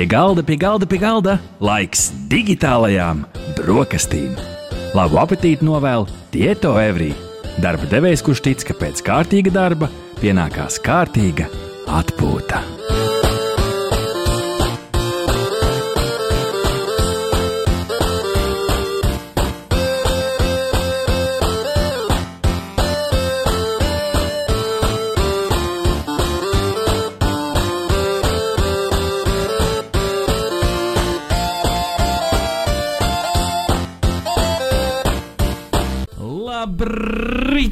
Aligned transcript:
Pie 0.00 0.06
galda, 0.08 0.42
pie 0.42 0.56
galda, 0.56 0.86
pie 0.88 0.96
galda 0.96 1.34
laiks 1.60 2.06
digitālajām 2.32 3.18
brokastīm. 3.58 4.32
Labu 4.96 5.20
apetīti 5.20 5.68
novēl 5.68 6.08
Tieto 6.32 6.72
Evrī. 6.80 7.10
Darba 7.60 7.84
devējs, 7.84 8.24
kurš 8.24 8.40
tic, 8.48 8.64
ka 8.64 8.80
pēc 8.80 9.04
kārtīga 9.04 9.52
darba 9.52 9.92
pienākās 10.22 10.80
kārtīga 10.80 11.52
atpūta. 12.00 12.64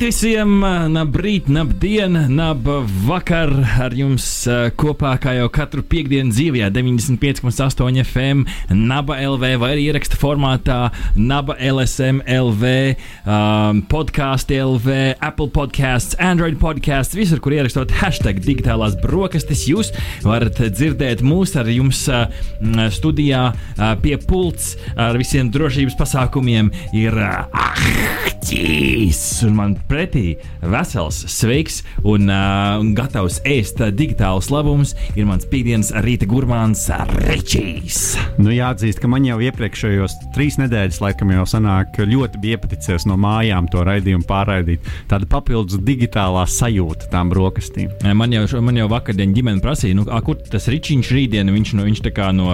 Visiem! 0.08 0.62
Labrīt, 0.94 1.50
labdien, 1.52 2.14
lab 2.32 2.64
vakar! 3.04 3.50
Ar 3.84 3.92
jums 3.96 4.24
uh, 4.48 4.70
kopā 4.78 5.10
kā 5.20 5.34
jau 5.36 5.48
katru 5.52 5.82
piekdienu 5.84 6.32
dzīvē, 6.32 6.70
95,8 6.72 7.98
FM, 8.06 8.46
Naba 8.88 9.18
LV 9.20 9.50
vai 9.60 9.70
arī 9.74 9.84
ieraksta 9.90 10.16
formātā 10.16 10.78
Naba 11.18 11.58
LSM 11.60 12.22
LV, 12.24 12.72
um, 13.28 13.82
podkāstu 13.90 14.56
LV, 14.62 14.96
Apple 15.28 15.50
podkāsts, 15.52 16.16
Android 16.24 16.56
podkāsts, 16.62 17.18
visur, 17.18 17.42
kur 17.44 17.58
ierakstot 17.58 17.92
hashtag 18.00 18.40
digitālās 18.46 18.96
brokastis, 19.02 19.66
jūs 19.68 19.92
varat 20.24 20.62
dzirdēt 20.72 21.20
mūs 21.26 21.52
ar 21.60 21.68
jums 21.68 22.06
studijā 22.96 23.44
pie 24.00 24.16
pults 24.24 24.72
ar 24.96 25.20
visiem 25.20 25.52
drošības 25.52 26.00
pasākumiem. 26.00 26.72
Ir 26.96 27.20
uh, 27.20 28.27
Ahķis! 28.38 29.20
Un 29.48 29.54
man 29.58 29.72
pretī 29.90 30.36
vesels, 30.62 31.18
sveiks 31.30 31.80
un 32.06 32.30
uh, 32.30 32.78
gatavs 32.94 33.40
ēst 33.46 33.80
digitālus 33.98 34.48
labumus 34.52 34.94
ir 35.18 35.26
mans 35.26 35.46
pīdienas 35.48 35.90
rīta 36.04 36.26
gurmāns 36.28 36.84
Ričijs. 37.18 38.16
Nu, 38.38 38.52
jāatzīst, 38.54 39.00
ka 39.02 39.10
man 39.10 39.26
jau 39.26 39.40
iepriekšējos 39.42 40.14
trīs 40.36 40.58
nedēļas 40.60 41.00
laikam 41.02 41.32
jau 41.34 41.46
sanāk 41.50 41.98
ļoti 41.98 42.40
bija 42.42 42.58
iepaticies 42.58 43.08
no 43.10 43.18
mājām 43.20 43.68
to 43.72 43.82
raidījumu 43.86 44.26
pārraidīt. 44.28 44.86
Tāda 45.10 45.28
papildus 45.30 45.82
digitālā 45.82 46.46
sajūta 46.48 47.10
tām 47.12 47.32
brokastīm. 47.34 47.90
Man 48.14 48.34
jau, 48.36 48.46
man 48.64 48.78
jau 48.78 48.88
vakardien 48.92 49.34
ģimene 49.34 49.62
prasīja, 49.64 49.98
nu, 49.98 50.06
a, 50.06 50.22
kur 50.24 50.38
tas 50.38 50.70
Ričiņš 50.70 51.12
rītdien, 51.16 51.50
viņš, 51.54 51.74
nu, 51.78 51.88
viņš 51.90 52.04
tā 52.06 52.14
kā 52.14 52.30
no, 52.36 52.48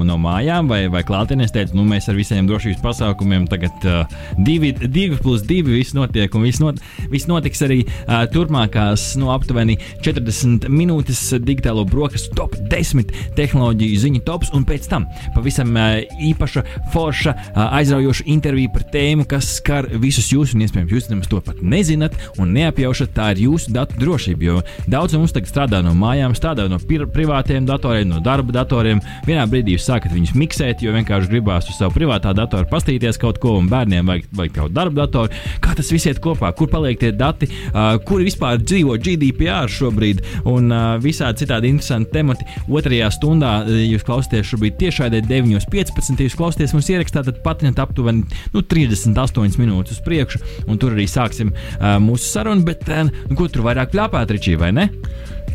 no 0.00 0.18
mājām 0.22 0.72
vai, 0.72 0.86
vai 0.92 1.04
klātienēs 1.06 1.54
teica, 1.54 1.76
nu, 1.76 1.86
mēs 1.88 2.08
ar 2.10 2.18
visiem 2.18 2.48
drošības 2.48 2.82
pasākumiem 2.84 3.46
tagad 3.52 3.88
uh, 3.88 4.18
divi, 4.40 4.72
divi 4.86 5.20
plus 5.26 5.42
divi 5.42 5.80
viss 5.80 5.96
notiek 5.96 6.34
un 6.38 6.46
viss, 6.46 6.62
not, 6.62 6.78
viss 7.10 7.26
notiks 7.26 7.64
arī 7.66 7.80
uh, 7.86 8.22
turpmākās, 8.30 9.08
nu, 9.18 9.32
aptuveni 9.34 9.74
40 10.06 10.68
minūtes 10.70 11.22
digitālo 11.42 11.82
brokastu 11.88 12.30
top 12.38 12.54
10 12.70 13.10
tehnoloģiju 13.34 14.02
ziņu 14.04 14.22
tops, 14.26 14.52
un 14.54 14.66
pēc 14.68 14.86
tam 14.92 15.08
pavisam 15.34 15.74
uh, 15.74 15.98
īpaša, 16.30 16.62
forša, 16.94 17.34
uh, 17.34 17.62
aizraujoša 17.80 18.28
intervija 18.36 18.70
par 18.76 18.86
tēmu, 18.94 19.26
kas 19.30 19.56
skar 19.58 19.88
visus 20.02 20.30
jūs, 20.30 20.54
un 20.54 20.62
iespējams, 20.66 20.94
jūs 20.94 21.10
nemaz 21.10 21.30
to 21.32 21.42
pat 21.42 21.58
nezināt 21.62 22.14
un 22.38 22.54
neapjaušat. 22.54 23.14
Tā 23.16 23.32
ir 23.34 23.42
jūsu 23.46 23.72
datu 23.74 23.98
drošība, 23.98 24.46
jo 24.46 24.60
daudz 24.90 25.16
mums 25.18 25.34
tagad 25.34 25.50
strādā 25.50 25.82
no 25.84 25.94
mājām, 25.96 26.34
strādā 26.36 26.68
no 26.70 26.78
privātiem 26.78 27.66
datoriem, 27.66 28.10
no 28.12 28.22
darba 28.22 28.54
datoriem. 28.60 29.02
Vienā 29.26 29.46
brīdī 29.50 29.74
jūs 29.74 29.86
sākat 29.88 30.14
viņus 30.14 30.36
miksēt, 30.38 30.84
jo 30.84 30.94
vienkārši 30.94 31.32
gribās 31.32 31.70
uz 31.70 31.80
savu 31.80 31.96
privātā 31.96 32.34
datora 32.36 32.68
pastīties 32.70 33.18
kaut 33.22 33.40
ko, 33.42 33.56
un 33.60 33.70
bērniem 33.72 34.06
vajag, 34.06 34.28
vajag 34.36 34.56
kaut 34.60 34.76
darba 34.76 35.02
datoru. 35.02 35.15
Kā 35.62 35.74
tas 35.76 35.90
viss 35.92 36.08
iet 36.08 36.20
kopā? 36.22 36.52
Kur 36.56 36.70
paliek 36.72 36.98
tie 37.00 37.12
dati, 37.16 37.48
uh, 37.48 37.96
kuri 38.06 38.28
vispār 38.28 38.60
dzīvo 38.62 38.96
GDPR 39.02 39.70
šobrīd, 39.72 40.22
un 40.48 40.70
uh, 40.72 40.96
visādi 41.02 41.44
citādi 41.44 41.70
interesanti 41.72 42.12
temati. 42.14 42.46
Otrajā 42.66 43.10
stundā 43.14 43.52
jūs 43.68 44.04
klausāties 44.06 44.50
šobrīd 44.52 44.78
tiešraidē 44.80 45.22
9.15. 45.28 46.24
Jūs 46.26 46.38
klausāties 46.38 46.74
mums 46.76 46.90
ierakstā, 46.92 47.24
tad 47.26 47.42
patinat 47.44 47.80
aptuveni 47.82 48.26
nu, 48.54 48.62
38 48.62 49.60
minūtes 49.60 49.96
uz 49.96 50.02
priekšu, 50.06 50.42
un 50.66 50.80
tur 50.82 50.96
arī 50.96 51.06
sāksim 51.10 51.52
uh, 51.52 51.96
mūsu 52.02 52.26
sarunu. 52.30 52.66
Bet, 52.66 52.86
uh, 52.90 53.06
nu, 53.06 53.34
ko 53.38 53.48
tur 53.52 53.66
vairāk 53.66 53.94
plāpāt, 53.94 54.34
Ričī, 54.34 54.56
vai 54.60 54.72
ne? 54.76 54.90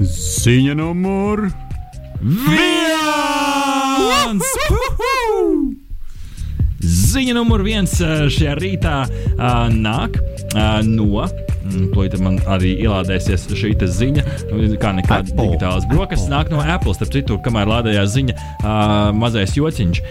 Ziņa 0.01 0.73
numur 0.79 1.38
viens! 2.21 2.81
Ziņa 7.11 7.35
numur 7.35 7.63
viens 7.66 7.97
šajā 7.99 8.55
rītā 8.59 8.97
nāk 9.75 10.19
no. 10.88 11.27
To 11.72 12.03
man 12.23 12.39
arī 12.49 12.72
ielādēsies 12.83 13.45
šī 13.55 13.72
ziņa, 13.79 14.23
kā 14.81 14.89
nekāda 14.97 15.29
Apple. 15.29 15.45
digitālas 15.45 15.85
brokastis. 15.89 16.29
Nāk 16.31 16.47
no 16.51 16.59
Apple. 16.61 16.94
Starp 16.97 17.11
citu, 17.13 17.33
kamēr 17.45 17.66
lādējās 17.69 18.09
ziņa, 18.16 18.33
uh, 18.35 18.39
mazais 19.16 19.55
jociņš, 19.57 19.97
uh, 20.01 20.05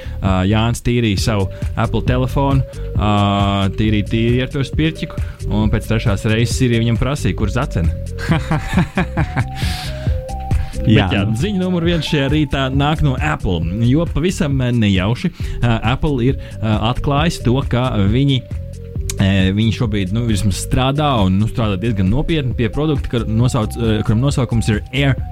Jānis 0.49 0.84
tīrīja 0.87 1.21
savu 1.27 1.44
Apple 1.77 2.03
telefonu, 2.09 2.60
uh, 2.94 3.66
tīrīja 3.77 4.06
tīri 4.15 4.39
ar 4.47 4.50
to 4.53 4.60
spirķiku, 4.66 5.15
un 5.50 5.62
pēc 5.72 5.83
trešās 5.91 6.21
reizes 6.31 6.59
ir 6.65 6.71
viņam 6.78 6.97
prasīja, 7.00 7.34
kur 7.39 7.49
zacena. 7.53 7.91
Jā, 10.89 11.07
Bet, 11.09 11.13
jā, 11.15 11.25
ziņa 11.43 11.61
numur 11.61 11.85
viens 11.85 12.07
šajā 12.09 12.31
rītā 12.33 12.63
nāk 12.73 13.03
no 13.05 13.17
Apple. 13.21 13.61
Jo 13.89 14.07
pavisam 14.09 14.57
eh, 14.65 14.73
nejauši 14.73 15.31
uh, 15.33 15.77
Apple 15.93 16.25
ir 16.25 16.39
uh, 16.41 16.91
atklājis 16.91 17.43
to, 17.45 17.57
ka 17.69 17.91
viņi. 18.11 18.41
eh, 19.21 19.51
Viņi 19.53 19.73
šobrīd 19.77 20.13
nu, 20.17 20.25
strādā 20.57 21.11
un 21.27 21.37
nu, 21.43 21.49
strādā 21.51 21.77
diezgan 21.81 22.09
nopietni 22.09 22.55
pie 22.57 22.71
produkta, 22.73 23.11
kur 23.13 23.27
nosauc, 23.29 23.77
eh, 23.77 24.01
kuram 24.07 24.23
nosaukums 24.25 24.69
ir 24.73 24.81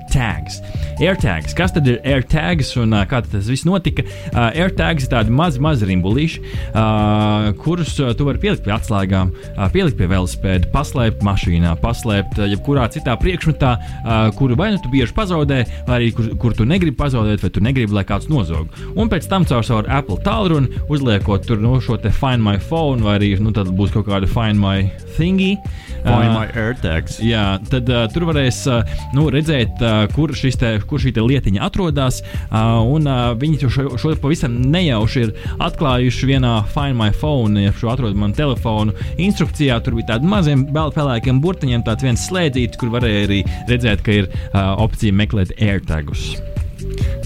AirTags. 0.08 0.62
AirTags. 0.98 1.54
Kas 1.54 1.72
tad 1.74 1.86
ir 1.86 1.98
AirTags 2.06 2.72
un 2.80 2.94
uh, 2.96 3.04
kā 3.08 3.20
tas 3.22 3.48
viss 3.50 3.66
notika? 3.69 4.02
Uh, 4.32 4.48
AirTags 4.56 5.04
ir 5.04 5.10
tādi 5.12 5.34
mazi, 5.34 5.60
mazi 5.60 5.86
rimbulīši, 5.88 6.41
uh, 6.72 7.50
kurus 7.60 7.92
uh, 8.00 8.14
tu 8.16 8.24
vari 8.26 8.41
pielikt 8.41 8.64
pie 8.64 8.72
atslēgām, 8.74 9.30
uh, 9.30 9.66
pielikt 9.74 9.98
pie 10.00 10.08
velospēda, 10.10 10.70
paslēpt 10.72 11.24
mašīnā, 11.26 11.74
paslēpt 11.82 12.41
uh, 12.41 12.48
jebkurā 12.48 12.88
citā 12.94 13.19
priekšmetā, 13.20 13.74
uh, 13.76 14.14
kuru 14.38 14.56
vai 14.58 14.70
nu 14.74 14.80
tu 14.82 14.92
bieži 14.92 15.14
pazaudē, 15.14 15.60
vai 15.86 16.00
arī 16.00 16.10
kur, 16.16 16.32
kur 16.40 16.56
tu 16.56 16.66
negribi 16.69 16.96
pazaudēt, 16.98 17.44
vai 17.44 17.52
tu 17.52 17.64
negribi, 17.64 17.94
lai 17.94 18.06
kāds 18.08 18.30
nozog. 18.32 18.72
Un 18.96 19.12
pēc 19.12 19.28
tam 19.28 19.44
caur 19.48 19.66
savu 19.66 19.84
Apple 19.92 20.19
tālruni 20.25 20.82
uzliekot 20.88 21.44
tur 21.46 21.60
nu, 21.60 21.76
šo 21.84 22.00
te 22.00 22.14
Find 22.14 22.42
My 22.42 22.56
Phone, 22.56 23.04
vai 23.04 23.20
arī 23.20 23.34
nu, 23.42 23.52
tad 23.54 23.70
būs 23.76 23.92
kaut 23.92 24.08
kāda 24.08 24.30
Find 24.30 24.56
My 24.62 24.88
Thingy. 25.19 25.58
Find 25.60 25.88
Uh, 26.08 26.34
my 26.34 26.46
AirTags. 26.52 27.19
Jā, 27.24 27.44
tad 27.70 27.88
uh, 27.92 28.06
tur 28.12 28.26
varēs 28.28 28.60
uh, 28.70 28.82
nu, 29.16 29.28
redzēt, 29.32 29.80
uh, 29.82 30.04
kur, 30.14 30.32
te, 30.32 30.72
kur 30.88 31.02
šī 31.02 31.14
lietiņa 31.19 31.64
atrodas. 31.69 32.20
Uh, 32.48 32.78
un 32.88 33.08
uh, 33.08 33.32
viņi 33.38 33.62
to 33.62 33.72
šo, 33.72 33.88
šo 34.00 34.14
pavisam 34.22 34.58
nejauši 34.72 35.24
ir 35.26 35.34
atklājuši 35.64 36.30
vienā 36.32 36.54
Find 36.72 36.98
My 36.98 37.10
Phone, 37.14 37.69
ja 37.69 37.74
šo 37.76 37.92
atrodu 37.94 38.19
man 38.19 38.36
telefonu 38.36 38.96
instrukcijā. 39.20 39.80
Tur 39.84 39.98
bija 39.98 40.14
tādi 40.14 40.30
maziem 40.30 40.66
pelēkiem 40.72 41.42
burtiņiem, 41.44 41.86
tāds 41.86 42.06
viens 42.06 42.28
slēdzītis, 42.28 42.80
kur 42.80 42.94
varēja 42.94 43.26
arī 43.28 43.42
redzēt, 43.70 44.04
ka 44.06 44.22
ir 44.22 44.30
uh, 44.30 44.75
opcija 44.82 45.16
meklēt 45.16 45.56
AirTagus. 45.58 46.32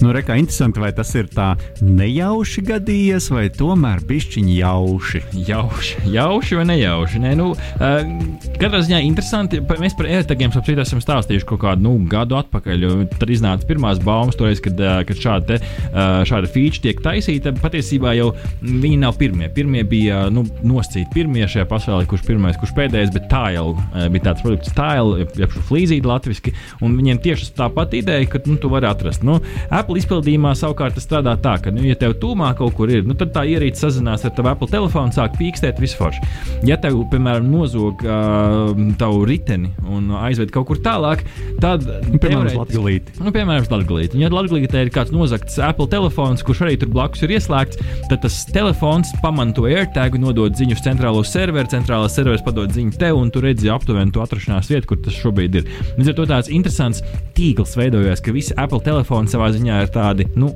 Nu, 0.03 0.11
re, 0.11 0.23
kā 0.25 0.35
interesanti, 0.39 0.81
vai 0.83 0.91
tas 0.95 1.13
ir 1.15 1.29
tā 1.31 1.53
nejauši 1.79 2.63
gadījies, 2.67 3.29
vai 3.31 3.45
tomēr 3.53 4.01
pišķiņi 4.07 4.55
jauši. 4.57 5.21
Jauši, 5.47 6.01
jauši 6.11 6.57
vai 6.59 6.65
nejauši? 6.73 7.21
Nē, 7.23 7.33
nu, 7.39 7.51
uh, 7.53 8.09
katrā 8.59 8.81
ziņā 8.83 8.99
interesanti. 9.07 9.61
Mēs 9.63 9.95
par 9.95 10.09
AirTagiem 10.11 10.51
sapratu, 10.51 10.83
esam 10.83 10.99
stāstījuši 11.03 11.47
kaut 11.47 11.61
kādu 11.63 11.85
nu, 11.85 11.93
gadu 12.11 12.35
atpakaļ. 12.39 12.83
Tad 13.15 13.31
iznāca 13.31 13.69
pirmās 13.69 14.01
baumas, 14.03 14.37
toreiz, 14.39 14.59
kad, 14.63 14.79
uh, 14.81 14.99
kad 15.07 15.21
šāda, 15.23 15.47
te, 15.53 15.59
uh, 15.91 16.23
šāda 16.27 16.51
feature 16.51 16.83
tiek 16.83 16.99
taisīta. 17.05 17.55
Patiesībā 17.63 18.15
jau 18.17 18.33
viņi 18.63 18.99
nav 19.05 19.15
pirmie. 19.21 19.47
Pirmie 19.55 19.85
bija 19.87 20.25
nu, 20.33 20.43
noscīti 20.67 21.13
pirmie 21.15 21.47
šajā 21.47 21.67
pasaulē, 21.69 22.09
kurš 22.09 22.25
pirmais, 22.27 22.59
kurš 22.59 22.75
pēdējais, 22.75 23.13
bet 23.15 23.31
uh, 23.31 24.09
bija 24.11 24.27
tāds 24.29 24.43
produkts, 24.43 24.73
tile, 24.75 25.27
jeb 25.39 25.57
flīzīt 25.69 26.07
latviešu. 26.09 26.53
Un 26.83 26.97
viņiem 26.99 27.21
tieši 27.23 27.53
tā 27.55 27.69
pati 27.71 28.01
ideja, 28.03 28.27
ka 28.29 28.41
nu, 28.49 28.57
tu 28.59 28.71
vari 28.73 28.89
atrast. 28.89 29.23
Nu, 29.23 29.39
Apple 29.69 29.99
izpildījumā 30.01 30.53
savukārt 30.57 30.99
strādā 31.01 31.35
tā, 31.43 31.55
ka, 31.63 31.73
nu, 31.73 31.83
ja 31.87 31.97
tev 31.99 32.17
tūmā 32.21 32.53
kaut 32.59 32.75
kur 32.77 32.91
ir, 32.91 33.05
nu, 33.07 33.17
tad 33.17 33.33
tā 33.35 33.45
ierīce 33.49 33.85
sazinās 33.85 34.25
ar 34.27 34.35
tavu 34.37 34.53
Apple 34.53 34.71
telefonu, 34.71 35.13
sāk 35.15 35.37
pīkstēt 35.39 35.81
visforši. 35.81 36.23
Ja 36.67 36.77
tev, 36.81 36.99
piemēram, 37.11 37.49
nozog 37.51 38.03
uh, 38.05 38.73
tavu 38.99 39.23
riteni 39.29 39.73
un 39.89 40.11
aizved 40.23 40.53
kaut 40.53 40.69
kur 40.69 40.81
tālāk, 40.83 41.25
tad, 41.63 41.85
Nu, 42.13 42.19
Piemēram, 42.21 42.57
Latgalīti. 42.59 43.15
Nu, 43.19 43.31
Latvijas 43.33 44.15
Ja 44.19 44.29
Latvijā 44.33 44.83
ir 44.85 44.91
kāds 44.93 45.13
nozagts 45.13 45.57
Apple 45.63 45.87
telefons, 45.91 46.43
kurš 46.45 46.63
arī 46.65 46.75
tur 46.79 46.91
blakus 46.93 47.23
ir 47.25 47.33
ieslēgts, 47.35 47.79
tad 48.09 48.21
tas 48.25 48.39
telefons 48.53 49.13
pamana 49.23 49.55
to 49.55 49.65
AirTag, 49.69 50.17
nodod 50.21 50.55
ziņu 50.57 50.77
uz 50.77 50.83
centrālo 50.85 51.23
serveru, 51.27 51.69
centrālā 51.71 52.09
serveris 52.11 52.43
padod 52.45 52.73
ziņu 52.73 52.95
tev, 52.99 53.17
un 53.19 53.31
tu 53.33 53.43
redzi 53.43 53.71
aptuveni 53.73 54.13
to 54.13 54.23
atrašanās 54.23 54.69
vietu, 54.71 54.91
kur 54.91 55.01
tas 55.05 55.17
šobrīd 55.17 55.59
ir. 55.59 55.69
Līdz 55.97 56.11
ar 56.13 56.17
to 56.19 56.27
tāds 56.29 56.51
interesants 56.53 57.03
tīkls 57.37 57.75
veidojas, 57.79 58.21
ka 58.23 58.35
visi 58.35 58.55
Apple 58.59 58.81
telefoni 58.85 59.31
savā 59.31 59.42
ziņā 59.51 59.81
ir 59.83 59.91
tādi, 59.93 60.27
nu, 60.39 60.53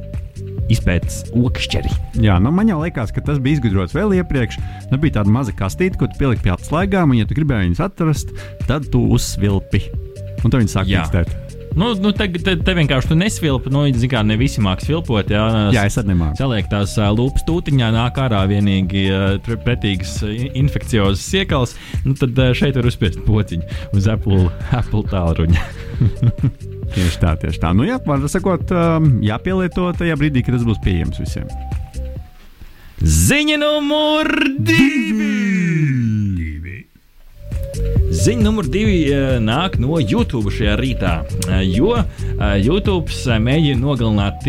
izpētes 0.72 1.24
okšķeri. 1.36 1.92
Jā, 2.24 2.38
nu 2.44 2.52
man 2.56 2.70
jau 2.72 2.82
liekas, 2.82 3.14
ka 3.16 3.24
tas 3.26 3.42
bija 3.44 3.58
izgudrots 3.58 3.96
vēl 3.96 4.18
iepriekš. 4.20 4.60
Nu, 4.92 5.00
bija 5.02 5.20
tāda 5.20 5.34
maza 5.34 5.56
kastīte, 5.56 6.00
ko 6.00 6.12
tu 6.12 6.20
pieliki 6.20 6.46
pie 6.46 6.54
atslēgām, 6.56 7.14
un, 7.14 7.22
ja 7.22 7.28
tu 7.28 7.38
gribēji 7.38 7.72
viņus 7.72 7.84
atrast, 7.88 8.34
tad 8.68 8.90
tu 8.94 9.04
uzsvilpi. 9.16 9.88
Un 10.44 10.52
tad 10.52 10.62
viņi 10.62 10.74
sāk 10.74 10.92
īstēt. 10.92 11.36
Nu, 11.78 11.92
nu, 12.02 12.10
te, 12.16 12.26
te, 12.42 12.56
te 12.58 12.74
vienkārši 12.74 13.16
nesvilpi. 13.18 13.70
Nu, 13.70 13.84
kā 14.10 14.24
ne 14.26 14.38
visi 14.40 14.64
mākslinieki 14.66 14.96
vilpot. 14.96 15.30
Jā, 15.30 15.44
jā 15.76 15.84
es 15.86 15.98
arī 16.02 16.10
nemāku. 16.16 16.40
Saliek 16.40 16.70
tās 16.72 16.96
lūpas 16.98 17.46
tūtiņā, 17.46 17.92
nāk 17.94 18.18
ārā 18.24 18.40
vienīgi 18.50 19.04
uh, 19.14 19.52
pretīgas 19.66 20.16
uh, 20.26 20.34
infekciozas 20.58 21.28
siekals. 21.28 21.76
Nu, 22.08 22.16
tad 22.18 22.34
uh, 22.34 22.50
šeit 22.58 22.80
var 22.80 22.90
uzspiest 22.90 23.22
pociņu 23.28 23.94
uz 23.94 24.10
Apple, 24.10 24.48
Apple 24.80 25.06
tālruņa. 25.14 25.68
tieši 26.96 27.22
tā, 27.24 27.36
tieši 27.42 27.62
tā. 27.64 27.74
Nu, 27.76 27.86
jā, 27.88 28.00
var 28.06 28.24
sakot, 28.32 28.72
um, 28.72 29.18
jāpielieto 29.26 29.92
tajā 29.98 30.18
brīdī, 30.20 30.46
kad 30.46 30.58
tas 30.58 30.68
būs 30.68 30.82
pieejams 30.86 31.22
visiem. 31.24 31.50
Ziņa 32.98 33.60
numur 33.62 34.32
divi! 34.58 36.37
Ziņa 38.08 38.40
numur 38.40 38.68
divi 38.72 39.02
eh, 39.12 39.34
nāk 39.44 39.74
no 39.84 39.98
YouTube 40.00 40.48
šajā 40.54 40.78
rītā, 40.80 41.12
eh, 41.52 41.64
jo 41.68 41.90
eh, 41.98 42.54
YouTube 42.64 43.12
mēģina 43.44 43.82
nogalināt 43.82 44.40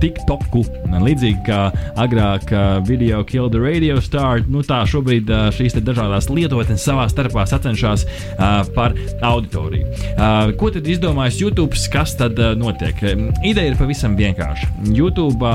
TikToku. 0.00 0.62
Līdzīgi 0.96 1.42
kā 1.44 1.58
agrāk 2.00 2.48
video 2.88 3.20
Kill 3.28 3.50
the 3.52 3.60
Radio 3.60 3.98
Star, 4.00 4.40
nu 4.48 4.62
tā 4.64 4.78
šobrīd 4.88 5.28
šīs 5.54 5.76
dažādas 5.84 6.30
lietotnes 6.32 6.80
savā 6.82 7.04
starpā 7.12 7.44
sacenšas 7.46 8.06
par 8.74 8.94
auditoriju. 9.24 9.90
Ko 10.58 10.70
tad 10.72 10.88
izdomājis 10.88 11.40
YouTube? 11.42 11.76
Kas 11.92 12.16
tad 12.18 12.40
notiek? 12.58 13.02
Ideja 13.44 13.74
ir 13.74 13.78
pavisam 13.78 14.16
vienkārša. 14.18 14.70
YouTube, 14.96 15.52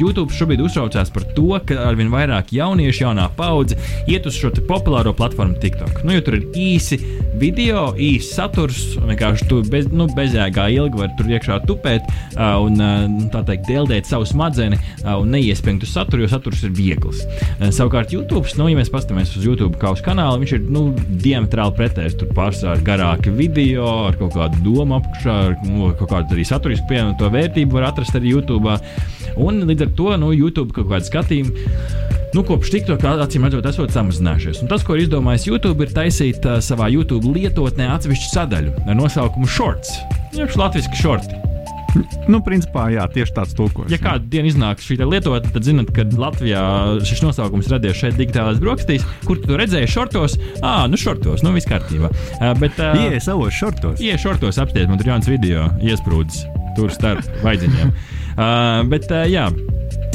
YouTube 0.00 0.36
šobrīd 0.36 0.62
uztraucās 0.64 1.10
par 1.12 1.26
to, 1.36 1.50
ka 1.66 1.80
arvien 1.88 2.12
vairāk 2.12 2.54
jauniešu, 2.54 3.06
jaunā 3.08 3.26
paudze 3.36 3.80
iet 4.06 4.28
uz 4.30 4.38
šo 4.38 4.52
populāro 4.68 5.14
platformu 5.16 5.58
TikTok. 5.62 6.04
Nu, 6.06 6.16
tur 6.24 6.38
ir 6.38 6.51
īsi 6.58 6.98
video, 7.40 7.90
īsi 7.96 8.34
saturs. 8.36 8.80
Vienkārši 9.00 9.48
tu 9.50 9.60
bez, 9.72 9.88
nu, 9.92 10.06
bezjēgā 10.16 10.68
ilgi 10.74 11.00
vari 11.00 11.16
tur 11.18 11.30
iekšā 11.32 11.58
tupēt 11.68 12.06
uh, 12.08 12.58
un 12.62 12.78
uh, 12.78 13.06
tā 13.32 13.42
teikt, 13.48 13.66
dēldēt 13.70 14.08
savu 14.08 14.26
smadzenes 14.28 14.82
uh, 15.02 15.16
un 15.16 15.32
neiespringtu 15.34 15.88
saturu, 15.88 16.24
jo 16.24 16.32
saturs 16.32 16.64
ir 16.66 16.74
viegls. 16.76 17.24
Uh, 17.58 17.70
savukārt, 17.74 18.14
YouTube, 18.14 18.46
nu, 18.60 18.68
ja 18.70 18.78
mēs 18.78 18.92
paskatāmies 18.92 19.34
uz 19.38 19.46
YouTube 19.48 19.80
kā 19.80 19.94
uz 19.94 20.04
kanālu, 20.04 20.42
viņš 20.42 20.56
ir 20.58 20.68
nu, 20.72 20.84
diametrāli 21.24 21.76
pretējs. 21.78 22.18
Tur 22.20 22.32
pārsvarā 22.36 22.78
ir 22.78 22.86
garāki 22.86 23.34
video 23.34 23.88
ar 24.08 24.18
kaut 24.20 24.36
kādu 24.36 24.62
domu 24.66 25.00
apakšā, 25.00 25.38
ar 25.50 25.58
nu, 25.66 25.92
kaut 25.98 26.12
kādu 26.12 26.36
arī 26.36 26.46
saturisku 26.48 26.90
pievienoto 26.90 27.30
vērtību 27.32 27.78
var 27.78 27.90
atrast 27.92 28.18
arī 28.18 28.36
YouTube. 28.36 28.78
Un 29.40 29.62
līdz 29.68 29.86
ar 29.86 29.94
to 29.96 30.16
nu, 30.20 30.34
YouTube 30.36 30.76
kaut 30.76 30.90
kādu 30.92 31.08
skatījumu 31.08 32.20
nu, 32.34 32.44
kopš 32.46 32.72
TikTok 32.74 33.06
acīm 33.12 33.46
redzot, 33.48 33.68
esot 33.68 33.94
samazinājušies. 33.94 34.62
Un 34.64 34.72
tas, 34.72 34.84
ko 34.86 34.96
ir 34.96 35.06
izdomājis 35.06 35.48
YouTube, 35.50 35.84
ir 35.84 35.94
taisīt 35.94 36.44
uh, 36.48 36.58
savā 36.64 36.90
YouTube 36.92 37.32
lietotnē 37.36 37.90
atsevišķu 37.96 38.32
sadaļu 38.32 38.74
ar 38.86 38.98
nosaukumu 38.98 39.48
Shorts. 39.48 39.96
Jeb 40.36 40.52
latviešu 40.56 40.96
shorti. 40.96 41.42
Nu, 42.30 42.40
principā, 42.44 42.86
jā, 42.92 43.04
tieši 43.12 43.34
tāds 43.36 43.52
tulkojums. 43.56 43.92
Ja 43.92 43.98
kādu 44.00 44.30
dienu 44.32 44.48
iznāk 44.48 44.80
šī 44.80 44.96
lietotne, 45.02 45.50
tad 45.52 45.66
zinat, 45.66 45.90
ka 45.92 46.06
Latvijā 46.08 46.62
šis 47.04 47.20
nosaukums 47.24 47.68
radies 47.72 47.98
šeit 48.00 48.16
digitālās 48.16 48.62
brokastīs, 48.62 49.04
kur 49.26 49.40
tu 49.42 49.58
redzēji 49.60 49.90
šortos. 49.92 50.38
Ah, 50.64 50.86
nu, 50.88 51.00
šortos, 51.00 51.44
nu, 51.44 51.52
viss 51.56 51.68
kārtībā. 51.68 52.08
Uh, 52.38 52.54
bet, 52.62 52.80
uh, 52.80 52.96
Ie, 52.96 53.20
savos 53.20 53.52
šortos. 53.58 54.00
Ie, 54.00 54.16
šortos 54.20 54.60
apstiet, 54.62 54.88
man 54.88 55.00
tur 55.02 55.12
jauns 55.12 55.28
video 55.28 55.68
iesprūdis 55.84 56.46
tur 56.78 56.92
starp 56.94 57.28
vaidziņiem. 57.44 57.92
Uh, 58.32 58.80
bet, 58.88 59.10
uh, 59.12 59.26
jā. 59.28 59.50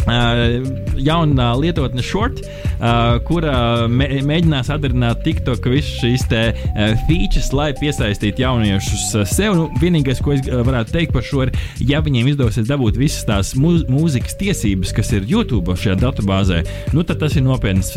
Uh, 0.07 0.63
jauna 0.95 1.49
lietotne 1.59 1.99
Short, 2.01 2.39
uh, 2.39 3.17
kura 3.27 3.87
mē, 3.91 4.21
mēģinās 4.23 4.69
atdarināt 4.71 5.19
TikTok 5.25 5.65
visu 5.67 5.97
šīs 5.99 6.23
te 6.31 6.43
uh, 6.53 6.93
features, 7.09 7.49
lai 7.51 7.73
piesaistītu 7.75 8.45
jauniešus 8.45 9.03
sev. 9.27 9.57
Nu, 9.59 9.65
vienīgais, 9.81 10.21
ko 10.23 10.31
es 10.37 10.45
varētu 10.47 10.95
teikt 10.95 11.11
par 11.11 11.27
šo, 11.27 11.43
ir, 11.43 11.51
ja 11.83 11.99
viņiem 12.05 12.29
izdosies 12.31 12.69
dabūt 12.69 12.99
visas 13.01 13.27
tās 13.27 13.51
mū 13.59 13.73
mūzikas 13.91 14.39
tiesības, 14.39 14.93
kas 14.95 15.11
ir 15.17 15.27
YouTube 15.27 15.75
šajā 15.75 15.97
datubāzē, 16.05 16.61
nu, 16.95 17.03
tad 17.03 17.19
tas 17.25 17.35
ir 17.35 17.43
nopietns 17.43 17.91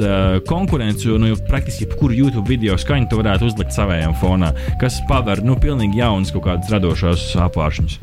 konkurence, 0.51 1.07
jo 1.07 1.21
nu, 1.21 1.37
praktiski 1.47 1.87
jebkuru 1.87 2.19
YouTube 2.25 2.51
video 2.51 2.75
skaņu 2.81 3.07
tu 3.13 3.21
varētu 3.23 3.53
uzlikt 3.53 3.77
savējām 3.77 4.19
fonā, 4.19 4.51
kas 4.83 4.99
paver 5.07 5.45
nu, 5.47 5.55
pilnīgi 5.63 6.03
jaunas 6.03 6.35
kaut 6.35 6.49
kādas 6.49 6.75
radošās 6.75 7.31
apvāršņus. 7.47 8.01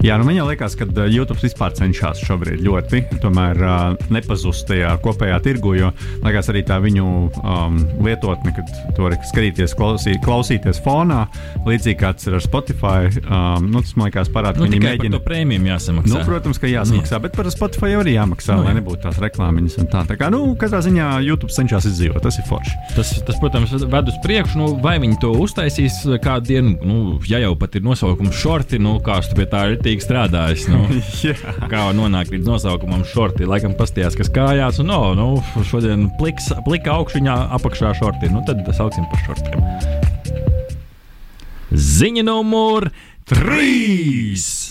Jā, 0.00 0.16
nu 0.16 0.24
man 0.24 0.38
liekas, 0.48 0.72
ka 0.80 0.86
uh, 0.88 1.02
YouTube 1.12 1.42
vispār 1.42 1.74
cenšas 1.76 2.22
šobrīd 2.24 2.62
ļoti 2.64 3.02
tomēr, 3.20 3.58
uh, 3.60 4.06
nepazust 4.12 4.64
tajā 4.70 4.94
kopējā 5.04 5.36
tirgu, 5.44 5.74
jo 5.76 5.90
liekas, 6.24 6.48
arī 6.48 6.62
tā 6.64 6.78
viņu 6.80 7.04
um, 7.42 7.76
lietotne, 8.00 8.54
kad 8.56 8.70
to 8.96 9.04
var 9.04 9.16
skatīties, 9.28 9.74
klausī, 9.76 10.14
klausīties 10.24 10.80
fonā, 10.84 11.26
līdzīgi 11.66 11.98
kā 12.00 12.14
tas 12.16 12.30
ir 12.30 12.38
ar 12.38 12.44
Spotify. 12.44 13.10
Um, 13.26 13.68
nu, 13.74 13.82
tas 13.84 13.92
man 13.98 14.08
liekas, 14.08 14.30
parāda, 14.32 14.56
ka 14.56 14.64
nu, 14.64 14.70
viņi 14.70 14.80
mēģina 14.86 15.18
to 15.18 15.20
prēmiju 15.26 15.68
jāsamaksā. 15.68 16.14
Nu, 16.14 16.22
protams, 16.30 16.62
ka 16.62 16.72
jāsamaksā, 16.72 17.18
Jā. 17.18 17.22
bet 17.26 17.36
par 17.36 17.52
Spotify 17.52 17.92
arī 17.98 18.16
jāmaksā, 18.16 18.56
nu, 18.56 18.64
jā. 18.64 18.70
lai 18.70 18.78
nebūtu 18.80 19.02
tās 19.04 19.20
reklāmiņas 19.20 19.78
un 19.84 19.92
tā. 19.92 20.06
Tā 20.08 20.16
kā, 20.16 20.30
nu, 20.32 20.40
katrā 20.60 20.80
ziņā 20.86 21.10
YouTube 21.26 21.52
cenšas 21.52 21.90
izdzīvot, 21.92 22.22
tas 22.24 22.40
ir 22.40 22.48
forši. 22.48 22.74
Tas, 22.96 23.12
tas 23.28 23.40
protams, 23.42 23.76
ved 23.84 24.08
uz 24.08 24.16
priekšu, 24.24 24.62
nu, 24.62 24.72
vai 24.80 24.96
viņi 25.02 25.20
to 25.20 25.34
uztaisīs 25.44 26.00
kādu 26.24 26.54
dienu, 26.54 26.74
nu, 26.88 26.98
ja 27.28 27.42
jau 27.44 27.52
pat 27.60 27.76
ir 27.76 27.84
nosaukums 27.84 28.40
shorti, 28.40 28.80
nu, 28.80 28.96
kā 29.04 29.20
tu 29.28 29.36
pie 29.36 29.48
tā 29.50 29.66
ir 29.68 29.78
kārtīgi 29.90 30.04
strādājis. 30.04 30.68
Nu, 30.70 30.86
kā 31.72 31.90
nonākt 31.96 32.30
līdz 32.30 32.46
nosaukumam 32.46 33.02
šorti, 33.04 33.48
laikam 33.48 33.74
pastījās, 33.74 34.14
kas 34.14 34.30
kājās, 34.30 34.78
un 34.80 34.86
no, 34.90 35.14
nu, 35.18 35.42
šodien 35.66 36.10
pliks, 36.18 36.52
plika 36.64 36.94
augšņā, 36.94 37.36
apakšā 37.58 37.94
šorti. 37.98 38.30
Nu, 38.30 38.44
tad 38.46 38.62
sauksim 38.76 39.08
par 39.10 39.24
šortiem. 39.26 39.58
Ziņa 41.70 42.26
numur 42.26 42.90
3! 43.30 44.69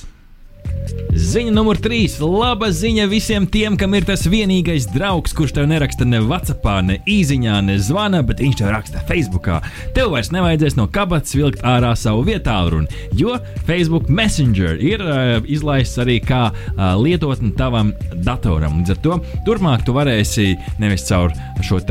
Ziņa 1.19 1.51
numur 1.51 1.77
3. 1.81 2.21
Laba 2.21 2.69
ziņa 2.71 3.03
visiem 3.09 3.43
tiem, 3.49 3.73
kam 3.77 3.95
ir 3.97 4.05
tas 4.07 4.23
vienīgais 4.29 4.85
draugs, 4.93 5.33
kurš 5.35 5.51
tev 5.57 5.65
neraksta 5.69 6.05
ne 6.05 6.21
WhatsApp, 6.23 6.65
ne 6.85 6.95
īsiņā, 7.09 7.57
ne 7.65 7.75
zvana, 7.81 8.21
bet 8.25 8.39
viņš 8.43 8.57
tev 8.59 8.69
raksta 8.71 9.01
Facebook. 9.09 9.49
Tev 9.93 10.13
vairs 10.13 10.29
nevajadzēs 10.33 10.77
no 10.77 10.85
kabatas 10.93 11.35
vilkt 11.35 11.61
ārā 11.67 11.91
savu 11.99 12.23
vietālu 12.27 12.75
runu, 12.75 12.99
jo 13.17 13.35
Facebook 13.67 14.07
Messenger 14.09 14.79
ir 14.81 15.03
uh, 15.03 15.41
izlaists 15.49 15.99
arī 16.01 16.19
kā 16.23 16.51
uh, 16.53 16.93
lietotne 17.01 17.51
tavam 17.57 17.91
datoram. 18.13 18.79
Līdz 18.79 18.95
ar 18.95 19.01
to 19.03 19.19
turpmāk 19.49 19.85
tu 19.87 19.97
varēsi 19.97 20.53
nevis 20.79 21.07
caur 21.09 21.33
šo 21.65 21.81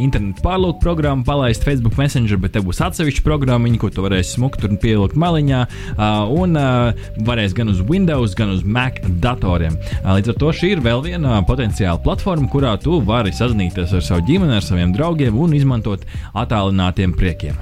internetu 0.00 0.42
pārlūku 0.44 0.80
programmu 0.82 1.26
palaist 1.26 1.66
Facebook 1.66 1.98
Messenger, 2.00 2.40
bet 2.40 2.56
tev 2.56 2.66
būs 2.70 2.82
atsevišķa 2.86 3.26
programma, 3.26 3.68
ko 3.78 3.90
tu 3.92 4.06
varēsi 4.06 4.38
smukt 4.38 4.64
un 4.64 4.78
pielikt 4.80 5.18
maliņā, 5.18 5.64
uh, 5.98 6.34
un 6.34 6.56
uh, 6.56 7.06
varēs 7.28 7.58
gan 7.58 7.74
uz 7.74 7.82
Windows, 7.90 8.27
gan 8.36 8.52
uz 8.52 8.64
Mac 8.64 9.00
datoriem. 9.22 9.78
Līdz 10.04 10.34
ar 10.34 10.38
to 10.40 10.52
šī 10.54 10.74
ir 10.74 10.84
vēl 10.84 11.04
viena 11.04 11.38
potenciāla 11.48 12.00
platforma, 12.04 12.50
kurā 12.52 12.74
tu 12.82 13.00
vari 13.04 13.32
sazināties 13.34 13.94
ar 13.96 14.04
savu 14.04 14.26
ģimeni, 14.28 14.58
ar 14.58 14.64
saviem 14.64 14.92
draugiem 14.96 15.38
un 15.38 15.56
izmantot 15.56 16.04
attālinātiem 16.34 17.14
priekiem. 17.16 17.56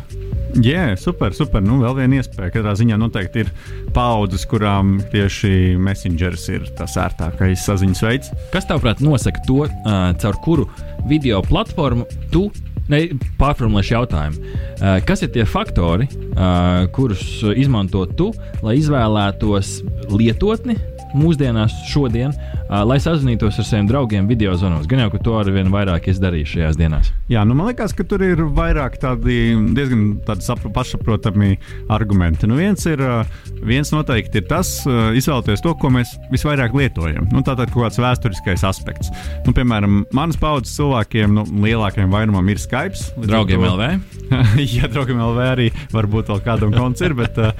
Jā, 0.56 0.72
yeah, 0.72 0.92
super, 0.96 1.34
super. 1.36 1.60
Nu, 1.60 1.82
vēl 1.82 1.98
viena 1.98 2.20
iespēja. 2.20 2.48
Katrā 2.54 2.72
ziņā 2.78 2.96
noteikti 2.96 3.42
ir 3.44 3.50
paudzes, 3.96 4.46
kurām 4.48 4.96
tieši 5.12 5.76
Messengers 5.76 6.46
ir 6.48 6.64
tas 6.78 6.96
ērtākais 7.00 7.66
saziņas 7.66 8.04
veids. 8.06 8.30
Kas 8.54 8.68
tavuprāt 8.68 9.02
nosaka 9.04 9.42
to, 9.44 9.66
caur 10.22 10.40
kuru 10.46 10.64
video 11.10 11.42
platformu 11.44 12.06
tu 12.32 12.46
pārformulēšu 13.40 13.96
jautājumu. 13.96 14.42
Uh, 14.76 14.98
kas 15.06 15.24
ir 15.26 15.32
tie 15.34 15.46
faktori, 15.48 16.08
uh, 16.34 16.84
kurus 16.94 17.24
izmanto 17.56 18.04
tu, 18.18 18.30
lai 18.62 18.76
izvēlētos 18.80 19.80
lietotni 20.12 20.78
mūsdienās, 21.16 21.74
šodien, 21.90 22.34
uh, 22.36 22.82
lai 22.86 22.98
sazinātos 23.02 23.60
ar 23.60 23.68
saviem 23.68 23.88
draugiem 23.90 24.28
video 24.30 24.54
zvanos? 24.58 24.88
Gan 24.90 25.04
jau, 25.04 25.10
ka 25.14 25.22
to 25.24 25.36
ar 25.40 25.50
vien 25.54 25.72
vairāk 25.72 26.10
izdarīju 26.12 26.52
šajās 26.54 26.78
dienās. 26.78 27.12
Jā, 27.32 27.42
nu 27.48 27.56
man 27.58 27.70
liekas, 27.70 27.94
ka 27.96 28.06
tur 28.08 28.22
ir 28.22 28.44
vairāk 28.56 28.98
tādi 29.02 29.56
diezgan 29.76 30.04
tādi 30.26 30.70
pašsaprotami 30.74 31.56
argumenti. 31.92 32.46
Nu, 32.46 32.58
viens, 32.60 32.84
ir, 32.86 33.02
viens 33.66 33.90
noteikti 33.94 34.42
ir 34.42 34.48
tas, 34.50 34.70
izvēlēties 34.86 35.64
to, 35.64 35.74
ko 35.80 35.90
mēs 35.94 36.14
visvairāk 36.32 36.76
lietojam. 36.76 37.26
Nu, 37.32 37.42
tātad 37.46 37.72
kaut 37.72 37.88
kāds 37.88 38.00
vēsturiskais 38.02 38.64
aspekts. 38.68 39.10
Nu, 39.46 39.54
piemēram, 39.56 40.04
manas 40.16 40.38
paudzes 40.40 40.76
cilvēkiem, 40.78 41.34
nu, 41.36 41.46
lielākajam 41.66 42.14
vairumam 42.14 42.52
ir 42.52 42.60
Skype. 42.62 42.98
Draugiem 43.26 43.64
to, 43.64 43.72
LV. 43.74 44.16
Jā, 44.76 44.90
draugiem 44.92 45.20
LV 45.22 45.42
arī 45.46 45.68
varbūt 45.94 46.30
vēl 46.32 46.42
kādam 46.46 46.74
konts 46.74 47.02
ir, 47.04 47.14
bet 47.18 47.38
uh, 47.40 47.52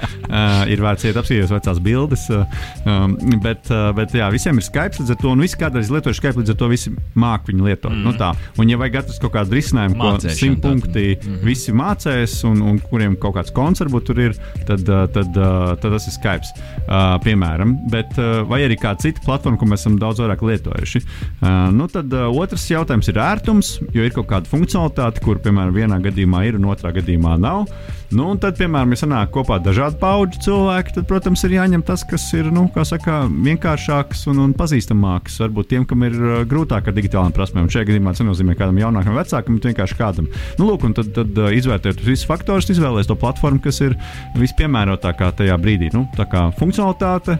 ir 0.69 0.83
vērts 0.83 1.07
iet 1.07 1.19
apskatīties 1.19 1.53
vecās 1.53 1.81
bildes. 1.83 2.27
Uh, 2.33 2.63
um, 2.87 3.17
bet, 3.47 3.71
uh, 3.71 3.89
bet 3.97 4.15
jā, 4.15 4.27
visiem 4.33 4.59
ir 4.59 4.65
Skype 4.67 5.01
līdz 5.01 5.13
ar 5.15 5.19
to, 5.21 5.31
un 5.33 5.43
visi 5.43 5.59
kādreiz 5.59 5.91
lieto 5.93 6.13
Skype 6.15 6.41
līdz 6.41 6.53
ar 6.53 6.59
to 6.59 6.69
visi 6.71 6.93
māk 7.17 7.47
viņu 7.47 7.67
lietot. 7.67 7.93
Mm. 7.93 8.03
Nu, 8.05 8.13
tā. 8.17 8.33
un, 8.59 8.69
ja 8.71 8.79
vajag 8.79 9.01
atrast 9.03 9.23
kaut 9.23 9.33
kādu 9.35 9.57
risinājumu, 9.57 9.97
ko 10.01 10.33
simt 10.33 10.63
punkti 10.65 11.07
mm 11.15 11.35
visi 11.47 11.71
mācēs, 11.75 12.33
un, 12.49 12.59
un 12.65 12.79
kuriem 12.81 13.13
kaut 13.21 13.35
kāds 13.37 13.53
konts 13.55 13.79
varbūt 13.83 14.07
tur 14.09 14.19
ir, 14.19 14.33
tad, 14.67 14.81
uh, 14.89 15.05
tad, 15.13 15.37
uh, 15.37 15.75
tad 15.79 15.93
tas 15.93 16.07
ir 16.09 16.15
Skype. 16.15 16.49
Uh, 16.87 17.15
piemēram, 17.23 17.75
bet, 17.91 18.15
uh, 18.19 18.41
vai 18.49 18.63
arī 18.65 18.77
kāda 18.79 19.05
cita 19.05 19.23
platforma, 19.23 19.59
ko 19.59 19.67
mēs 19.69 19.85
esam 19.85 19.97
daudz 20.01 20.21
vairāk 20.23 20.43
lietojuši. 20.47 21.03
Uh, 21.03 21.69
nu, 21.75 21.87
tad 21.91 22.11
uh, 22.15 22.27
otrs 22.41 22.67
jautājums 22.71 23.11
ir 23.11 23.21
ērtums, 23.21 23.71
jo 23.95 24.07
ir 24.07 24.15
kaut 24.15 24.29
kāda 24.31 24.51
funkcionalitāte, 24.51 25.23
kur, 25.23 25.39
piemēram, 25.43 25.75
vienā 25.75 26.01
gadījumā 26.03 26.43
ir 26.49 26.59
un 26.59 26.67
otrā 26.73 26.91
gadījumā 26.97 27.37
nav. 27.41 27.67
Nu, 28.07 28.29
un 28.31 28.37
tad, 28.39 28.55
piemēram, 28.55 28.93
ja 28.95 29.01
sanāk 29.01 29.33
kopā 29.35 29.57
dažādu 29.59 29.97
pauģu 29.99 30.39
cilvēki, 30.45 30.93
tad, 30.95 31.07
protams, 31.09 31.41
ir 31.43 31.57
jāņem 31.57 31.81
tas, 31.83 32.05
kas 32.07 32.23
ir 32.37 32.47
nu, 32.55 32.63
saka, 32.87 33.25
vienkāršāks 33.27 34.23
un, 34.31 34.39
un 34.45 34.53
pazīstamāks. 34.55 35.35
Varbūt 35.43 35.71
tiem, 35.73 35.83
kam 35.89 36.05
ir 36.07 36.15
uh, 36.15 36.37
grūtāk 36.47 36.87
ar 36.87 36.95
digitālām 36.95 37.35
prasmēm. 37.35 37.67
Šajā 37.73 37.89
gadījumā 37.89 38.15
tas 38.15 38.23
nenozīmē 38.23 38.55
kādam 38.55 38.79
jaunākam, 38.79 39.17
vecākam, 39.19 39.59
bet 39.59 39.69
vienkārši 39.73 39.99
kādam. 39.99 40.31
Nu, 40.55 40.69
lūk, 40.69 40.87
un 40.87 40.95
tad, 40.95 41.11
tad 41.17 41.35
uh, 41.35 41.51
izvērtējot 41.59 42.05
visus 42.07 42.23
faktorus, 42.29 42.71
izvēlēties 42.71 43.11
to 43.11 43.19
platformu, 43.19 43.59
kas 43.67 43.83
ir 43.83 43.99
vispiemērotākā 44.39 45.33
tajā 45.41 45.59
brīdī. 45.59 45.91
Nu, 45.91 46.07
tā 46.15 46.29
kā 46.31 46.47
funkcionalitāte, 46.61 47.35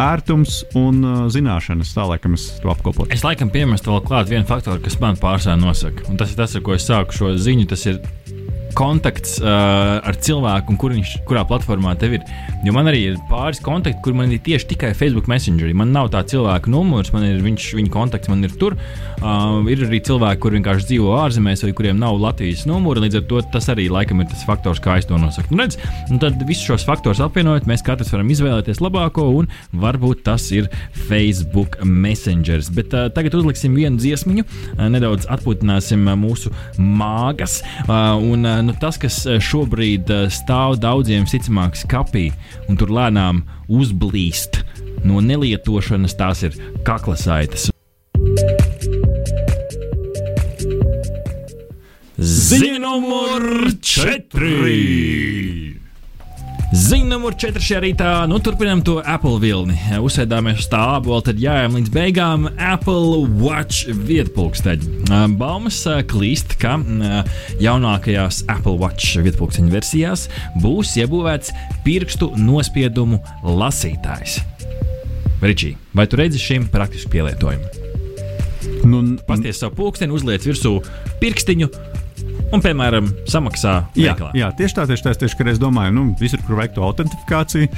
ērtums 0.00 0.62
un 0.78 1.00
uh, 1.00 1.18
zināšanas. 1.32 1.96
Tā 1.96 2.06
laikam 2.12 2.36
es 2.36 2.46
to 2.60 2.70
apkopotu. 2.72 3.10
Es 3.14 3.24
laikam 3.26 3.50
piemestu 3.52 3.94
vēl 3.94 4.04
klāt 4.06 4.30
vienu 4.30 4.46
faktoru, 4.48 4.82
kas 4.84 5.00
man 5.00 5.18
pārsvarā 5.20 5.56
nosaka. 5.60 6.06
Un 6.12 6.20
tas 6.20 6.32
ir 6.32 6.40
tas, 6.40 6.54
ar 6.56 6.64
ko 6.66 6.76
es 6.76 6.86
sāku 6.86 7.16
šo 7.16 7.34
ziņu. 7.40 7.68
Tas 7.72 7.88
ir 7.88 8.00
kontakts 8.76 9.38
uh, 9.42 9.98
ar 10.06 10.16
cilvēku, 10.22 10.76
kur 10.80 10.94
viņš, 10.94 11.14
kurā 11.28 11.42
platformā 11.48 11.94
tev 12.00 12.16
ir. 12.18 12.24
Jo 12.66 12.74
man 12.76 12.90
arī 12.90 13.02
ir 13.10 13.18
pāris 13.30 13.60
kontakti, 13.64 14.00
kur 14.04 14.16
man 14.16 14.32
ir 14.32 14.42
tieši 14.44 14.70
tikai 14.74 14.92
Facebook 14.96 15.28
Messenger. 15.30 15.70
Man 15.76 15.94
nav 15.94 16.10
tā 16.14 16.22
cilvēka 16.28 16.70
numurs, 16.70 17.12
man 17.14 17.26
ir 17.26 17.40
viņš, 17.44 17.70
viņa 17.78 17.92
kontakts, 17.94 18.30
man 18.32 18.44
ir 18.46 18.54
tur. 18.60 18.76
Uh, 19.20 19.60
ir 19.70 19.84
arī 19.86 20.00
cilvēki, 20.06 20.40
kur 20.42 20.56
vienkārši 20.56 20.88
dzīvo 20.92 21.14
ārzemēs, 21.20 21.64
vai 21.66 21.72
kuriem 21.76 22.00
nav 22.00 22.18
Latvijas 22.20 22.66
numura. 22.68 23.02
Līdz 23.04 23.20
ar 23.20 23.26
to 23.30 23.42
tas 23.54 23.68
arī 23.72 23.88
laikam 23.92 24.22
ir 24.22 24.30
tas 24.30 24.44
faktors, 24.48 24.82
kā 24.82 24.98
es 25.00 25.08
to 25.08 25.18
nosaku. 25.20 25.54
Nu, 25.54 25.64
redz, 25.64 25.78
un 26.10 26.20
tad 26.22 26.40
visus 26.48 26.68
šos 26.70 26.86
faktorus 26.88 27.22
apvienojot, 27.24 27.68
mēs 27.70 27.84
katrs 27.86 28.12
varam 28.14 28.30
izvēlēties 28.32 28.82
labāko, 28.84 29.26
un 29.40 29.50
varbūt 29.82 30.24
tas 30.28 30.46
ir 30.54 30.70
Facebook 31.08 31.78
Messenger. 31.84 32.62
Bet 32.76 32.94
uh, 32.96 33.08
tagad 33.14 33.36
uzliksim 33.40 33.76
vienu 33.78 34.00
dziesmiņu, 34.00 34.46
uh, 34.46 34.86
nedaudz 34.92 35.28
atpūtināsim 35.32 36.06
uh, 36.08 36.16
mūsu 36.20 36.52
māgas. 36.78 37.60
Uh, 37.86 38.16
un, 38.20 38.46
uh, 38.46 38.59
nu, 38.62 38.74
tas, 38.80 38.98
kas 39.00 39.22
eh, 39.26 39.40
šobrīd 39.42 40.10
eh, 40.12 40.26
stāv 40.32 40.78
daudziem 40.82 41.26
visticamāk 41.26 41.78
skapī 41.78 42.30
un 42.68 42.78
tur 42.80 42.92
lēnām 42.94 43.42
uzblīst 43.70 44.62
no 45.06 45.22
nelietošanas, 45.24 46.16
tās 46.18 46.44
ir 46.48 46.56
kaklasaitas. 46.86 47.70
Ziņa 52.20 52.76
numur 52.82 53.72
4! 53.80 55.59
Ziņa 56.70 57.08
numur 57.10 57.34
4 57.34 57.58
šajā 57.66 57.78
rītā. 57.82 58.08
Nu, 58.30 58.36
turpinām 58.38 58.78
to 58.86 59.00
Apple 59.02 59.40
vilni. 59.42 59.74
Uzsēdāmies 59.98 60.60
uz 60.62 60.68
tā 60.70 60.78
abola, 61.00 61.18
tad 61.26 61.40
jājām 61.42 61.74
līdz 61.74 61.90
beigām 61.90 62.46
Apple 62.62 63.24
Watch 63.40 63.90
vietpulksteņi. 64.06 65.08
Baumas 65.40 65.80
klīst, 66.12 66.54
ka 66.62 66.76
jaunākajās 67.58 68.44
Apple 68.54 68.76
Watch 68.78 69.18
vietpulksteņu 69.18 69.74
versijās 69.74 70.28
būs 70.62 70.94
iebūvēts 71.02 71.50
pirkstu 71.82 72.30
nospiedumu 72.38 73.18
lasītājs. 73.42 74.38
Ričī, 75.42 75.74
vai 75.90 76.06
tu 76.06 76.22
redzi 76.22 76.38
šim 76.38 76.70
praktisku 76.70 77.10
pielietojumu? 77.16 77.66
Nu, 78.86 79.02
Pasties 79.26 79.58
savu 79.58 79.74
pulksteni, 79.82 80.14
uzliec 80.14 80.46
virsū 80.46 80.78
pirkstiņu 81.18 81.74
un, 82.52 82.62
piemēram, 82.64 83.10
samaksā. 83.30 83.74
Jā, 83.98 84.14
veiklā. 84.14 84.30
jā, 84.38 84.50
tieši 84.58 84.76
tā, 84.76 84.86
tieši 84.90 85.06
tā. 85.06 85.14
Tieši, 85.20 85.38
kad 85.38 85.50
es 85.52 85.60
domāju, 85.62 85.94
nu, 85.96 86.04
visur, 86.20 86.42
kur 86.46 86.58
vajag 86.58 86.76
to 86.76 86.86
autentifikāciju, 86.86 87.68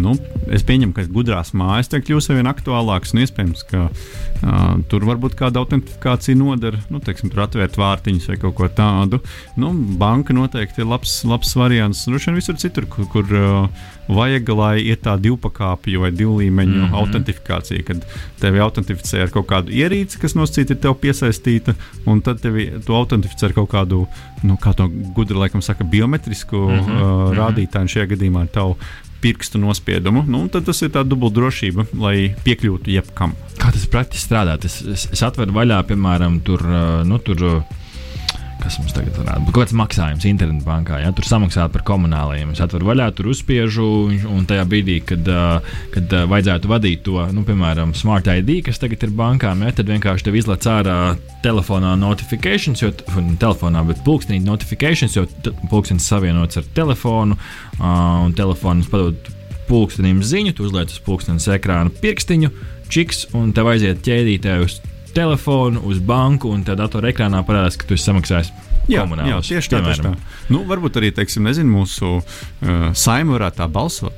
nu, 0.00 0.14
es 0.54 0.64
pieņemu, 0.66 0.94
ka 0.96 1.06
gudrās 1.12 1.52
mājas 1.56 1.90
te 1.92 2.00
kļūs 2.02 2.30
ar 2.30 2.40
vien 2.40 2.50
aktuālākas. 2.50 3.14
Un 3.14 3.22
iespējams, 3.24 3.64
ka 3.70 3.86
uh, 3.88 4.76
tur 4.90 5.06
varbūt 5.08 5.36
kāda 5.38 5.62
autentifikācija 5.62 6.38
noder, 6.40 6.78
nu, 6.92 7.02
teiksim, 7.04 7.32
tur 7.32 7.44
atvērt 7.46 7.78
vārtiņus 7.80 8.30
vai 8.32 8.38
kaut 8.42 8.56
ko 8.58 8.70
tādu. 8.80 9.20
Nu, 9.60 9.72
banka 10.00 10.36
noteikti 10.36 10.82
ir 10.82 10.90
labs, 10.90 11.20
labs 11.28 11.54
variants. 11.58 12.06
Droši 12.08 12.30
vien 12.30 12.40
visur 12.40 12.58
citur, 12.60 12.88
kur, 12.90 13.08
kur 13.12 13.36
uh, 13.38 13.84
vajag, 14.08 14.50
lai 14.56 14.74
ir 14.84 14.98
tā 15.02 15.14
divpakāpju 15.20 16.02
vai 16.02 16.10
divu 16.12 16.38
līmeņu 16.40 16.74
mm 16.74 16.84
-hmm. 16.84 16.98
autentifikācija, 17.00 17.82
kad 17.82 18.04
tevi 18.40 18.60
autentificē 18.60 19.22
ar 19.22 19.30
kaut 19.30 19.46
kādu 19.48 19.72
ierīci, 19.72 20.20
kas 20.20 20.34
nosacīta 20.34 20.74
ir 20.74 20.80
tev 20.80 20.94
piesaistīta, 21.00 21.74
un 22.06 22.20
tad 22.20 22.40
tevi 22.40 22.70
to 22.86 22.94
autentificē 22.94 23.46
ar 23.46 23.52
kaut 23.52 23.70
kādu, 23.70 24.06
nu, 24.42 24.58
kā 24.60 24.74
to 24.76 24.88
gudri 25.16 25.38
laikam 25.38 25.62
saka, 25.62 25.84
biometrisku 25.84 26.56
mm 26.56 26.78
-hmm. 26.78 27.02
uh, 27.02 27.36
rādītāju, 27.38 27.92
šajā 27.96 28.06
gadījumā 28.14 28.40
ar 28.46 28.52
tavu 28.52 28.76
pirkstu 29.20 29.58
nospiedumu. 29.58 30.24
Nu, 30.28 30.48
tad 30.48 30.64
tas 30.64 30.82
ir 30.82 30.90
tāds 30.92 31.08
dubultdrošība, 31.08 31.86
lai 31.96 32.34
piekļūtu 32.44 32.92
jebkam. 32.92 33.32
Kā 33.56 33.72
tas 33.72 33.86
praktiski 33.86 34.26
strādā? 34.26 34.58
Es, 34.64 34.82
es, 34.82 35.08
es 35.12 35.22
atveru 35.22 35.52
vaļā, 35.52 35.82
piemēram, 35.88 36.40
tur. 36.44 36.60
Uh, 36.60 37.06
nu, 37.08 37.18
tur 37.18 37.64
kas 38.62 38.78
mums 38.80 38.94
tagad 38.96 39.16
varētu 39.18 39.44
būt. 39.44 39.54
Kaut 39.54 39.66
kāds 39.66 39.76
maksājums 39.76 40.26
internetbankā, 40.28 41.00
ja 41.02 41.12
tur 41.16 41.26
samaksāt 41.28 41.72
par 41.74 41.84
komunālajiem. 41.86 42.52
Es 42.54 42.62
atveru 42.64 42.88
vaļā, 42.90 43.10
tur 43.16 43.30
uzspiežu, 43.32 43.86
un 44.30 44.46
tajā 44.48 44.64
brīdī, 44.70 44.98
kad, 45.08 45.28
kad 45.94 46.16
vajadzētu 46.30 46.70
vadīt 46.70 47.04
to, 47.06 47.18
nu, 47.34 47.44
piemēram, 47.46 47.94
Smart 47.98 48.28
ID, 48.30 48.56
kas 48.68 48.80
tagad 48.82 49.04
ir 49.06 49.14
bankām, 49.16 49.64
ja, 49.66 49.74
tad 49.74 49.90
vienkārši 49.92 50.28
tev 50.28 50.38
izlaiž 50.40 50.70
ārā 50.70 50.98
telefonā 51.44 51.94
notifikācijas, 52.00 52.84
jo 52.84 52.92
telefonā, 53.40 53.84
bet 53.88 54.02
pulkstenī 54.06 54.40
notifikācijas, 54.44 55.18
jo 55.18 55.26
pulkstenis 55.72 56.08
savienots 56.08 56.60
ar 56.60 56.68
telefonu, 56.76 57.38
un 57.80 58.36
telefons 58.38 58.88
padod 58.92 59.32
pulkstenim 59.68 60.22
ziņu, 60.24 60.54
tu 60.56 60.66
uzliec 60.68 60.92
uz 60.92 61.00
pulkstenes 61.04 61.46
ekrāna 61.52 61.92
pirkstiņu, 62.02 62.50
čiks, 62.92 63.26
un 63.36 63.52
tev 63.56 63.70
aiziet 63.72 64.02
ķēdītē 64.04 64.58
uz 64.64 64.80
telefonu, 65.14 65.84
uz 65.88 66.02
banku, 66.04 66.50
un 66.50 66.64
tad 66.66 66.82
datorā 66.82 67.12
ekrānā 67.12 67.42
parādās, 67.46 67.78
ka 67.78 67.88
tu 67.88 67.96
esi 67.96 68.10
samaksājis. 68.10 68.52
Jā, 68.90 69.06
jā, 69.08 69.38
tieši 69.40 69.72
tā, 69.72 69.80
tieši 69.86 70.04
tā. 70.04 70.12
Nu, 70.52 70.64
varbūt 70.68 71.00
arī, 71.00 71.08
teiksim, 71.16 71.46
nezinu, 71.48 71.70
mūsu 71.78 72.18
uh, 72.20 72.24
saima 72.92 73.38
varētu 73.38 73.62
tā 73.62 73.70
balsot. 73.72 74.16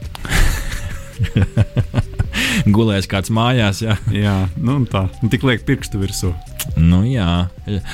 Gulēs 2.74 3.08
kāds 3.10 3.32
mājās, 3.34 3.82
jā. 3.84 3.96
jā, 4.12 4.36
nu 4.56 4.80
tā, 4.90 5.06
nu, 5.22 5.30
tik 5.32 5.46
liek 5.46 5.66
pirkstu 5.68 6.00
virsū. 6.02 6.34
Nu, 6.74 7.04
jā, 7.06 7.46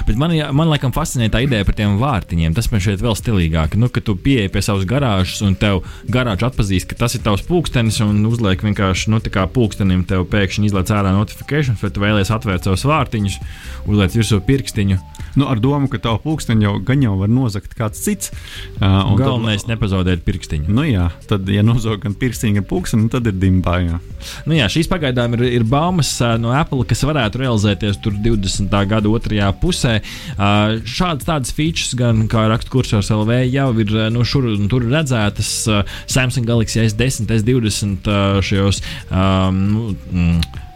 bet 0.06 0.16
man, 0.18 0.32
man 0.56 0.70
laikam 0.70 0.94
fascinē 0.94 1.28
tā 1.30 1.42
ideja 1.44 1.66
par 1.68 1.76
tiem 1.76 1.99
vārtiņiem. 2.00 2.54
Tas 2.56 2.70
man 2.72 2.80
šeit 2.82 3.02
vēl 3.04 3.14
stilīgāk. 3.18 3.76
Nu, 3.78 3.90
kad 3.92 4.06
tu 4.06 4.14
pieeji 4.16 4.50
pie 4.52 4.62
savas 4.64 4.87
garāžas 4.88 5.42
un 5.44 5.54
tev 5.61 5.82
garāža 6.11 6.49
atpazīst, 6.49 6.88
ka 6.90 6.99
tas 7.04 7.14
ir 7.18 7.22
tavs 7.26 7.44
pulkstenis 7.46 8.00
un 8.04 8.25
uzliek 8.30 8.64
vienkārši, 8.64 9.12
nu, 9.12 9.20
pulkstenim 9.52 10.06
tev 10.08 10.25
pēkšņi 10.32 10.70
izlaiž 10.70 10.94
ārā 10.96 11.12
notifikācijas, 11.14 11.82
vai 11.82 11.92
tu 11.92 12.02
vēlies 12.02 12.32
atvērt 12.32 12.66
savus 12.66 12.87
vārtiņus, 12.88 13.38
uzliek 13.87 14.16
virsū 14.16 14.40
pirkstiņu. 14.49 14.99
Nu, 15.34 15.46
ar 15.48 15.60
domu, 15.62 15.88
ka 15.88 16.00
tavu 16.02 16.20
pulksteni 16.22 16.66
jau 16.66 16.74
gan 16.84 17.02
jau 17.04 17.14
var 17.20 17.30
nozagt 17.32 17.72
kāds 17.78 18.02
cits. 18.04 18.32
Uh, 18.76 19.14
Galvenais 19.16 19.64
ir 19.64 19.72
nepazaudēt 19.72 20.24
pirkstiņu. 20.26 20.68
Nu, 20.72 20.84
jā, 20.84 21.08
tad, 21.30 21.48
ja 21.48 21.64
nozog 21.64 22.02
gan 22.04 22.16
pirkstiņu, 22.18 22.60
gan 22.60 22.66
pulksteni, 22.68 23.08
tad 23.12 23.28
ir 23.30 23.36
dimbā. 23.40 23.78
Jā. 23.82 24.00
Nu, 24.48 24.56
jā, 24.58 24.68
šīs 24.72 24.90
pagaidām 24.92 25.36
ir, 25.38 25.46
ir 25.60 25.66
baumas 25.68 26.12
uh, 26.20 26.34
no 26.40 26.52
Apple, 26.56 26.84
kas 26.88 27.04
varētu 27.08 27.42
realizēties 27.42 28.00
20. 28.04 28.76
gada 28.90 29.12
otrajā 29.12 29.48
pusē. 29.62 29.98
Uh, 30.36 30.78
šādas 30.84 31.28
tādas 31.28 31.54
features, 31.56 31.94
gan 31.98 32.26
kā 32.32 32.44
raksta 32.52 32.72
kursors 32.72 33.12
LV, 33.14 33.38
jau 33.52 33.70
ir 33.84 33.94
nu, 34.12 34.26
šur 34.28 34.50
un 34.52 34.68
tur 34.72 34.84
redzētas 34.90 35.54
uh, 35.70 35.96
Samsung 36.10 36.48
Galaxy 36.48 36.84
S10, 36.84 37.32
S20 37.40 38.12
uh, 38.12 38.42
šajos. 38.44 38.82
Um, 39.08 39.96
mm, 40.12 40.68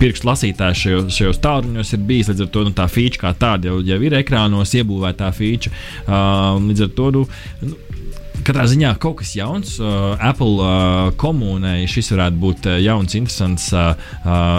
pirkstu 0.00 0.28
lasītājs 0.28 0.82
šajos, 0.84 1.08
šajos 1.16 1.40
tālruņos 1.44 1.94
ir 1.96 2.04
bijis. 2.08 2.30
Līdz 2.32 2.46
ar 2.46 2.52
to 2.52 2.66
nu, 2.66 2.74
tā 2.76 2.86
feature 2.92 3.22
kā 3.22 3.32
tāda 3.38 3.70
jau, 3.70 3.80
jau 3.86 3.98
ir 4.04 4.18
ekrānos 4.20 4.74
iebūvēta 4.76 5.32
feature. 5.36 5.74
Uh, 6.04 6.56
līdz 6.68 6.86
ar 6.88 6.94
to 6.98 7.10
nu, 7.16 7.26
nu, 7.64 7.76
Katrā 8.46 8.62
ziņā 8.70 8.92
kaut 9.02 9.16
kas 9.18 9.32
jauns. 9.34 9.72
Uh, 9.80 10.12
Apple 10.22 10.60
uh, 10.62 11.08
komunai 11.18 11.88
šis 11.90 12.12
varētu 12.12 12.38
būt 12.38 12.68
uh, 12.70 12.76
jauns, 12.78 13.16
interesants, 13.18 13.72
uh, 13.74 13.96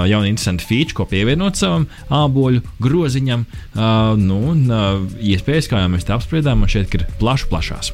jauna 0.10 0.28
interesanta 0.28 0.66
feature, 0.68 0.98
ko 0.98 1.06
pievienot 1.08 1.56
savam 1.60 1.88
āboļu 2.12 2.66
groziņam. 2.84 3.46
Uh, 3.78 4.12
nu, 4.20 4.42
un, 4.52 4.66
uh, 4.68 5.06
iespējas, 5.24 5.72
kā 5.72 5.86
jau 5.86 5.94
mēs 5.94 6.08
te 6.08 6.16
apspriedām, 6.18 6.66
man 6.66 6.74
šķiet, 6.74 6.98
ir 7.00 7.08
plaši 7.22 7.52
plašās. 7.54 7.94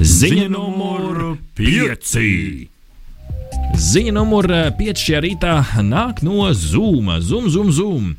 Ziņa 0.00 0.46
numur 0.52 1.34
5! 1.58 2.78
Ziņa 3.80 4.12
numur 4.12 4.44
5 4.76 5.00
šajā 5.00 5.20
rītā 5.24 5.54
nāk 5.86 6.20
no 6.26 6.50
Zoom. 6.52 7.08
Zoom, 7.24 7.48
Zoom, 7.48 7.72
Zoom. 7.72 8.12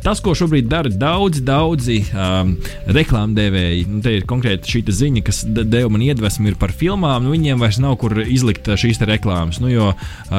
Uh, 0.00 0.04
tas, 0.04 0.20
ko 0.24 0.32
šobrīd 0.36 0.68
dara 0.70 0.90
daudzi, 0.90 1.42
daudzi 1.44 1.98
um, 2.14 2.54
reklāmdevēji, 2.96 3.84
nu, 3.90 4.00
te 4.04 4.14
ir 4.16 4.26
konkrēti 4.28 4.74
šī 4.74 4.82
ziņa, 4.96 5.22
kas 5.26 5.42
deva 5.46 5.90
man 5.92 6.04
iedvesmu 6.04 6.54
par 6.60 6.72
filmām. 6.76 7.26
Nu, 7.26 7.34
viņiem 7.34 7.60
vairs 7.60 7.80
nav 7.82 7.98
kur 8.00 8.16
izlikt 8.24 8.68
šīs 8.80 9.02
reklāmas. 9.08 9.60
Nu, 9.62 9.70
jo, 9.72 9.90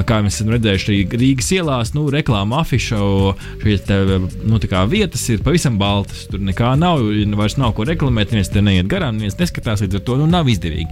kā 0.08 0.22
mēs 0.26 0.40
esam 0.40 0.52
redzējuši, 0.56 0.98
Rīgas 1.22 1.52
ielās 1.56 1.94
nu, 1.96 2.08
reklāma 2.14 2.62
afiša, 2.64 3.02
šīs 3.62 3.86
nu, 4.50 4.60
vietas 4.92 5.28
ir 5.34 5.44
pavisam 5.46 5.78
baltas. 5.82 6.26
Tur 6.32 6.42
nekā 6.44 6.74
nav, 6.82 7.04
vairs 7.38 7.58
nav 7.62 7.76
ko 7.78 7.86
reklamēt. 7.88 8.34
Neviens 8.34 8.52
te 8.52 8.66
neiet 8.66 8.90
garām, 8.92 9.20
neviens 9.20 9.38
neskatās 9.40 9.86
līdz 9.86 10.02
ar 10.02 10.06
to. 10.08 10.18
Nu, 10.22 10.30
nav 10.30 10.50
izdevīgi. 10.52 10.90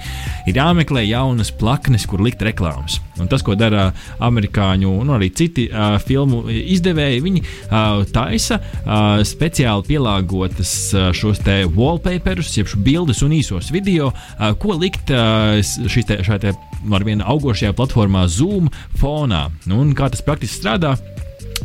Ir 0.49 0.61
jāmeklē 0.61 1.05
jaunas 1.07 1.51
plaknes, 1.55 2.05
kur 2.09 2.23
likt 2.25 2.43
reklāmas. 2.45 2.99
Un 3.19 3.27
tas, 3.31 3.43
ko 3.43 3.57
dara 3.59 3.89
amerikāņu 4.23 4.93
un 5.01 5.11
arī 5.17 5.31
citi 5.35 5.67
uh, 5.67 5.97
filmu 6.03 6.45
izdevēji, 6.49 7.23
viņi 7.25 7.43
uh, 7.43 8.05
taisa 8.13 8.58
uh, 8.59 9.19
speciāli 9.27 9.87
pielāgotas 9.89 10.73
uh, 10.93 11.09
šos 11.15 11.41
te 11.45 11.61
wallpaperus, 11.67 12.53
jeb 12.57 12.71
bildes 12.85 13.23
un 13.25 13.35
īsos 13.35 13.71
video, 13.73 14.11
uh, 14.13 14.51
ko 14.59 14.77
likt 14.79 15.13
uh, 15.13 15.59
šajā 15.63 16.39
te, 16.43 16.55
ar 16.95 17.07
vienu 17.07 17.25
augošajā 17.27 17.75
platformā 17.77 18.27
Zoom 18.31 18.69
fonā. 18.99 19.47
Nu, 19.69 19.81
un 19.83 19.95
kā 19.97 20.11
tas 20.11 20.23
praktiski 20.25 20.61
strādā? 20.61 20.95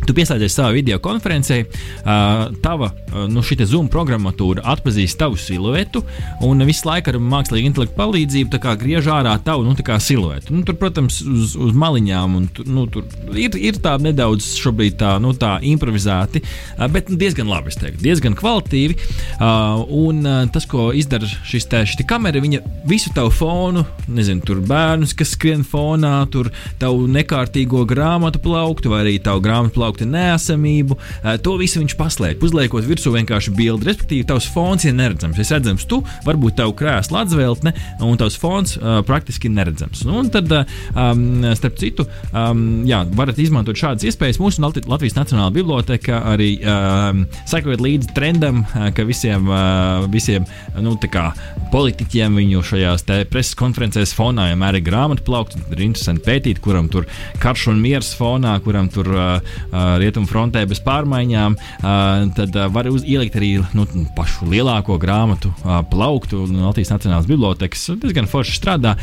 Tu 0.04 0.14
pieslēdzies 0.16 0.56
savā 0.58 0.72
video 0.74 0.98
konferencē, 1.02 1.62
tava 2.64 2.90
nu, 3.30 3.42
Zoom 3.64 3.88
programmatūra 3.92 4.64
atpazīst 4.74 5.18
tavu 5.20 5.38
siluetu 5.40 6.02
un 6.44 6.60
visu 6.66 6.88
laiku 6.88 7.12
ar 7.12 7.18
mākslīgu 7.22 7.70
intelektu 7.70 7.96
palīdzību 7.96 8.60
griež 8.80 9.08
ārā 9.12 9.34
tavu 9.44 9.64
nu, 9.64 9.74
siluetu. 9.74 10.54
Nu, 10.54 10.64
tur, 10.66 10.76
protams, 10.80 11.20
uz, 11.22 11.54
uz 11.56 11.72
maliņām 11.78 12.36
un, 12.38 12.48
nu, 12.66 12.86
tur 12.90 13.06
ir, 13.32 13.54
ir 13.56 13.78
tā 13.82 13.96
nedaudz 14.02 14.54
šobrīd 14.60 14.98
tā, 15.00 15.14
nu, 15.22 15.32
tā 15.38 15.56
improvizēti, 15.62 16.42
bet 16.92 17.10
nu, 17.12 17.18
diezgan 17.20 17.48
labi, 17.50 17.72
teiktu, 17.74 18.02
diezgan 18.04 18.36
kvalitīvi. 18.38 18.98
Un 19.94 20.24
tas, 20.52 20.66
ko 20.70 20.90
izdara 20.96 21.28
šis 21.46 21.68
te, 21.70 21.84
šī 21.88 22.06
kamera, 22.08 22.42
viņa 22.42 22.62
visu 22.88 23.12
tavu 23.14 23.32
fonu, 23.34 23.84
nezinu, 24.08 24.44
tur 24.46 24.60
bērnus, 24.64 25.14
kas 25.16 25.34
skrien 25.36 25.64
fonā, 25.66 26.16
tur 26.32 26.50
tavu 26.82 27.06
nekārtīgo 27.10 27.84
grāmatu 27.88 28.42
plauktu 28.44 28.92
vai 28.92 29.04
arī 29.04 29.16
tavu 29.22 29.42
grāmatu 29.44 29.78
plauktu 29.78 29.83
nosaukta 29.84 30.06
neesamību. 30.08 30.96
To 31.44 31.56
visu 31.60 31.82
viņš 31.82 31.96
paslēpj, 31.98 32.44
uzliekot 32.44 32.86
virsū 32.88 33.12
vienkārši 33.14 33.52
bildi. 33.54 33.88
Respektīvi, 33.90 34.26
tavs 34.28 34.48
fons 34.52 34.84
ir 34.84 34.94
neredzams. 34.96 35.38
Es 35.38 35.52
redzams, 35.52 35.84
tu 35.88 36.00
varbūt 36.24 36.56
tavu 36.60 36.74
krēslu 36.78 37.20
atzveltne, 37.20 37.74
un 38.04 38.18
tavs 38.20 38.38
fons 38.40 38.76
uh, 38.78 39.02
praktiski 39.06 39.50
neredzams. 39.52 40.04
Nu, 40.08 40.18
un 40.22 40.30
tad, 40.32 40.50
um, 40.94 41.44
starp 41.56 41.78
citu, 41.80 42.06
um, 42.32 42.84
jā, 42.88 43.02
varat 43.16 43.40
izmantot 43.42 43.78
šādas 43.78 44.06
iespējas. 44.08 44.40
Mūsu 44.40 44.64
Latvijas 44.64 45.18
Nacionālā 45.18 45.50
biblioteka 45.54 46.22
arī 46.32 46.56
um, 46.62 47.24
sekojot 47.50 47.84
līdzi 47.84 48.14
trendam, 48.16 48.64
ka 48.96 49.06
visiem, 49.06 49.48
uh, 49.50 50.08
visiem 50.12 50.48
nu, 50.80 50.96
kā, 51.04 51.28
politiķiem 51.74 52.40
viņu 52.40 52.62
šajās 52.64 53.04
preses 53.30 53.56
konferencēs 53.58 54.14
fonā 54.16 54.48
vienmēr 54.52 54.78
ir 54.78 54.86
grāmatu 54.86 55.26
plaukts. 55.26 55.58
Ir 55.74 55.84
interesanti 55.84 56.24
pētīt, 56.24 56.62
kuram 56.64 56.88
tur 56.92 57.08
karš 57.42 57.68
un 57.72 57.82
miers 57.82 58.14
fonā, 58.16 58.54
kuram 58.64 58.88
tur 58.92 59.10
uh, 59.12 59.54
rietumu 60.00 60.28
frontē 60.31 60.64
bez 60.71 60.81
pārmaiņām, 60.85 61.57
tad 62.37 62.59
var 62.75 62.88
uz, 62.93 63.02
ielikt 63.09 63.37
arī 63.40 63.50
nu, 63.75 63.87
pašu 64.16 64.49
lielāko 64.50 64.97
grāmatu 65.02 65.50
plauktu 65.90 66.45
no 66.50 66.69
Latvijas 66.69 66.93
Nacionālās 66.95 67.28
Bibliotēkas. 67.31 67.87
Diezgan 68.02 68.31
forši 68.31 68.57
strādā. 68.59 68.95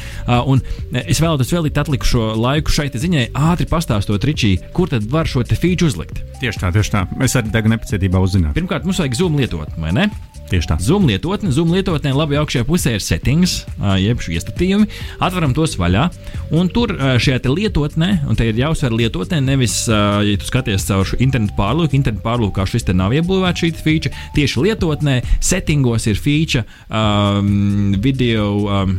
Un 0.48 0.64
es 1.04 1.22
vēlētos 1.22 1.52
vēl 1.52 1.68
likt 1.68 1.82
atlikušo 1.82 2.32
laiku 2.40 2.74
šai 2.74 2.90
ziņai, 2.94 3.30
ātri 3.52 3.68
pastāstot 3.70 4.26
Ričī, 4.28 4.56
kur 4.76 4.92
tad 4.92 5.08
var 5.12 5.30
šo 5.30 5.44
feature 5.52 5.92
uzlikt. 5.92 6.24
Tieši 6.42 6.64
tā, 6.64 6.72
tieši 6.74 6.96
tā. 6.96 7.06
Es 7.22 7.36
arī 7.40 7.52
degu 7.54 7.72
nepacietībā 7.72 8.22
uzzināt. 8.24 8.56
Pirmkārt, 8.58 8.88
mums 8.88 9.02
vajag 9.02 9.18
Zoom 9.20 9.40
lietot, 9.40 9.70
vai 9.82 9.94
ne? 9.96 10.10
Tieši 10.52 10.68
tā. 10.68 10.76
Zoom 10.84 11.06
lietotne, 11.08 11.48
Zoom 11.56 11.70
lietotnē 11.72 12.12
labi 12.12 12.36
augšējā 12.36 12.66
pusē 12.68 12.98
ir 12.98 13.04
settings, 13.04 13.62
jeb 14.02 14.20
iestatījumi. 14.20 14.88
Atveram 15.24 15.54
tos 15.56 15.78
vaļā, 15.80 16.10
un 16.52 16.68
tur 16.68 16.92
šajā 16.92 17.48
lietotnē, 17.48 18.10
un 18.28 18.36
te 18.36 18.50
ir 18.50 18.60
jāuzsver 18.60 18.92
lietotnē, 18.92 19.40
nevis, 19.46 19.86
ja 19.88 20.36
tu 20.42 20.50
skaties 20.50 20.84
caur 20.90 21.08
šo 21.08 21.22
internetu 21.24 21.56
pārlūku, 21.56 21.96
internetu 21.96 22.26
pārlūkā 22.26 22.66
šis 22.68 22.84
te 22.90 22.96
nav 22.98 23.16
iebūvēts 23.16 23.64
šī 23.64 23.70
feature. 23.80 24.12
Tieši 24.36 24.66
lietotnē, 24.66 25.22
settingos 25.40 26.10
ir 26.12 26.20
feature 26.20 26.66
um, 26.90 27.96
video, 28.04 28.50
um, 28.68 28.98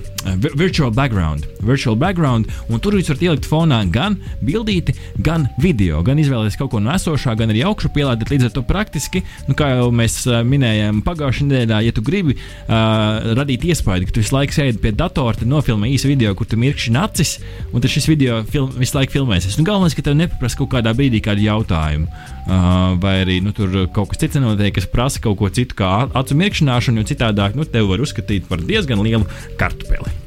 virtual 0.56 0.88
background, 0.96 1.44
virtual 1.60 2.00
background, 2.00 2.48
un 2.72 2.80
tur 2.80 2.96
jūs 2.96 3.12
varat 3.12 3.26
ielikt 3.28 3.50
fonā 3.50 3.82
gan 3.92 4.16
bildīti, 4.40 4.96
gan 5.20 5.50
video, 5.60 6.00
gan 6.06 6.16
izvēlēties 6.22 6.56
kaut 6.62 6.72
ko 6.72 6.80
no 6.80 6.96
esošā, 6.96 7.36
gan 7.36 7.52
arī 7.52 7.66
augšu 7.68 7.92
pielādēt. 7.92 8.32
Līdz 8.32 8.48
ar 8.48 8.56
to 8.56 8.64
praktiski, 8.64 9.20
nu, 9.50 9.58
kā 9.58 9.74
jau 9.76 9.92
mēs 9.92 10.22
minējām 10.48 11.04
pagājušajā 11.04 11.41
pagājušajā 11.42 11.66
nedēļā, 11.66 11.80
ja 11.86 11.92
tu 11.92 12.02
gribi 12.02 12.36
uh, 12.36 13.34
radīt 13.36 13.64
iespēju, 13.66 14.06
ka 14.06 14.14
tu 14.14 14.22
visu 14.22 14.34
laiku 14.34 14.54
sēdi 14.54 14.80
pie 14.82 14.92
datora, 14.92 15.34
tad 15.36 15.48
nofilmē 15.48 15.90
īsu 15.92 16.08
video, 16.08 16.34
kur 16.34 16.46
tu 16.46 16.56
mirkšķi 16.56 16.94
acis, 16.98 17.38
un 17.72 17.80
tad 17.80 17.90
šis 17.90 18.08
video 18.08 18.42
film, 18.44 18.70
visu 18.76 18.96
laiku 18.96 19.12
filmēsies. 19.16 19.58
Nu, 19.58 19.66
galvenais, 19.66 19.94
ka 19.94 20.02
tev 20.02 20.16
nepaprasa 20.18 20.58
kaut 20.58 20.72
kādā 20.72 20.94
brīdī 20.94 21.22
kādu 21.22 21.44
jautājumu, 21.44 22.06
uh, 22.06 22.96
vai 23.02 23.18
arī 23.24 23.40
nu, 23.42 23.52
tur 23.52 23.86
kaut 23.92 24.12
kas 24.12 24.22
cits 24.22 24.40
notiek, 24.40 24.74
kas 24.74 24.88
prasa 24.90 25.22
kaut 25.22 25.38
ko 25.40 25.50
citu, 25.52 25.76
kā 25.78 26.08
acu 26.08 26.38
mirkšķināšanu, 26.38 27.02
jo 27.02 27.10
citādāk 27.12 27.56
nu, 27.58 27.66
tev 27.68 27.90
var 27.92 28.02
uzskatīt 28.02 28.48
par 28.50 28.62
diezgan 28.62 29.02
lielu 29.02 29.26
kartupeli. 29.60 30.18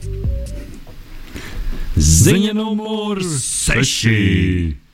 Ziņa 1.95 2.51
numur 2.58 3.21
6! 3.23 4.84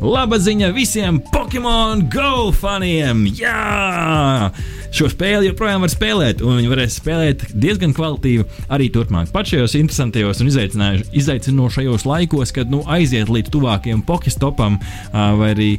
Laba 0.00 0.38
ziņa 0.40 0.70
visiem 0.72 1.18
Pokemon 1.32 2.06
Go 2.10 2.48
faniem! 2.56 3.26
Jā! 3.38 4.48
Šo 4.92 5.08
spēli 5.12 5.50
joprojām 5.50 5.84
var 5.84 5.92
spēlēt, 5.92 6.40
un 6.44 6.58
viņi 6.58 6.70
varēs 6.72 6.96
spēlēt 7.00 7.44
diezgan 7.52 7.92
kvalitīvi 7.96 8.46
arī 8.72 8.88
turpmāk. 8.92 9.30
Pat 9.34 9.48
šajos 9.48 9.76
interesantajos 9.78 10.42
un 10.42 10.50
izaicinošajos 10.52 12.06
laikos, 12.08 12.54
kad 12.56 12.72
nu, 12.72 12.82
aiziet 12.88 13.32
līdz 13.32 13.52
tuvākajam 13.52 14.02
Pokestopam 14.08 14.80
vai 15.12 15.52
arī 15.52 15.70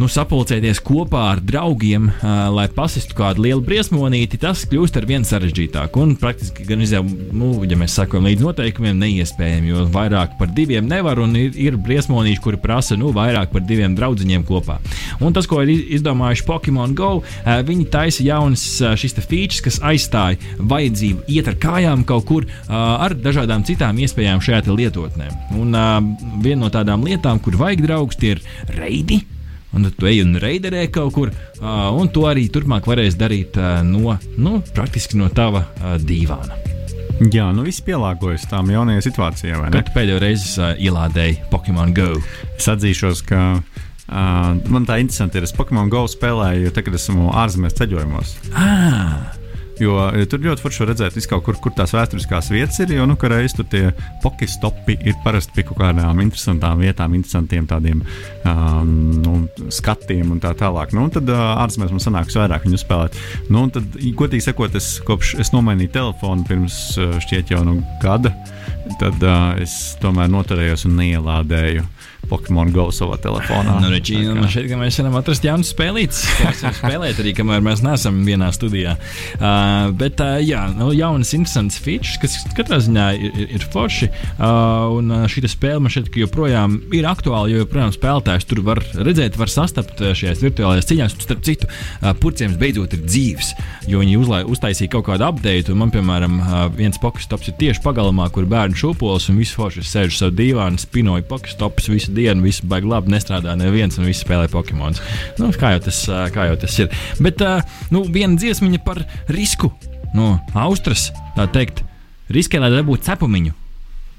nu, 0.00 0.08
sapulcēties 0.08 0.80
kopā 0.84 1.26
ar 1.34 1.40
draugiem, 1.44 2.08
uh, 2.08 2.48
lai 2.54 2.66
pasistu 2.72 3.16
kādu 3.18 3.44
lielu 3.44 3.60
briesmonīti, 3.64 4.38
tas 4.40 4.62
kļūst 4.68 4.96
ar 4.96 5.06
vien 5.08 5.26
sarežģītāk. 5.26 5.96
Un 6.00 6.14
praktiski 6.20 6.64
gan 6.68 6.84
jau, 6.84 7.02
nu, 7.04 7.52
ja 7.68 7.76
mēs 7.78 7.96
sakām 7.98 8.28
līdz 8.28 8.46
noteikumiem, 8.46 8.96
neiespējami, 9.02 9.72
jo 9.72 9.84
vairāk 9.92 10.38
par 10.40 10.52
diviem 10.56 10.88
nevar, 10.88 11.20
un 11.20 11.34
ir, 11.38 11.52
ir 11.60 11.76
briesmonīši, 11.80 12.40
kuri 12.44 12.60
prasa 12.62 12.96
nu, 13.00 13.12
vairāk 13.16 13.52
par 13.52 13.64
diviem 13.66 13.96
draugiem 13.98 14.44
kopā. 14.48 14.78
Un 15.20 15.36
tas, 15.36 15.48
ko 15.50 15.60
ir 15.64 15.72
izdomājuši 15.98 16.46
Pokemon 16.48 16.94
Go, 16.96 17.10
uh, 17.20 17.50
viņi 17.66 17.88
taisa 17.92 18.24
jaunas 18.24 18.64
uh, 18.80 18.94
šīs 18.98 19.18
features, 19.20 19.60
kas 19.64 19.80
aizstāja 19.84 20.40
vajadzību 20.70 21.26
iet 21.28 21.50
ar 21.50 21.58
kājām 21.60 22.06
kaut 22.08 22.28
kur 22.30 22.46
uh, 22.48 22.78
ar 23.04 23.16
dažādām 23.18 23.66
citām 23.68 24.00
iespējām 24.00 24.40
šajā 24.44 24.64
lietotnē. 24.70 25.28
Un 25.60 25.76
uh, 25.76 25.98
viena 26.40 26.64
no 26.64 26.72
tādām 26.72 27.04
lietām, 27.06 27.42
kur 27.42 27.58
vajag 27.60 27.84
draugus, 27.84 28.18
tie 28.20 28.36
ir 28.36 28.42
reidi 28.78 29.20
un 29.76 29.90
tu 29.96 30.08
ej 30.10 30.24
un 30.24 30.34
reiderē 30.42 30.86
kaut 30.92 31.14
kur, 31.14 31.32
un 31.60 32.10
to 32.14 32.26
arī 32.30 32.48
turpmāk 32.52 32.88
varēs 32.90 33.18
darīt 33.20 33.58
no, 33.86 34.16
nu, 34.36 34.58
praktiski 34.74 35.20
no 35.20 35.30
tava 35.34 35.66
dīvāna. 36.02 36.70
Jā, 37.20 37.50
nu 37.52 37.66
viss 37.66 37.82
pielāgojas 37.84 38.46
tām 38.48 38.70
jaunajai 38.72 39.02
situācijai. 39.04 39.58
Kad 39.74 39.90
pēdējo 39.92 40.20
reizi 40.22 40.54
uh, 40.56 40.70
ielādēji 40.80 41.36
Pokemon 41.52 41.92
Go? 41.92 42.14
Es 42.56 42.68
atzīšos, 42.72 43.20
ka 43.28 43.42
uh, 43.60 44.70
man 44.72 44.88
tā 44.88 44.96
interesanti 45.02 45.36
ir. 45.36 45.44
Es 45.44 45.52
Pokemon 45.52 45.92
Go 45.92 46.06
spēlēju, 46.08 46.72
tad, 46.72 46.88
kad 46.88 46.96
esmu 46.96 47.28
ārzemēs 47.42 47.76
ceļojumos. 47.76 48.32
Ah. 48.56 49.39
Jo 49.80 49.96
tur 50.28 50.42
ļoti 50.44 50.64
forši 50.64 50.86
redzēt, 50.90 51.16
kur, 51.30 51.56
kur 51.62 51.72
tās 51.76 51.94
vēsturiskās 51.96 52.50
vietas 52.52 52.80
ir. 52.84 52.92
Jo 52.98 53.06
nu, 53.08 53.16
reiz 53.32 53.54
tur 53.56 53.66
tie 53.70 53.90
pokestopi 54.24 54.98
ir 55.08 55.16
parasti 55.24 55.54
pie 55.56 55.64
kaut 55.68 55.80
kādām 55.80 56.20
interesantām 56.20 56.82
vietām, 56.84 57.14
interesantiem 57.16 57.68
tādiem 57.70 58.02
um, 58.44 58.92
nu, 59.24 59.36
skatiem 59.72 60.34
un 60.34 60.42
tā 60.42 60.52
tālāk. 60.58 60.92
Nu, 60.96 61.06
un 61.08 61.14
tad 61.14 61.30
uh, 61.32 61.44
ārzemēs 61.64 61.94
man 61.94 62.04
sanāks 62.04 62.36
vairāk 62.36 62.68
viņu 62.68 62.82
spēlēt. 62.82 63.16
Nu, 63.52 63.66
tad, 63.72 63.96
godīgi 64.20 64.50
sakot, 64.50 64.76
es 64.76 64.98
kopš 65.06 65.36
es 65.40 65.54
nomainīju 65.56 65.94
telefonu 65.96 66.44
pirms 66.48 66.80
uh, 66.98 67.16
šķiet 67.24 67.54
jau 67.54 67.64
nu 67.66 67.78
gada, 68.04 68.34
tad 69.00 69.20
uh, 69.22 69.56
es 69.60 69.96
tomēr 70.02 70.30
noturējos 70.32 70.86
un 70.88 70.98
neielādēju. 71.00 71.88
Pokemon 72.30 72.70
Go 72.74 72.86
savā 72.94 73.16
telefonā. 73.22 73.78
Nu, 73.82 73.88
reči, 73.90 74.14
kā... 74.22 74.46
Šeit, 74.52 74.70
mēs 74.78 74.98
varam 75.00 75.16
atrast 75.18 75.44
jaunas 75.46 75.72
spēlītas, 75.72 76.20
kas 76.38 76.78
spēlēt 76.78 77.18
arī, 77.22 77.32
kamēr 77.34 77.62
mēs 77.64 77.82
neesam 77.82 78.20
vienā 78.26 78.50
studijā. 78.54 78.94
Uh, 79.38 79.90
bet, 79.98 80.20
uh, 80.22 80.38
jā, 80.44 80.66
nu, 80.76 80.92
jaunas, 80.94 81.32
interesantas 81.34 81.80
features, 81.82 82.18
kas 82.22 82.36
katrā 82.54 82.78
ziņā 82.84 83.06
ir, 83.18 83.34
ir, 83.34 83.48
ir 83.58 83.66
forši. 83.72 84.10
Uh, 84.36 84.98
un 84.98 85.10
šī 85.32 85.42
spēle 85.50 85.82
man 85.82 85.94
šeit 85.94 86.12
joprojām 86.20 86.78
ir 86.94 87.08
aktuāla, 87.10 87.50
jo 87.50 87.64
joprojām 87.64 87.94
spēlētājs 87.96 88.46
tur 88.50 88.62
var 88.68 88.82
redzēt, 88.94 89.38
var 89.40 89.50
sastapt 89.50 89.98
šajās 89.98 90.44
virtuālajās 90.44 90.90
cīņās. 90.92 91.16
Un, 91.16 91.26
starp 91.26 91.42
citu, 91.48 91.70
uh, 91.70 92.12
purcēns 92.20 92.60
beidzot 92.60 92.94
ir 92.94 93.02
dzīves, 93.08 93.54
jo 93.90 94.04
viņi 94.04 94.20
uzlai, 94.20 94.44
uztaisīja 94.46 94.92
kaut 94.94 95.08
kādu 95.10 95.26
update. 95.26 95.74
Man, 95.74 95.90
piemēram, 95.94 96.38
uh, 96.38 96.62
viens 96.78 97.00
pokstops 97.00 97.50
ir 97.50 97.58
tieši 97.58 97.82
pagalmā, 97.82 98.28
kur 98.30 98.46
bērni 98.50 98.69
bērnu 98.70 98.78
šūpoles, 98.78 99.28
un 99.30 99.38
visu 99.38 99.56
forši 99.58 99.82
sēž 99.82 100.16
savu 100.16 100.34
dīvānu, 100.38 100.78
spinoju 100.78 101.24
pokestopus 101.26 101.88
visu 101.90 102.12
dienu, 102.14 102.42
visu 102.44 102.66
baigi 102.66 102.86
labi, 102.86 103.10
nestrādā 103.10 103.56
neviens, 103.56 103.98
un 103.98 104.06
visi 104.06 104.22
spēlē 104.22 104.48
Pokemon. 104.50 104.94
Nu, 105.38 105.50
kā, 105.52 105.74
jau 105.74 105.82
tas, 105.86 106.06
kā 106.32 106.46
jau 106.46 106.56
tas 106.60 106.78
ir. 106.78 106.90
Bet 107.20 107.40
nu, 107.90 108.04
viena 108.04 108.36
dziesmiņa 108.36 108.82
par 108.84 109.02
risku 109.28 109.72
no 110.14 110.38
Austrijas, 110.54 111.10
tā 111.36 111.46
teikt, 111.50 111.82
riskē, 112.30 112.60
lai 112.60 112.70
dabūtu 112.70 113.08
cepumiņu. 113.08 113.54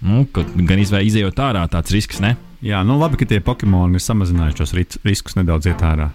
Nu, 0.02 0.26
gan 0.34 0.82
izējot 0.82 1.40
ārā, 1.40 1.68
tāds 1.70 1.94
risks, 1.94 2.20
ne? 2.20 2.36
Jā, 2.62 2.84
nu 2.86 2.98
labi, 3.00 3.18
ka 3.22 3.26
tie 3.30 3.40
Pokemoni 3.42 3.98
ir 3.98 4.04
samazinājuši 4.04 4.60
šos 4.60 4.76
riskus 5.06 5.38
nedaudz 5.38 5.70
iet 5.72 5.82
ārā. 5.86 6.12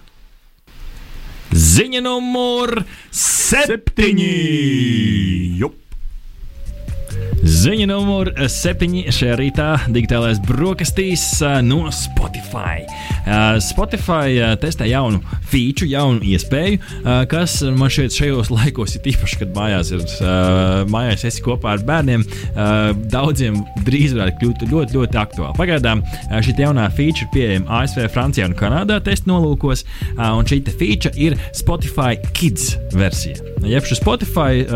Ziņa 1.55 2.03
numur 2.03 2.83
septiņi! 3.15 4.33
Jup. 5.63 5.86
Ziņa 7.47 7.85
numur 7.87 8.29
septiņi 8.51 9.05
šajā 9.15 9.35
rītā 9.39 9.67
digitālais 9.95 10.41
brokastīs 10.43 11.23
no 11.63 11.93
Spotify. 11.95 12.83
Spotify 13.63 14.57
testē 14.59 14.89
jaunu 14.91 15.21
feature, 15.47 15.87
jaunu 15.93 16.19
iespēju, 16.27 16.81
kas 17.31 17.61
man 17.79 17.93
šeit 17.93 18.17
šajos 18.19 18.51
laikos 18.51 18.97
ir 18.99 19.07
īpaši, 19.13 19.39
kad 19.45 19.55
mājās 19.55 19.93
ir 19.95 20.03
mājās 20.91 21.23
esi 21.31 21.45
kopā 21.45 21.77
ar 21.77 21.85
bērniem. 21.87 22.27
Daudziem 23.15 23.61
drīz 23.87 24.17
varētu 24.19 24.43
kļūt 24.43 24.67
ļoti, 24.73 24.99
ļoti 24.99 25.23
aktuāli. 25.23 25.55
Pagaidām 25.61 26.03
šī 26.43 26.57
jaunā 26.65 26.89
feature 26.99 27.31
pieejama 27.35 27.83
ASV, 27.83 28.09
Francijā 28.11 28.51
un 28.51 28.59
Kanādā 28.59 28.99
testa 29.07 29.31
nolūkos, 29.31 29.87
un 30.19 30.51
šī 30.51 30.65
feature 30.73 31.15
ir 31.15 31.39
Spotify 31.55 32.19
Kids 32.35 32.75
versija. 32.97 33.39
Jeb 33.67 33.87
šis 33.87 34.03
Spotify, 34.03 34.67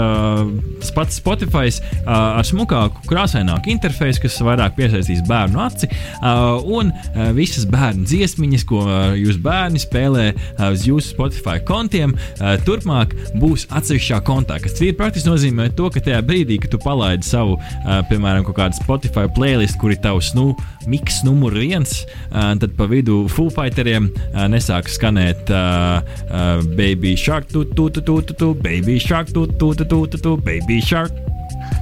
pats 0.94 1.18
Spotify 1.18 1.66
ar 2.06 2.46
smukāku, 2.60 3.04
krāsaināku 3.08 3.70
interfeisu, 3.72 4.20
kas 4.24 4.38
vairāk 4.44 4.76
piesaistīs 4.76 5.22
bērnu 5.28 5.60
aci, 5.64 5.88
uh, 6.20 6.60
un 6.60 6.92
uh, 6.92 7.30
visas 7.36 7.64
bērnu 7.70 8.04
dziesmiņas, 8.08 8.64
ko 8.68 8.82
uh, 8.84 9.14
jūs 9.16 9.38
bērni 9.40 9.80
spēlē 9.80 10.26
uh, 10.34 10.66
uz 10.74 10.84
jūsu 10.88 11.14
Spotify 11.14 11.58
kontiem, 11.64 12.12
uh, 12.12 12.56
turpmāk 12.66 13.14
būs 13.40 13.66
atsevišķā 13.72 14.20
kontā. 14.26 14.58
Kas 14.60 14.76
ir 14.84 14.96
praktiski 14.98 15.30
nozīmē 15.30 15.70
to, 15.76 15.88
ka 15.92 16.02
tajā 16.04 16.20
brīdī, 16.26 16.60
kad 16.60 16.74
tu 16.74 16.80
palaidi 16.82 17.26
savu, 17.26 17.56
uh, 17.56 18.00
piemēram, 18.10 18.44
kaut 18.48 18.58
kādu 18.60 18.80
Spotify 18.80 19.26
playlist, 19.36 19.78
kur 19.80 19.94
ir 19.94 20.02
tavs 20.04 20.34
nu, 20.36 20.50
miks 20.90 21.22
numur 21.24 21.56
viens, 21.56 22.02
uh, 22.30 22.52
tad 22.60 22.76
pa 22.76 22.88
vidu 22.90 23.22
Foo 23.32 23.52
Fighteriem 23.52 24.10
uh, 24.12 24.44
nesāk 24.52 24.90
skanēt 24.92 25.52
uh, 25.54 26.04
uh, 26.28 26.60
Baby 26.76 27.16
Shark, 27.16 27.48
tu, 27.52 27.64
tu, 27.64 27.88
tu, 27.88 28.04
tu, 28.04 28.20
tu, 28.20 28.36
tu, 28.36 28.54
Baby 28.60 29.00
Shark, 29.00 29.32
tu, 29.32 29.46
tu, 29.48 29.72
tu, 29.74 29.88
tu, 29.88 30.06
tu, 30.12 30.24
tu, 30.28 30.36
Baby 30.44 30.80
Shark. 30.84 31.29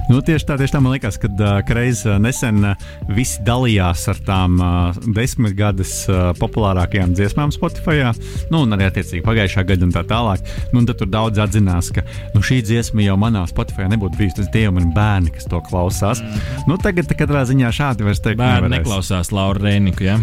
Nu, 0.09 0.23
tieši 0.25 0.47
tā, 0.49 0.55
tieši 0.57 0.73
tā 0.73 0.79
man 0.81 0.95
liekas, 0.95 1.19
kad 1.21 1.37
uh, 1.37 1.59
reiz 1.77 2.01
uh, 2.07 2.15
nesen 2.21 2.63
uh, 2.65 2.87
visi 3.13 3.43
dalījās 3.45 4.07
ar 4.09 4.21
tām 4.25 4.55
uh, 4.57 4.97
desmitgades 5.13 5.91
uh, 6.09 6.31
populārākajām 6.39 7.13
dziesmām 7.13 7.53
Spotify. 7.53 8.07
Nu, 8.49 8.63
un 8.63 8.73
arī 8.73 8.87
attiecīgi 8.89 9.21
pagājušā 9.25 9.63
gada 9.69 9.85
un 9.85 9.93
tā 9.93 10.01
tālāk. 10.09 10.41
Nu, 10.73 10.81
tad 10.89 10.97
tur 11.01 11.11
daudz 11.13 11.37
atzinās, 11.43 11.91
ka 11.93 12.01
nu, 12.33 12.41
šī 12.41 12.61
dziesma 12.65 13.05
jau 13.05 13.19
manā 13.21 13.43
Spotify 13.51 13.85
nebūtu 13.91 14.17
bijusi. 14.17 14.39
Tas 14.39 14.49
tie 14.53 14.65
jau 14.65 14.73
ir 14.73 14.87
bērni, 14.95 15.29
kas 15.35 15.45
to 15.51 15.61
klausās. 15.69 16.23
Mm. 16.25 16.65
Nu, 16.71 16.79
tagad, 16.81 17.13
katrā 17.19 17.45
ziņā 17.45 17.69
šādi 17.75 18.07
vairs 18.07 18.23
teikt, 18.25 18.41
bērni 18.41 18.65
nevarēs. 18.65 18.81
neklausās 18.81 19.33
Laura 19.35 19.61
Rēniku. 19.61 20.07
Ja? 20.09 20.17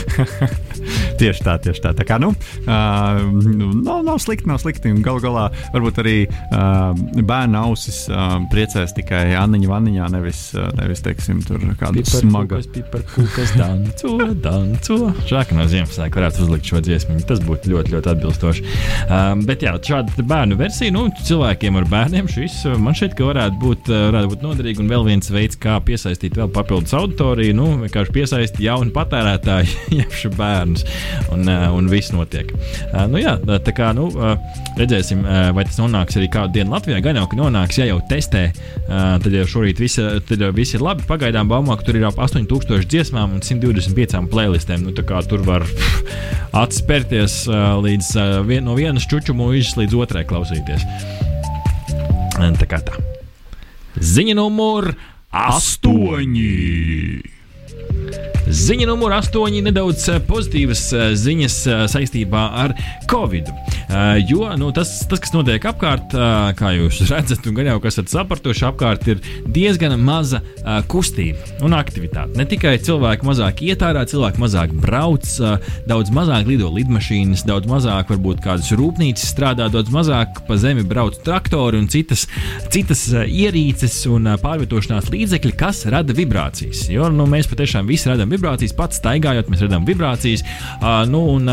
tieši 1.20 1.46
tā, 1.46 1.56
tieši 1.62 1.84
tā. 1.86 1.94
tā 1.94 2.08
kā, 2.08 2.18
nu, 2.22 2.32
uh, 2.66 3.22
nav, 3.84 4.02
nav 4.06 4.18
slikti, 4.22 4.50
nav 4.50 4.58
slikti. 4.64 4.96
Galu 5.04 5.22
galā 5.22 5.46
varbūt 5.76 6.02
arī 6.02 6.16
uh, 6.26 6.90
bērnu 7.22 7.62
ausis 7.62 8.02
uh, 8.10 8.40
priecē 8.50 8.79
priecēs 8.80 8.94
tikai 8.96 9.34
Anniņa 9.36 9.68
vaniņā, 9.68 10.06
nevis, 10.14 10.40
nevis 10.78 11.02
teiksim, 11.04 11.40
tur 11.44 11.60
kādu 11.78 12.02
smagu. 12.06 12.60
Piparkūkas 12.72 13.52
danco, 13.58 14.14
danco. 14.40 14.98
Žāk 15.28 15.52
no 15.56 15.66
Ziemassvētku 15.68 16.20
varētu 16.20 16.44
uzlikt 16.46 16.70
šo 16.70 16.80
dziesmu. 16.84 17.18
Tas 17.28 17.42
būtu 17.44 17.72
ļoti, 17.72 17.92
ļoti 17.94 18.10
atbilstoši. 18.14 18.64
Um, 19.06 19.44
bet 19.48 19.64
jā, 19.64 19.74
šāda 19.84 20.24
bērnu 20.24 20.56
versija, 20.60 20.94
nu, 20.94 21.06
cilvēkiem 21.26 21.76
ar 21.80 21.88
bērniem 21.90 22.30
šis 22.30 22.62
man 22.80 22.96
šeit 22.96 23.18
varētu 23.20 23.60
būt, 23.60 23.90
varētu 23.90 24.32
būt 24.32 24.46
noderīgi. 24.46 24.82
Un 24.82 24.90
vēl 24.92 25.06
viens 25.10 25.32
veids, 25.32 25.58
kā 25.60 25.76
piesaistīt 25.84 26.38
vēl 26.38 26.50
papildus 26.54 26.96
auditoriju, 26.96 27.56
nu, 27.58 27.68
vienkārši 27.84 28.16
piesaistīt 28.16 28.64
jaunu 28.64 28.94
patērētāju, 28.96 29.76
jebšu 30.00 30.32
bērnus. 30.38 30.86
Un, 31.34 31.44
un 31.48 31.92
viss 31.92 32.14
notiek. 32.14 32.54
Uh, 32.54 33.04
nu, 33.10 33.20
jā, 33.20 33.36
tā 33.50 33.76
kā, 33.76 33.92
nu, 33.96 34.08
redzēsim, 34.80 35.24
vai 35.56 35.66
tas 35.68 35.80
nonāks 35.80 36.16
arī 36.16 36.30
kādu 36.32 36.56
dienu 36.58 36.74
Latvijā. 36.74 37.02
Gan 37.04 37.20
jau, 37.20 37.28
ka 37.30 37.38
nonāks, 37.38 37.80
ja 37.80 37.90
jau 37.90 38.00
testē 38.10 38.48
tad 38.86 39.30
jau 39.34 39.46
šorīt 39.54 39.80
viss 39.82 40.74
ir 40.74 40.84
labi. 40.84 41.06
Pagaidām 41.08 41.50
baumā, 41.50 41.76
ka 41.78 41.86
tur 41.86 41.98
ir 42.00 42.06
ap 42.08 42.18
8000 42.20 42.86
dziesmām 42.90 43.36
un 43.36 43.44
125 43.44 44.28
playlistēm. 44.32 44.86
Nu, 44.86 44.94
tur 44.94 45.44
var 45.46 45.66
atspērties 46.64 47.44
līdz 47.86 48.12
vien, 48.48 48.66
no 48.66 48.76
vienas 48.78 49.06
čuču 49.10 49.36
mūžas 49.36 49.76
līdz 49.80 49.98
otrai 50.00 50.24
klausīties. 50.28 50.86
Tā 52.40 52.66
kā 52.68 52.80
tā. 52.84 52.96
Ziņa 54.00 54.34
numur 54.38 54.94
8! 55.30 56.00
Ziņa 58.50 58.86
numur 58.88 59.12
8- 59.14 59.60
nedaudz 59.68 60.08
eh, 60.10 60.16
pozitīvas 60.26 60.80
eh, 60.90 61.12
ziņas 61.14 61.56
eh, 61.70 61.82
saistībā 61.92 62.40
ar 62.64 62.74
Covid. 63.10 63.52
Jo 64.30 64.52
nu, 64.54 64.68
tas, 64.70 65.00
tas, 65.10 65.18
kas 65.18 65.32
notiek 65.34 65.64
apkārt, 65.66 66.12
kā 66.54 66.68
jūs 66.76 67.00
redzat, 67.10 67.42
un 67.50 67.56
gan 67.56 67.66
jau 67.66 67.80
kas 67.82 67.96
esat 67.96 68.12
sapratuši, 68.12 68.62
apkārt 68.68 69.08
ir 69.10 69.18
diezgan 69.50 69.96
maza 69.98 70.38
kustība 70.86 71.64
un 71.66 71.74
aktivitāte. 71.74 72.38
Ne 72.38 72.46
tikai 72.46 72.76
cilvēki 72.86 73.26
mazāk 73.26 73.64
iet 73.66 73.82
ārā, 73.82 74.04
cilvēki 74.06 74.38
mazāk 74.38 74.76
brauc, 74.78 75.26
daudz 75.90 76.12
mazāk 76.14 76.46
lido 76.46 76.70
lidmašīnas, 76.70 77.42
daudz 77.48 77.66
mazāk 77.66 78.14
varbūt 78.14 78.44
kādas 78.44 78.70
rūpnīcas 78.78 79.26
strādā, 79.34 79.66
daudz 79.74 79.90
mazāk 79.90 80.38
pa 80.46 80.58
zemi 80.62 80.86
brauc 80.86 81.18
traktori 81.26 81.82
un 81.82 81.90
citas, 81.90 82.28
citas 82.70 83.08
ierīces 83.10 84.04
un 84.06 84.30
pārvietošanās 84.38 85.10
līdzekļi, 85.10 85.56
kas 85.58 85.82
rada 85.90 86.14
vibrācijas. 86.14 86.86
Jo 86.94 87.10
nu, 87.10 87.26
mēs 87.26 87.50
patiešām 87.50 87.90
visi 87.90 88.06
radām 88.12 88.30
vibrācijas, 88.30 88.39
pats 88.76 89.00
staigājot, 89.00 89.50
mēs 89.50 89.64
redzam 89.64 89.86
vibrācijas. 89.88 90.44
Nu, 91.10 91.22
un 91.36 91.48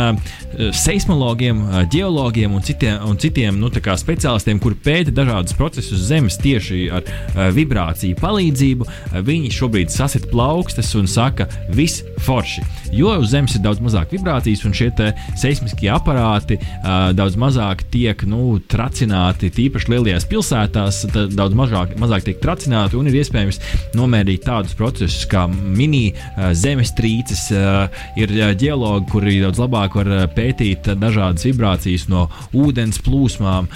seismologiem, 0.75 1.61
geologiem 1.91 2.53
un 2.53 2.63
citiem, 2.65 3.01
un 3.07 3.19
citiem 3.21 3.57
nu, 3.59 3.69
speciālistiem, 3.71 4.59
kuri 4.63 4.77
pēta 4.83 5.13
dažādus 5.15 5.55
procesus 5.57 6.05
Zemes 6.07 6.37
tieši 6.41 6.87
ar 6.93 7.07
vibrāciju 7.55 8.17
palīdzību, 8.19 8.87
viņi 9.27 9.51
šobrīd 9.53 9.93
sasit 9.93 10.29
plaukstas 10.31 10.93
un 10.97 11.07
saka, 11.11 11.47
viss 11.75 12.03
forši. 12.25 12.63
Jo 12.95 13.17
uz 13.21 13.31
Zemes 13.33 13.55
ir 13.57 13.63
daudz 13.65 13.81
mazāk 13.83 14.13
vibrācijas, 14.15 14.63
un 14.67 14.75
šie 14.77 14.89
seismiskie 15.37 15.89
aparāti 15.91 16.59
daudz 17.17 17.37
mazāk 17.39 17.83
tiek 17.93 18.23
nu, 18.29 18.57
tracināti, 18.71 19.51
tīpaši 19.53 19.91
lielajās 19.93 20.27
pilsētās, 20.29 21.03
daudz 21.35 21.57
mazāk, 21.57 21.97
mazāk 22.01 22.27
tiek 22.27 22.41
tracināti, 22.43 22.97
un 22.99 23.09
ir 23.09 23.19
iespējams 23.21 23.59
nomērīt 23.97 24.45
tādus 24.47 24.75
procesus 24.77 25.27
kā 25.29 25.45
mini 25.51 26.11
uh, 26.13 26.51
zemestrīces, 26.77 27.51
eh, 27.51 27.89
ir 28.15 28.31
eh, 28.31 28.53
geologi, 28.55 29.09
kuri 29.11 29.41
daudz 29.41 29.59
labāk 29.59 29.95
var 29.95 30.07
eh, 30.07 30.27
pētīt 30.27 30.87
dažādas 30.99 31.45
vibrācijas 31.45 32.07
no 32.09 32.27
ūdens 32.53 32.99
plūsmām. 33.01 33.67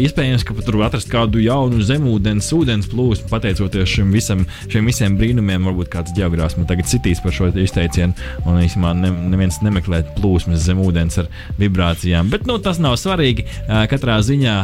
Iespējams, 0.00 0.44
ka 0.44 0.54
tur 0.64 0.78
var 0.78 0.90
atrast 0.90 1.10
kādu 1.10 1.40
jaunu 1.42 1.82
zemūdens 1.82 2.50
ūdens 2.54 2.88
plūsmu, 2.90 3.28
pateicoties 3.30 3.88
šim 3.88 4.12
visam, 4.12 4.46
šiem 4.70 4.86
visiem 4.86 5.18
brīnumiem. 5.18 5.66
Varbūt 5.66 5.90
kāds 5.92 6.14
geogrāfs 6.16 6.56
man 6.58 6.68
tagad 6.70 6.88
citīs 6.90 7.20
par 7.22 7.34
šo 7.34 7.50
izteicienu, 7.50 8.14
un 8.46 8.62
īstenībā 8.62 8.94
ne, 8.98 9.12
neviens 9.32 9.60
nemeklē 9.64 10.02
plūsmas 10.18 10.64
zem 10.64 10.80
ūdens 10.82 11.20
ar 11.22 11.30
vibrācijām. 11.60 12.30
Bet 12.32 12.46
nu, 12.48 12.60
tas 12.62 12.80
nav 12.82 12.98
svarīgi. 13.00 13.46
Katrā 13.90 14.20
ziņā 14.24 14.56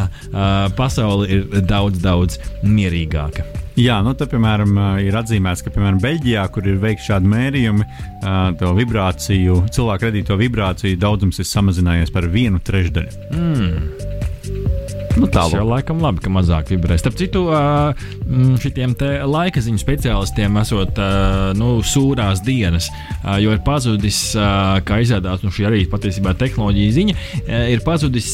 pasaule 0.79 1.31
ir 1.31 1.63
daudz, 1.67 2.03
daudz 2.03 2.41
mierīgāka. 2.65 3.66
Jā, 3.77 3.99
nu, 4.01 4.15
tad, 4.17 4.31
piemēram, 4.33 4.73
ir 5.05 5.17
atzīmēts, 5.21 5.61
ka, 5.67 5.73
piemēram, 5.75 6.01
Beļģijā, 6.01 6.47
kur 6.55 6.65
ir 6.65 6.79
veikti 6.81 7.11
šādi 7.11 7.29
mērījumi, 7.29 7.89
to 8.57 8.73
vibrāciju, 8.79 9.59
cilvēku 9.77 10.09
radīto 10.09 10.39
vibrāciju 10.41 10.97
daudzums 11.01 11.43
ir 11.43 11.51
samazinājies 11.51 12.15
par 12.15 12.31
vienu 12.33 12.63
trešdaļu. 12.65 13.27
Mm. 13.37 14.96
Nu, 15.17 15.29
tas 15.33 15.53
jau 15.55 15.65
laikam 15.65 16.01
labi, 16.05 16.21
ka 16.25 16.31
mazāk 16.33 16.71
vibrē. 16.73 16.99
Starp 17.01 17.17
citu, 17.17 17.47
šiem 18.63 18.95
laika 19.31 19.63
ziņu 19.65 19.81
speciālistiem 19.81 20.59
esot 20.61 20.99
nu, 21.57 21.71
sūrās 21.87 22.43
dienas, 22.45 22.91
jo 23.41 23.55
ir 23.55 23.63
pazudis, 23.65 24.21
kā 24.37 25.01
izrādās, 25.05 25.45
nu, 25.45 25.53
šī 25.55 25.69
arī 25.71 25.83
patiesībā 25.91 26.35
tehnoloģija 26.39 26.97
ziņa, 26.99 27.17
ir 27.73 27.85
pazudis 27.87 28.29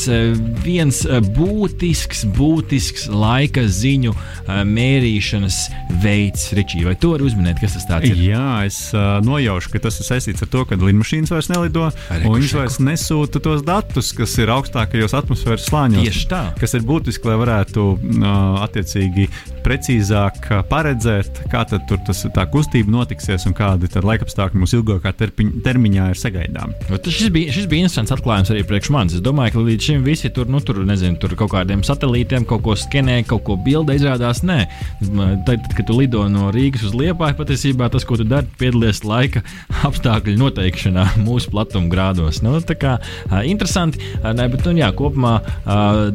viens 0.64 1.02
būtisks, 1.36 2.24
būtisks 2.34 3.08
laika 3.12 3.64
ziņu 3.68 4.14
mērīšanas 4.48 5.60
veids. 6.02 6.48
Ričī, 6.56 6.82
vai 6.86 6.96
to 6.98 7.14
var 7.14 7.22
uzminēt, 7.24 7.62
kas 7.62 7.78
tas 7.78 8.06
ir? 8.08 8.18
Jā, 8.26 8.64
es 8.66 8.80
nojaušu, 8.92 9.72
ka 9.72 9.84
tas 9.86 10.00
ir 10.02 10.08
saistīts 10.08 10.44
ar 10.44 10.50
to, 10.52 10.64
ka 10.68 10.78
lidmašīnas 10.80 11.32
vairs 11.32 11.50
nelido, 11.52 11.88
Arī, 12.12 12.26
un 12.26 12.40
viņš 12.40 12.56
vairs 12.58 12.80
nesūta 12.82 13.40
tos 13.44 13.62
datus, 13.66 14.12
kas 14.16 14.34
ir 14.42 14.50
augstākajos 14.52 15.14
atmosfēras 15.22 15.68
slāņos. 15.70 16.02
Tieši 16.02 16.26
tā. 16.30 16.42
Kas 16.72 16.80
ir 16.80 16.86
būtiski, 16.88 17.28
lai 17.28 17.34
varētu 17.36 17.82
attiecīgi 18.64 19.26
precīzāk 19.60 20.46
paredzēt, 20.70 21.42
kā 21.52 21.66
tas, 21.68 22.22
tā 22.32 22.46
kustība 22.48 22.94
notiksies 22.94 23.44
un 23.44 23.52
kādi 23.52 23.90
laikapstākļi 23.92 24.56
mums 24.56 24.72
ilgākā 24.78 25.12
termiņā 25.12 26.06
ir 26.14 26.16
sagaidām. 26.16 26.72
Šis 27.04 27.28
bija, 27.34 27.52
šis 27.52 27.66
bija 27.68 27.84
interesants 27.84 28.14
atklājums 28.16 28.54
arī 28.54 28.62
priekš 28.70 28.88
manis. 28.94 29.18
Es 29.18 29.24
domāju, 29.26 29.52
ka 29.58 29.64
līdz 29.66 29.88
šim 29.90 30.06
visi 30.06 30.30
tur, 30.32 30.48
nu, 30.48 30.62
tur, 30.64 30.80
nezinu, 30.88 31.18
tur 31.20 31.34
kaut 31.36 31.52
kādiem 31.52 31.82
satelītiem 31.84 32.46
kaut 32.48 32.64
ko 32.64 32.78
skenē, 32.80 33.18
kaut 33.28 33.44
ko 33.50 33.58
bildē 33.60 33.98
izrādās. 34.00 34.40
Nē, 34.48 34.62
tad, 35.44 35.68
kad 35.76 35.84
tu 35.90 35.98
lido 35.98 36.24
no 36.32 36.48
Rīgas 36.56 36.88
uz 36.88 36.96
Liepāju, 36.96 37.36
patiesībā 37.42 37.90
tas, 37.92 38.08
ko 38.08 38.16
tu 38.16 38.24
dari, 38.32 38.48
piedalies 38.56 39.02
laika 39.04 39.44
apstākļu 39.90 40.38
noteikšanā 40.40 41.06
mūsu 41.28 41.52
platuma 41.52 41.92
grādos. 41.92 42.40
Nu, 42.40 42.56
tā 42.64 42.80
kā 42.80 42.96
interesanti, 43.44 44.00
ne, 44.24 44.48
bet 44.56 44.64
nu, 44.64 44.78
jā, 44.80 44.88
kopumā 44.96 45.36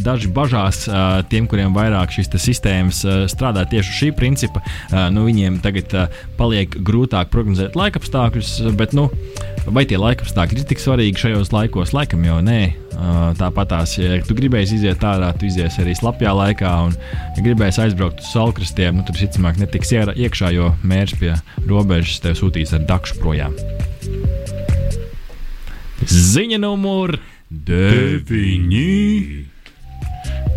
daži 0.01 0.33
bažās 0.47 0.85
tiem, 1.29 1.47
kuriem 1.49 1.75
vairāk 1.75 2.13
šīs 2.15 2.31
sistēmas 2.39 3.03
strādā 3.31 3.65
tieši 3.67 3.91
uz 3.91 3.99
šī 3.99 4.09
principa, 4.15 4.63
nu, 5.13 5.25
viņiem 5.27 5.59
tagad 5.63 5.93
paliek 6.39 6.71
grūtāk 6.87 7.29
prognozēt 7.33 7.75
laika 7.77 7.99
apstākļus, 8.01 8.51
bet 8.79 8.95
nu, 8.97 9.09
vai 9.67 9.83
tie 9.89 9.99
laika 9.99 10.23
apstākļi 10.25 10.63
ir 10.63 10.67
tik 10.69 10.81
svarīgi 10.81 11.23
šajos 11.25 11.51
laikos? 11.55 11.93
Laikam 11.97 12.23
jau 12.27 12.39
nē. 12.43 12.61
Tāpatās, 13.37 13.97
ja 13.99 14.17
tu 14.25 14.33
gribēsi 14.37 14.79
iziet 14.79 15.03
ārā, 15.05 15.29
tu 15.37 15.45
izies 15.45 15.75
arī 15.77 15.93
slapjā 15.97 16.31
laikā, 16.33 16.71
un, 16.87 16.95
ja 17.35 17.43
gribēsi 17.45 17.83
aizbraukt 17.83 18.23
uz 18.23 18.31
salkrastiem, 18.31 18.97
nu, 18.97 19.05
tad, 19.05 19.19
visticamāk, 19.19 19.59
netiks 19.61 19.93
iekšā, 19.93 20.49
jo 20.55 20.71
mērķis 20.87 21.19
pie 21.21 21.35
robežas 21.69 22.23
tev 22.23 22.39
sūtīs 22.39 22.73
ar 22.73 22.87
dakšu 22.89 23.19
projām. 23.21 23.53
Ziņa 26.07 26.57
numur 26.63 27.19
deviņi. 27.51 28.87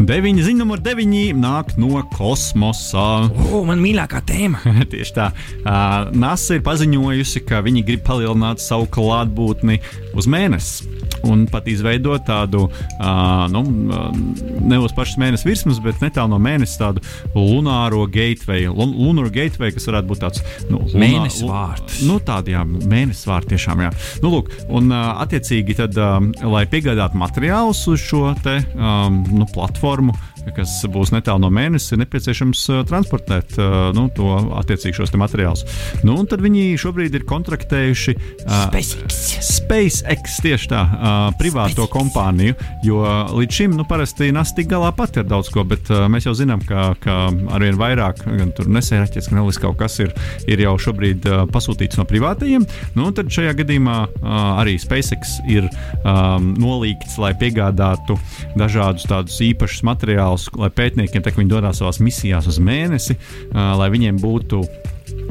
Deviņi 0.01 0.41
ziņa 0.47 0.63
numur 0.63 0.81
deviņi 0.81 1.35
nāk 1.37 1.75
no 1.77 2.01
kosmosa. 2.15 3.27
O, 3.51 3.59
man 3.69 3.83
mīļākā 3.83 4.23
tēma. 4.25 4.63
Tieši 4.93 5.13
tā. 5.13 5.27
Uh, 5.61 6.09
NASA 6.17 6.57
ir 6.57 6.63
paziņojusi, 6.65 7.43
ka 7.45 7.61
viņi 7.67 7.83
grib 7.85 8.07
palielināt 8.07 8.65
savu 8.65 8.89
klātbūtni 8.97 9.77
uz 10.17 10.29
mēnesi 10.31 10.89
un 11.27 11.45
pat 11.51 11.67
izveidot 11.69 12.25
tādu, 12.27 12.65
uh, 12.71 13.45
nu, 13.53 13.63
ne 14.71 14.79
uz 14.81 14.95
pašas 14.97 15.19
mēnesis 15.21 15.47
virsmas, 15.47 15.81
bet 15.85 16.01
netālu 16.05 16.33
no 16.33 16.41
mēnesis 16.43 16.81
tādu 16.81 17.05
lunāro 17.35 18.07
gateway. 18.11 18.69
Lun 18.71 18.95
lunar 18.97 19.31
gateway, 19.35 19.75
kas 19.75 19.89
varētu 19.91 20.11
būt 20.11 20.23
tāds 20.25 20.45
nu, 20.71 20.83
mēnesis 20.89 21.45
vārds. 21.49 22.01
Nu, 22.09 22.19
tādi, 22.25 22.55
jā, 22.57 22.65
mēnesis 22.65 23.29
vārds 23.29 23.51
tiešām, 23.53 23.85
jā. 23.85 23.93
Nu, 24.25 24.33
lūk, 24.37 24.53
un 24.69 24.91
uh, 24.95 25.21
attiecīgi 25.25 25.77
tad, 25.83 25.99
um, 26.01 26.31
lai 26.55 26.65
piegādātu 26.71 27.21
materiālus 27.21 27.85
uz 27.93 28.01
šo 28.05 28.31
te 28.45 28.61
um, 28.77 29.21
nu, 29.35 29.49
platformu, 29.53 30.17
kas 30.57 30.75
būs 30.91 31.13
netālu 31.15 31.45
no 31.45 31.51
mēnesis, 31.55 31.95
ir 31.95 32.03
nepieciešams 32.03 32.65
uh, 32.71 32.81
transportēt 32.89 33.57
uh, 33.59 33.91
nu, 33.97 34.09
to 34.15 34.33
attiecīgi 34.61 35.01
šos 35.01 35.15
materiālus. 35.21 35.65
Nu, 36.07 36.17
tad 36.29 36.43
viņi 36.45 36.79
šobrīd 36.81 37.19
ir 37.19 37.27
kontraktējuši 37.29 38.17
uh, 38.17 38.67
SpaceX. 38.69 39.21
SpaceX 39.61 40.39
tieši 40.45 40.71
tā, 40.73 40.83
privāto 41.39 41.85
SpaceX. 41.85 41.93
kompāniju, 41.95 42.57
jo 42.87 43.03
līdz 43.37 43.61
šim 43.61 43.77
nu, 43.79 43.87
parasti 43.89 44.31
NASA 44.35 44.57
tik 44.57 44.71
galā 44.73 44.91
pati 44.97 45.23
ar 45.23 45.29
daudz 45.31 45.51
ko, 45.53 45.65
bet 45.69 45.91
mēs 46.11 46.27
jau 46.27 46.35
zinām, 46.37 46.63
ka, 46.67 46.91
ka 47.03 47.19
arvien 47.55 47.79
vairāk 47.81 48.25
gan 48.27 48.53
tur 48.57 48.71
nesēraķis, 48.73 49.31
gan 49.31 49.43
vēl 49.43 49.61
kaut 49.63 49.79
kas 49.81 49.99
ir, 50.03 50.15
ir 50.51 50.63
jau 50.65 50.77
šobrīd 50.81 51.27
pasūtīts 51.53 52.01
no 52.01 52.07
privātajiem. 52.09 52.67
Nu, 52.99 53.11
tad 53.17 53.31
šajā 53.33 53.55
gadījumā 53.61 53.99
arī 54.61 54.77
SpaceX 54.81 55.39
ir 55.51 55.67
um, 55.69 56.53
nolīgts, 56.61 57.19
lai 57.21 57.33
piegādātu 57.39 58.17
dažādus 58.59 59.07
tādus 59.11 59.39
īpašus 59.45 59.85
materiālus, 59.87 60.40
lai 60.57 60.71
pētniekiem, 60.75 61.25
tā, 61.25 61.35
viņi 61.37 61.53
dodas 61.53 61.81
savās 61.81 62.01
misijās 62.03 62.49
uz 62.51 62.61
mēnesi, 62.63 63.17
lai 63.53 63.91
viņiem 63.93 64.21
būtu 64.23 64.63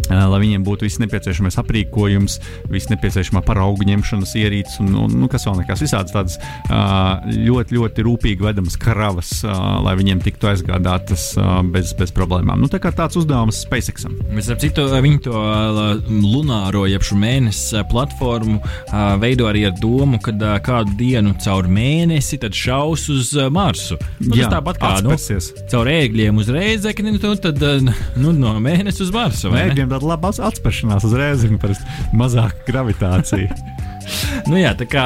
lai 0.09 0.39
viņiem 0.41 0.65
būtu 0.65 0.87
viss 0.87 1.01
nepieciešamais 1.01 1.59
aprīkojums, 1.61 2.39
viss 2.71 2.89
nepieciešamā 2.91 3.43
paraugu 3.45 3.85
ņemšanas 3.87 4.35
ierīces 4.39 4.79
un, 4.83 4.95
un 5.05 5.15
nu, 5.21 5.29
kas 5.31 5.45
vēl 5.47 5.59
nekas. 5.61 5.83
Visādas 5.85 6.15
tādas 6.15 6.37
ļoti, 7.29 7.77
ļoti 7.77 8.05
rūpīgi 8.07 8.45
vedamas 8.45 8.77
kravas, 8.79 9.31
lai 9.45 9.95
viņiem 9.99 10.23
tiktu 10.25 10.49
aizgādātas 10.51 11.31
bez, 11.73 11.93
bez 11.99 12.13
problēmām. 12.15 12.61
Nu, 12.61 12.69
tā 12.71 12.81
kā 12.81 12.91
tāds 12.95 13.19
uzdevums 13.19 13.61
SpaceXam. 13.65 14.17
Mēs 14.33 14.49
ar 14.51 14.59
citu 14.61 14.87
viņi 14.89 15.21
to 15.27 15.43
lunāro, 16.09 16.85
jeb 16.89 17.05
šo 17.05 17.19
mēnesi 17.19 17.83
platformu 17.91 18.59
veido 19.21 19.49
arī 19.49 19.67
ar 19.69 19.77
domu, 19.79 20.19
ka 20.23 20.33
kādu 20.65 20.95
dienu 20.99 21.35
caur 21.43 21.69
mēnesi 21.69 22.39
šaus 22.39 23.05
uz 23.13 23.31
Marsu. 23.53 23.97
Nu, 24.23 24.35
Jā, 24.37 24.49
tāpat 24.51 24.79
kā 24.81 24.91
nu, 25.05 25.15
caur 25.71 25.89
ēgļiem 25.91 26.39
uz 26.41 26.49
reizekni, 26.53 27.13
nu, 27.15 27.35
tad 27.41 27.61
nu, 28.19 28.33
no 28.35 28.55
mēnesis 28.63 29.07
uz 29.07 29.13
Marsu. 29.13 29.51
Ēgļiem 29.69 29.93
tāda 29.93 30.09
laba 30.09 30.33
atspēršanās 30.49 31.05
uzreiz, 31.09 31.45
un 31.47 31.61
parasti 31.61 32.17
mazāka 32.17 32.65
gravitācija. 32.69 33.53
nu, 34.49 34.57
jā, 34.59 34.73
tā 34.77 34.87
kā, 34.89 35.05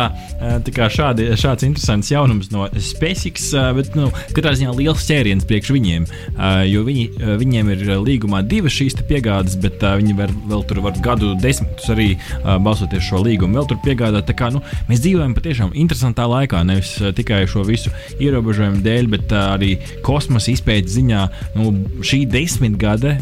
tā 0.65 0.73
kā 0.73 0.87
šādi, 0.91 1.29
šāds 1.39 1.65
interesants 1.67 2.11
jaunums 2.11 2.51
no 2.53 2.67
SpaceX, 2.73 3.49
bet 3.77 3.93
nu, 3.97 4.09
katrā 4.35 4.53
ziņā 4.57 4.73
liels 4.77 5.05
ķēriens 5.07 5.47
priekš 5.49 5.73
viņiem. 5.75 6.07
Jo 6.69 6.83
viņi, 6.87 7.05
viņiem 7.41 7.71
ir 7.75 7.83
līgumā 8.03 8.43
divas 8.47 8.75
šīs 8.77 8.97
piegādes, 9.09 9.57
bet 9.61 9.83
viņi 9.83 10.15
var, 10.17 10.31
vēl 10.49 10.63
tur 10.69 10.81
var 10.85 10.97
gadu 11.03 11.33
desmitus 11.41 11.89
arī 11.93 12.09
balsoties 12.63 13.03
šo 13.07 13.23
līgumu, 13.25 13.59
vēl 13.59 13.69
tur 13.71 13.81
piegādāt. 13.83 14.31
Kā, 14.37 14.49
nu, 14.53 14.63
mēs 14.89 15.03
dzīvojam 15.03 15.35
patiešām 15.37 15.73
interesantā 15.77 16.25
laikā, 16.29 16.63
nevis 16.67 16.95
tikai 17.17 17.43
šo 17.49 17.65
visu 17.67 17.91
ierobežojumu 18.23 18.81
dēļ, 18.85 19.09
bet 19.13 19.35
arī 19.37 19.75
kosmosa 20.05 20.53
izpētes 20.53 20.95
ziņā. 20.97 21.25
Nu, 21.57 21.73
šī 22.05 22.23
desmitgade 22.31 23.17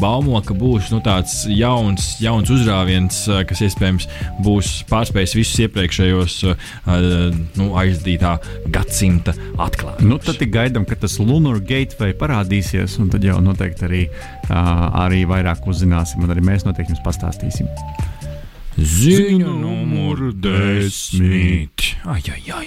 baumo, 0.00 0.38
ka 0.46 0.54
būs 0.56 0.92
nu, 0.94 1.00
tāds 1.04 1.44
jauns, 1.50 2.16
jauns 2.22 2.52
uzrāviens, 2.52 3.22
kas 3.48 3.64
iespējams 3.66 4.08
būs 4.44 4.74
pārspējis 4.90 5.05
pārspējis 5.06 5.34
visus 5.38 5.60
iepriekšējos 5.66 6.36
uh, 6.50 6.56
nu, 7.58 7.68
aizdītā 7.78 8.36
gadsimta 8.72 9.34
atklājumus. 9.62 10.06
Nu, 10.06 10.18
tad 10.18 10.42
gaidām, 10.42 10.86
ka 10.88 10.98
tas 10.98 11.18
Lunar 11.20 11.60
Gateway 11.60 12.16
parādīsies, 12.18 12.98
un 13.02 13.10
tad 13.12 13.24
jau 13.24 13.38
noteikti 13.42 13.86
arī, 13.86 14.02
uh, 14.50 14.88
arī 15.06 15.24
vairāk 15.28 15.66
uzzināsim, 15.66 16.24
un 16.24 16.34
arī 16.34 16.44
mēs 16.46 16.66
noteikti 16.66 16.94
jums 16.94 17.04
pastāstīsim. 17.06 17.70
Ziņa 18.76 19.54
numur 19.56 20.32
desmit. 20.34 21.94
Ai, 22.04 22.20
ai, 22.34 22.42
ai. 22.52 22.66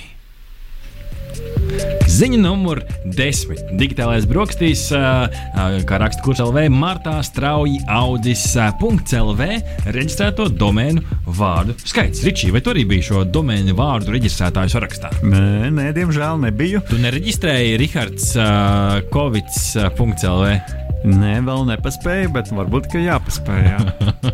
Ziņa 2.09 2.39
numur 2.41 2.81
10. 3.05 3.75
Digitālais 3.79 4.25
brokastīs, 4.27 4.87
kā 4.89 5.99
raksta 6.01 6.23
kurs 6.25 6.41
LV, 6.43 6.65
martā 6.73 7.19
strauji 7.23 7.77
audzis 7.85 8.43
.lv 8.57 9.47
reģistrēto 9.93 10.49
domēnu 10.51 11.05
vārdu 11.39 11.77
skaits. 11.79 12.25
Ričī, 12.25 12.49
vai 12.55 12.63
tu 12.65 12.73
arī 12.73 12.83
biji 12.89 13.07
šo 13.11 13.23
domēnu 13.29 13.77
vārdu 13.77 14.17
reģistrētāju 14.17 14.73
sarakstā? 14.73 15.13
Nē, 15.23 15.69
nē, 15.75 15.89
diemžēl 15.95 16.41
nebiju. 16.49 16.83
Tu 16.89 16.99
nereģistrēji 17.05 17.79
Rihards 17.85 18.33
Kovits.lv. 19.13 20.88
Nē, 21.07 21.37
vēl 21.47 21.63
nepaspēju, 21.69 22.31
bet 22.35 22.49
varbūt 22.51 22.89
ka 22.91 22.99
jāpaspēj. 22.99 23.67
Jā. 23.69 23.77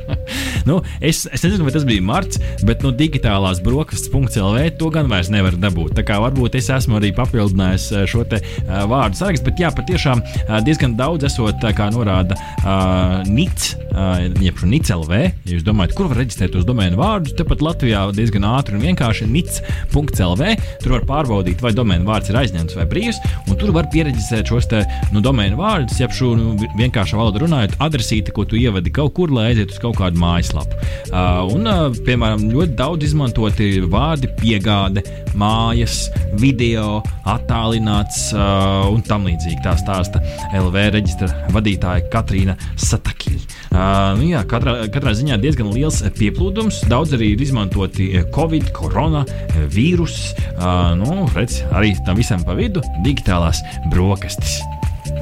nu, 0.69 0.80
es, 0.97 1.25
es 1.30 1.43
nezinu, 1.45 1.67
vai 1.67 1.73
tas 1.75 1.86
bija 1.86 2.01
marts, 2.01 2.39
bet 2.65 2.82
no 2.82 2.89
nu, 2.89 2.97
digitālās 2.97 3.62
brokastis.CLV 3.65 4.71
to 4.80 4.89
gan 4.93 5.10
vairs 5.12 5.30
nevar 5.34 5.58
dabūt. 5.62 5.93
Tā 5.99 6.06
kā 6.08 6.17
varbūt 6.23 6.58
es 6.58 6.71
esmu 6.73 6.97
arī 6.97 7.12
papildinājis 7.15 7.86
eh, 7.93 8.06
šo 8.10 8.25
te 8.30 8.41
uh, 8.41 8.82
vārdu 8.89 9.19
sarakstu, 9.19 9.45
bet 9.49 9.62
jā, 9.62 9.69
patiešām 9.78 10.23
uh, 10.25 10.58
diezgan 10.65 10.95
daudz 10.97 11.28
esot, 11.30 11.62
uh, 11.62 11.75
kā 11.78 11.91
norāda 11.93 12.38
uh, 12.39 13.21
NIC, 13.30 13.67
uh, 13.91 14.25
jeb 14.41 14.58
šo 14.58 14.71
NIC 14.71 14.91
LV. 14.97 15.21
Ja 15.45 15.54
jūs 15.60 15.67
domājat, 15.67 15.93
kur 15.97 16.10
var 16.10 16.23
reģistrēt 16.23 16.56
tos 16.56 16.65
domēnu 16.65 16.97
vārdus, 16.97 17.38
tepat 17.38 17.62
Latvijā 17.65 18.08
diezgan 18.17 18.49
ātri 18.56 18.80
un 18.80 18.86
vienkārši 18.88 19.30
NIC.CLV. 19.30 20.49
Tur 20.82 20.97
var 20.97 21.08
pārbaudīt, 21.13 21.62
vai 21.62 21.75
domēnu 21.78 22.10
vārds 22.10 22.34
ir 22.34 22.41
aizņemts 22.41 22.80
vai 22.80 22.89
brīvs, 22.89 23.21
un 23.45 23.62
tur 23.62 23.73
var 23.75 23.91
pieregistrēt 23.93 24.49
šos 24.49 24.71
te 24.73 24.82
nu, 25.13 25.21
domēnu 25.21 25.62
vārdus, 25.62 26.01
jeb 26.01 26.13
šo 26.15 26.34
nu, 26.39 26.55
vienkāršā 26.78 27.18
valodā 27.20 27.41
runājot, 27.44 27.76
adresīti, 27.84 28.34
ko 28.36 28.46
tu 28.48 28.60
ievadi 28.60 28.94
kaut 28.94 29.13
kur, 29.18 29.32
lai 29.34 29.50
aizietu 29.52 29.76
uz 29.76 29.82
kaut 29.82 29.98
kādu 30.00 30.20
mājaslapu. 30.22 30.78
Uh, 31.10 31.44
un, 31.54 31.68
uh, 31.70 31.88
piemēram, 32.08 32.48
ļoti 32.52 32.78
daudz 32.80 33.10
izmantoti 33.10 33.70
vārdi, 33.91 34.30
piegāde, 34.39 35.04
mājas, 35.38 36.06
video, 36.39 37.02
attālināts 37.30 38.30
uh, 38.36 38.86
un 38.91 39.04
tam 39.06 39.28
līdzīgi. 39.30 39.62
Tā 39.65 39.76
stāsta 39.80 40.22
LV 40.56 40.88
reģistra 40.96 41.50
vadītāja 41.56 42.08
Katrīna 42.13 42.58
Satakī. 42.80 43.36
Uh, 43.76 44.13
nu, 44.20 44.30
jā, 44.30 44.46
katrā, 44.50 44.78
katrā 44.94 45.15
ziņā 45.18 45.39
diezgan 45.44 45.74
liels 45.76 46.02
pieplūdums. 46.15 46.84
Daudz 46.91 47.15
arī 47.18 47.34
ir 47.34 47.44
izmantoti 47.44 48.12
Covid, 48.36 48.72
korona, 48.76 49.26
vīruss. 49.74 50.34
Uh, 50.56 50.94
nu, 51.00 51.26
redz, 51.36 51.62
arī 51.76 51.96
tam 52.08 52.20
visam 52.20 52.46
pa 52.46 52.56
vidu 52.58 52.84
digitālās 53.04 53.63
brokastis. 53.91 54.62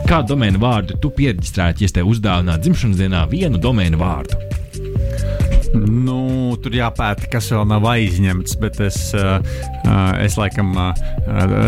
Kādu 0.08 0.34
domēnu 0.34 0.60
vārdu 0.62 0.98
tu 1.02 1.12
pierģistrētu, 1.14 1.86
ja 1.86 1.94
tev 2.00 2.12
uzdāvinātu 2.12 2.68
dzimšanas 2.68 3.00
dienā 3.00 3.24
vienu 3.32 3.62
domēnu 3.62 4.02
vārdu? 4.02 4.42
Nu, 5.74 6.54
tur 6.62 6.76
jāpēta, 6.78 7.26
kas 7.34 7.48
vēl 7.50 7.64
nav 7.66 7.86
aizņemts, 7.90 8.56
bet 8.62 8.78
es, 8.86 8.98
uh, 9.18 9.40
es 10.22 10.36
laikam 10.38 10.70
uh, 10.78 10.92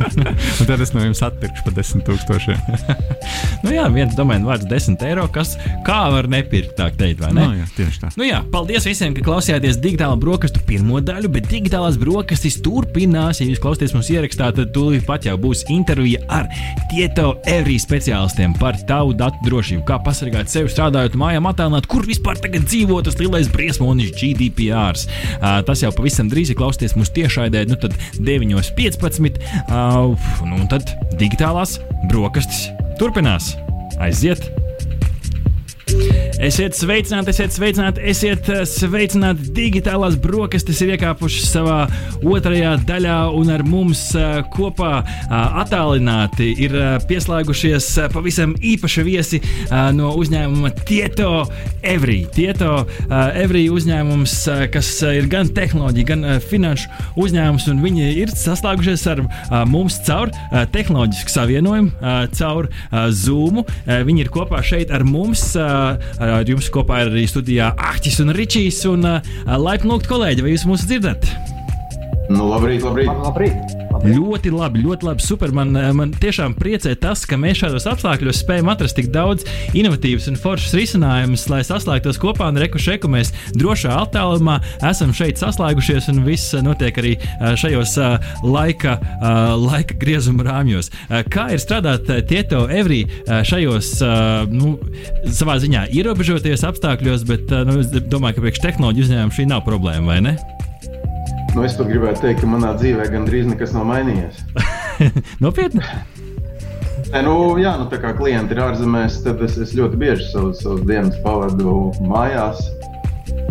Un 0.60 0.68
tad 0.68 0.80
es 0.82 0.92
no 0.94 1.02
jums 1.04 1.22
atpirkšu 1.24 1.64
par 1.66 1.76
10,000. 1.76 2.56
nu 3.64 3.74
jā, 3.74 3.86
viens 3.94 4.16
domēna 4.18 4.48
vārds 4.48 4.68
10 4.70 5.04
eiro, 5.08 5.26
kas 5.32 5.54
kā 5.86 6.00
var 6.12 6.28
nepirkt, 6.30 6.74
tā 6.78 6.88
teikt, 6.96 7.22
vai 7.22 7.32
ne? 7.36 7.44
no, 7.44 7.56
jā, 7.60 7.66
tieši 7.76 8.02
tā. 8.02 8.12
Nu 8.20 8.26
jā, 8.26 8.42
paldies 8.52 8.86
visiem, 8.88 9.14
ka 9.16 9.24
klausījāties 9.26 9.80
digitālā 9.82 10.16
brokastu 10.20 10.62
pirmo 10.68 11.00
daļu, 11.04 11.30
bet 11.36 11.48
digitālās 11.50 11.98
brokastis 12.00 12.60
turpinās. 12.64 13.42
Ja 13.42 13.48
jūs 13.48 13.62
klausāties 13.62 13.94
mums 13.96 14.10
ierakstā, 14.12 14.52
tad 14.56 14.72
tūlīt 14.76 15.06
pat 15.08 15.26
jau 15.28 15.36
būs 15.40 15.66
intervija 15.72 16.22
ar 16.32 16.48
Tieto 16.92 17.34
Every 17.48 17.78
speciālistiem 17.82 18.54
par 18.58 18.76
tavu 18.88 19.14
datu 19.16 19.40
drošību, 19.46 19.84
kā 19.88 19.98
pasargāt 20.04 20.50
sevi 20.52 20.70
strādājot 20.72 21.16
mājām, 21.18 21.48
attēlot, 21.50 21.88
kur 21.90 22.06
vispār 22.08 22.40
tagad 22.42 22.66
dzīvo 22.68 23.00
tas 23.04 23.18
lielais 23.20 23.50
briesmonis 23.52 24.12
GDPR. 24.18 24.98
Uh, 25.38 25.60
tas 25.66 25.82
jau 25.84 25.92
pavisam 25.96 26.30
drīz, 26.32 26.52
ja 26.52 26.58
klausāties 26.58 26.96
mūsu 26.98 27.14
tiešraidē, 27.16 27.64
nu 27.70 27.78
tad 27.80 27.96
9.15. 28.18 29.40
Uh, 29.62 29.81
nu, 30.46 30.58
un 30.58 30.68
tad 30.70 30.94
digitālās 31.20 31.78
brokastis 32.10 32.68
turpinās. 33.00 33.54
Aiziet! 34.02 34.48
Esiet 36.42 36.74
sveicināti, 36.74 37.30
esiet 37.30 37.54
sveicināti, 37.54 38.02
esiet 38.10 38.48
eh, 38.50 38.64
sveicināti. 38.66 39.52
Digitālās 39.54 40.16
brokastis 40.18 40.80
ir 40.82 40.96
iekāpušas 40.96 41.52
savā 41.52 41.76
otrajā 42.26 42.72
daļā, 42.88 43.18
un 43.38 43.52
ar 43.54 43.62
mums 43.62 44.00
eh, 44.18 44.40
kopā 44.50 44.90
eh, 45.04 45.36
attālināti 45.62 46.48
ir 46.64 46.74
pieslēgušies 47.06 47.86
pavisam 48.10 48.56
īpaši 48.58 49.04
viesi 49.06 49.38
no 49.94 50.10
uzņēmuma 50.18 50.72
Tieto 50.88 51.44
Every. 51.86 52.24
Tieto 52.34 52.88
Every 53.08 53.68
uzņēmums, 53.70 54.34
kas 54.74 54.90
ir 55.12 55.28
gan 55.30 55.50
tehnoloģija, 55.54 56.08
gan 56.10 56.26
finanšu 56.42 56.90
uzņēmums, 57.22 57.68
un 57.70 57.82
viņi 57.84 58.08
ir 58.24 58.34
saslēgušies 58.34 59.06
ar 59.12 59.22
mums 59.70 60.00
caur 60.08 60.32
tehnoloģisku 60.74 61.32
savienojumu, 61.32 61.94
caur 62.38 62.70
Zoom. 63.14 63.62
Viņi 63.86 64.26
ir 64.26 64.32
kopā 64.34 64.62
šeit 64.66 64.92
ar 64.94 65.06
mums. 65.06 65.52
Ar 66.22 66.48
jums 66.48 66.70
kopā 66.72 67.04
ir 67.04 67.12
arī 67.14 67.26
studijā 67.30 67.72
Ahtis 67.90 68.20
un 68.22 68.34
Ričijs. 68.36 68.84
Un, 68.90 69.08
laipni 69.46 69.92
lūgt, 69.92 70.10
kolēģi, 70.10 70.44
vai 70.44 70.54
jūs 70.56 70.68
mūs 70.68 70.86
dzirdat? 70.88 71.28
Nu, 72.32 72.48
labrīt, 72.48 72.84
labrīt. 72.86 73.10
Labrīt! 73.22 73.80
Ļoti 74.02 74.50
labi, 74.50 74.80
ļoti 74.82 75.06
labi. 75.06 75.22
Super. 75.22 75.52
Man, 75.54 75.76
man 75.94 76.10
tiešām 76.16 76.56
priecē 76.58 76.94
tas, 76.98 77.22
ka 77.28 77.36
mēs 77.38 77.60
šādos 77.60 77.84
apstākļos 77.86 78.40
spējam 78.42 78.70
atrast 78.72 78.96
tik 78.98 79.12
daudz 79.14 79.44
innovatīvas 79.78 80.26
un 80.32 80.38
foršas 80.40 80.72
risinājumus, 80.74 81.44
lai 81.52 81.60
saslēgtos 81.66 82.18
kopā 82.22 82.48
un 82.50 82.58
rekušeku. 82.62 83.10
Mēs 83.12 83.30
drošā 83.54 83.92
attālumā 84.00 84.56
esam 84.88 85.12
šeit 85.14 85.38
saslēgušies, 85.42 86.08
un 86.10 86.22
viss 86.26 86.56
notiek 86.64 86.98
arī 86.98 87.12
šajos 87.60 87.94
laika, 88.42 88.96
laika 89.60 89.98
griezuma 90.00 90.48
rāmjos. 90.48 90.90
Kā 91.30 91.50
ir 91.54 91.62
strādāt 91.62 92.10
Tieto 92.32 92.64
Every 92.72 93.04
šajos, 93.28 93.94
nu, 94.50 94.74
savā 95.28 95.60
ziņā 95.62 95.86
ierobežotajos 95.94 96.66
apstākļos, 96.72 97.28
bet 97.28 97.54
nu, 97.68 97.78
es 97.84 97.92
domāju, 97.92 98.40
ka 98.40 98.48
priekš 98.48 98.66
tehnoloģiju 98.66 99.10
uzņēmumu 99.10 99.38
šī 99.38 99.48
nav 99.52 99.62
problēma, 99.68 100.14
vai 100.14 100.20
ne? 100.30 100.36
Nu, 101.52 101.66
es 101.66 101.74
pat 101.76 101.88
gribētu 101.90 102.22
teikt, 102.24 102.40
ka 102.40 102.48
manā 102.48 102.70
dzīvē 102.78 103.10
gandrīz 103.12 103.44
nekas 103.50 103.74
nav 103.76 103.84
mainījies. 103.90 104.38
Nopietni! 105.44 105.82
Nē, 107.12 107.20
nu, 107.26 107.34
jā, 107.60 107.74
nu, 107.76 107.90
tā 107.92 107.98
kā 108.00 108.14
klienti 108.16 108.56
ir 108.56 108.62
ārzemēs, 108.64 109.18
tad 109.26 109.42
es, 109.44 109.58
es 109.60 109.74
ļoti 109.76 110.00
bieži 110.00 110.30
savus, 110.30 110.62
savus 110.64 110.86
dienas 110.88 111.18
pavadu 111.20 111.90
mājās 112.08 112.62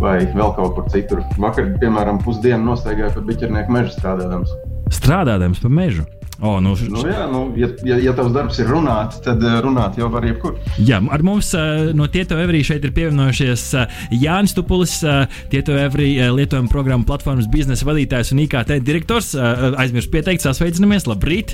vai 0.02 0.16
vēl 0.34 0.56
kaut 0.58 0.74
kur 0.80 0.90
citur. 0.90 1.22
Vakar, 1.38 1.70
piemēram, 1.84 2.24
pusdienu 2.26 2.72
nostaigāju 2.72 3.14
pa 3.20 3.24
biķernieku 3.28 3.78
mežu 3.78 3.94
strādājot. 3.94 4.50
Strādājot 4.98 5.62
pa 5.62 5.74
mežu. 5.78 6.08
Oh, 6.42 6.58
nu, 6.58 6.74
Nu, 6.90 7.04
jā, 7.06 7.26
nu, 7.30 7.42
ja, 7.60 7.68
ja, 7.86 7.98
ja 8.02 8.14
tavs 8.18 8.34
darbs 8.34 8.58
ir 8.64 8.70
runāt, 8.72 9.20
tad 9.22 9.44
eh, 9.46 9.60
runāt 9.62 10.00
jau 10.00 10.08
var 10.10 10.26
jebkur. 10.26 10.56
Jā, 10.82 10.98
ar 11.14 11.22
mums 11.26 11.52
uh, 11.54 11.92
no 11.94 12.08
Tieto 12.10 12.40
Evrī 12.42 12.64
šeit 12.66 12.88
ir 12.88 12.94
pievienojušies 12.96 13.66
uh, 13.78 14.00
Jānis 14.18 14.56
Tupulis, 14.58 14.96
Tieto 15.54 15.76
Evrī 15.78 16.16
uh, 16.16 16.32
lietojuma 16.34 16.72
programmu 16.72 17.06
platformas 17.06 17.46
biznesa 17.52 17.86
vadītājs 17.86 18.34
un 18.34 18.42
IKT 18.48 18.80
direktors. 18.82 19.36
Aizmirst 19.38 20.10
pieteikt, 20.14 20.42
sasveicinamies, 20.42 21.06
labrīt! 21.10 21.54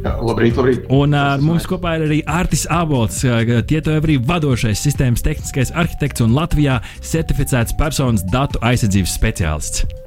Jā, 0.00 0.12
labrīt, 0.20 0.60
labrīt. 0.60 0.84
Un 0.92 1.16
ar 1.16 1.40
mums 1.44 1.64
kopā 1.68 1.96
ir 1.96 2.04
arī 2.06 2.20
Artis 2.28 2.66
Abols, 2.72 3.22
Tieto 3.70 3.96
Evrī 3.96 4.18
vadošais 4.20 4.84
sistēmas 4.84 5.24
tehniskais 5.24 5.72
arhitekts 5.72 6.24
un 6.24 6.36
Latvijā 6.36 6.82
certificēts 7.00 7.76
personas 7.80 8.28
datu 8.28 8.60
aizsardzības 8.60 9.16
speciālists. 9.16 9.99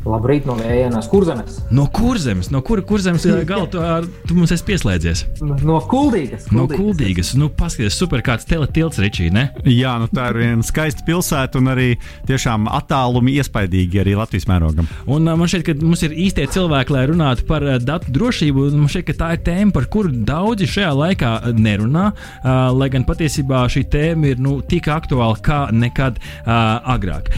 Labrīt 0.00 0.46
no 0.48 0.54
Vējienas 0.56 1.10
kurzemes. 1.12 1.58
No 1.76 1.84
kurzemes, 1.92 2.48
no 2.48 2.62
kura 2.64 2.80
kurzemes 2.88 3.26
uh, 3.28 3.42
gala 3.44 3.66
tu, 3.68 3.80
tu 4.24 4.36
mums 4.36 4.52
esi 4.54 4.64
pieslēdzies? 4.70 5.22
No 5.60 5.76
Kuldīgas. 5.90 6.46
No 6.56 6.64
kuldīgas. 6.70 7.34
Nu, 7.36 7.50
paskaties, 7.52 7.98
super 8.00 8.22
kāds 8.24 8.46
teletilts, 8.48 9.00
Ričī, 9.02 9.28
ne? 9.34 9.50
Jā, 9.68 9.98
nu 10.00 10.08
tā 10.08 10.30
ir 10.32 10.38
viena 10.40 10.64
skaista 10.64 11.04
pilsēta 11.04 11.60
un 11.60 11.68
arī 11.74 11.88
tiešām 12.28 12.70
attālumi 12.72 13.34
iespaidīgi 13.42 14.00
arī 14.00 14.14
Latvijas 14.16 14.48
mērogam. 14.48 14.88
Un 15.04 15.28
uh, 15.28 15.36
man 15.36 15.52
šķiet, 15.52 15.66
ka 15.68 15.76
mums 15.82 16.06
ir 16.08 16.16
īstie 16.16 16.48
cilvēki, 16.48 16.96
lai 16.96 17.04
runātu 17.12 17.44
par 17.50 17.66
uh, 17.68 17.76
datu 17.76 18.14
drošību. 18.16 18.70
un 18.70 18.80
Man 18.80 18.88
šķiet, 18.94 19.06
ka 19.10 19.18
tā 19.20 19.30
ir 19.36 19.44
tēma, 19.50 19.74
par 19.76 19.90
kuru 19.92 20.14
daudzi 20.14 20.70
šajā 20.70 20.94
laikā 20.96 21.34
nerunā. 21.60 22.06
Lai 22.76 22.88
gan 22.92 23.04
patiesībā 23.04 23.66
šī 23.70 23.84
tēma 23.92 24.32
ir 24.32 24.40
nu, 24.42 24.56
tik 24.64 24.88
aktuāla 24.90 25.36
kā 25.44 25.60
nekad 25.74 26.18
agrāk. 26.46 27.30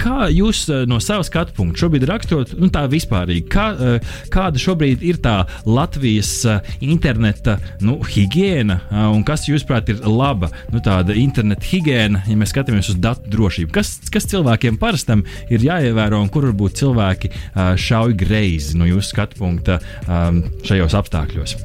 Kā 0.00 0.28
jūs 0.32 0.66
no 0.90 1.00
savas 1.02 1.30
skatu 1.30 1.54
punkta 1.56 1.84
šobrīd 1.84 2.09
raksturot, 2.10 2.54
nu, 2.60 2.70
tā 2.72 2.84
vispārīgi, 2.90 3.46
kā, 3.50 3.66
uh, 3.74 4.14
kāda 4.32 4.60
šobrīd 4.60 5.04
ir 5.06 5.20
tā 5.24 5.36
Latvijas 5.68 6.32
uh, 6.48 6.60
interneta 6.84 7.58
nu, 7.84 7.98
higiēna 8.06 8.78
uh, 8.82 9.08
un 9.14 9.24
kas, 9.26 9.46
jūsuprāt, 9.48 9.92
ir 9.92 10.04
laba 10.06 10.50
nu, 10.74 10.82
tāda 10.84 11.16
interneta 11.18 11.66
higiēna, 11.70 12.24
ja 12.30 12.38
mēs 12.38 12.54
skatāmies 12.54 12.92
uz 12.92 13.00
datu 13.02 13.30
drošību? 13.32 13.72
Kas, 13.74 13.96
kas 14.12 14.28
cilvēkiem 14.30 14.80
parastam 14.80 15.24
ir 15.52 15.64
jāievēro 15.64 16.20
un 16.22 16.30
kur 16.32 16.50
varbūt 16.50 16.80
cilvēki 16.82 17.32
uh, 17.32 17.74
šauj 17.80 18.16
greizi 18.20 18.78
no 18.80 18.88
jūsu 18.88 19.14
skatu 19.14 19.40
punkta 19.40 19.80
um, 20.06 20.44
šajos 20.66 20.96
apstākļos? 21.00 21.56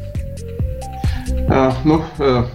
Uh, 1.46 1.84
nu, 1.86 2.00
uh, 2.24 2.46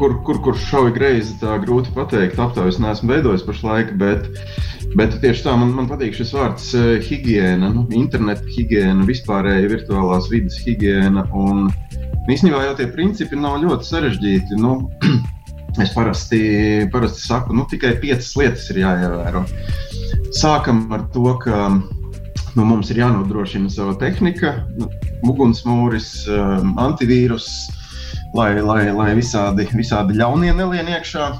kur, 0.00 0.16
kur, 0.24 0.40
kur 0.44 0.56
šauja 0.56 0.94
greizi, 0.96 1.36
tā 1.42 1.58
grūti 1.62 1.92
pateikt. 1.96 2.40
Aptaujas 2.40 2.80
neesmu 2.82 3.12
veidojis 3.12 3.44
pašlaik, 3.44 3.92
bet, 4.00 4.28
bet 4.98 5.16
tieši 5.22 5.44
tā 5.46 5.54
man, 5.58 5.74
man 5.76 5.88
patīk 5.90 6.16
šis 6.18 6.32
vārds 6.34 6.70
uh, 6.78 6.92
higiēna, 7.04 7.70
nu, 7.74 7.84
interneta 7.96 8.46
higiēna, 8.50 9.06
vispārēja 9.08 9.70
virtuālās 9.70 10.30
vidas 10.32 10.58
higiēna. 10.64 11.26
Un 11.36 11.68
īstenībā 12.30 12.64
jau 12.66 12.74
tie 12.78 12.88
principi 12.94 13.38
nav 13.38 13.60
ļoti 13.64 13.90
sarežģīti. 13.90 14.58
Nu, 14.60 14.76
es 15.84 15.94
parasti, 15.94 16.42
parasti 16.92 17.24
saku, 17.26 17.56
nu, 17.56 17.66
tikai 17.70 17.94
piecas 18.02 18.34
lietas 18.38 18.68
ir 18.72 18.82
jāievēro. 18.82 19.44
Sākam 20.36 20.86
ar 20.94 21.06
to, 21.14 21.26
ka 21.42 21.68
nu, 22.56 22.64
mums 22.64 22.90
ir 22.90 23.02
jānodrošina 23.02 23.70
sava 23.72 23.94
tehnika, 24.00 24.54
nu, 24.78 24.88
ugunsmūris, 25.30 26.10
um, 26.34 26.74
antivīrus, 26.82 27.46
lai, 28.34 28.52
lai, 28.62 28.82
lai 28.94 29.12
visādi, 29.18 29.68
visādi 29.74 30.18
ļaunie 30.18 30.52
nelien 30.56 30.90
iekšā. 30.96 31.30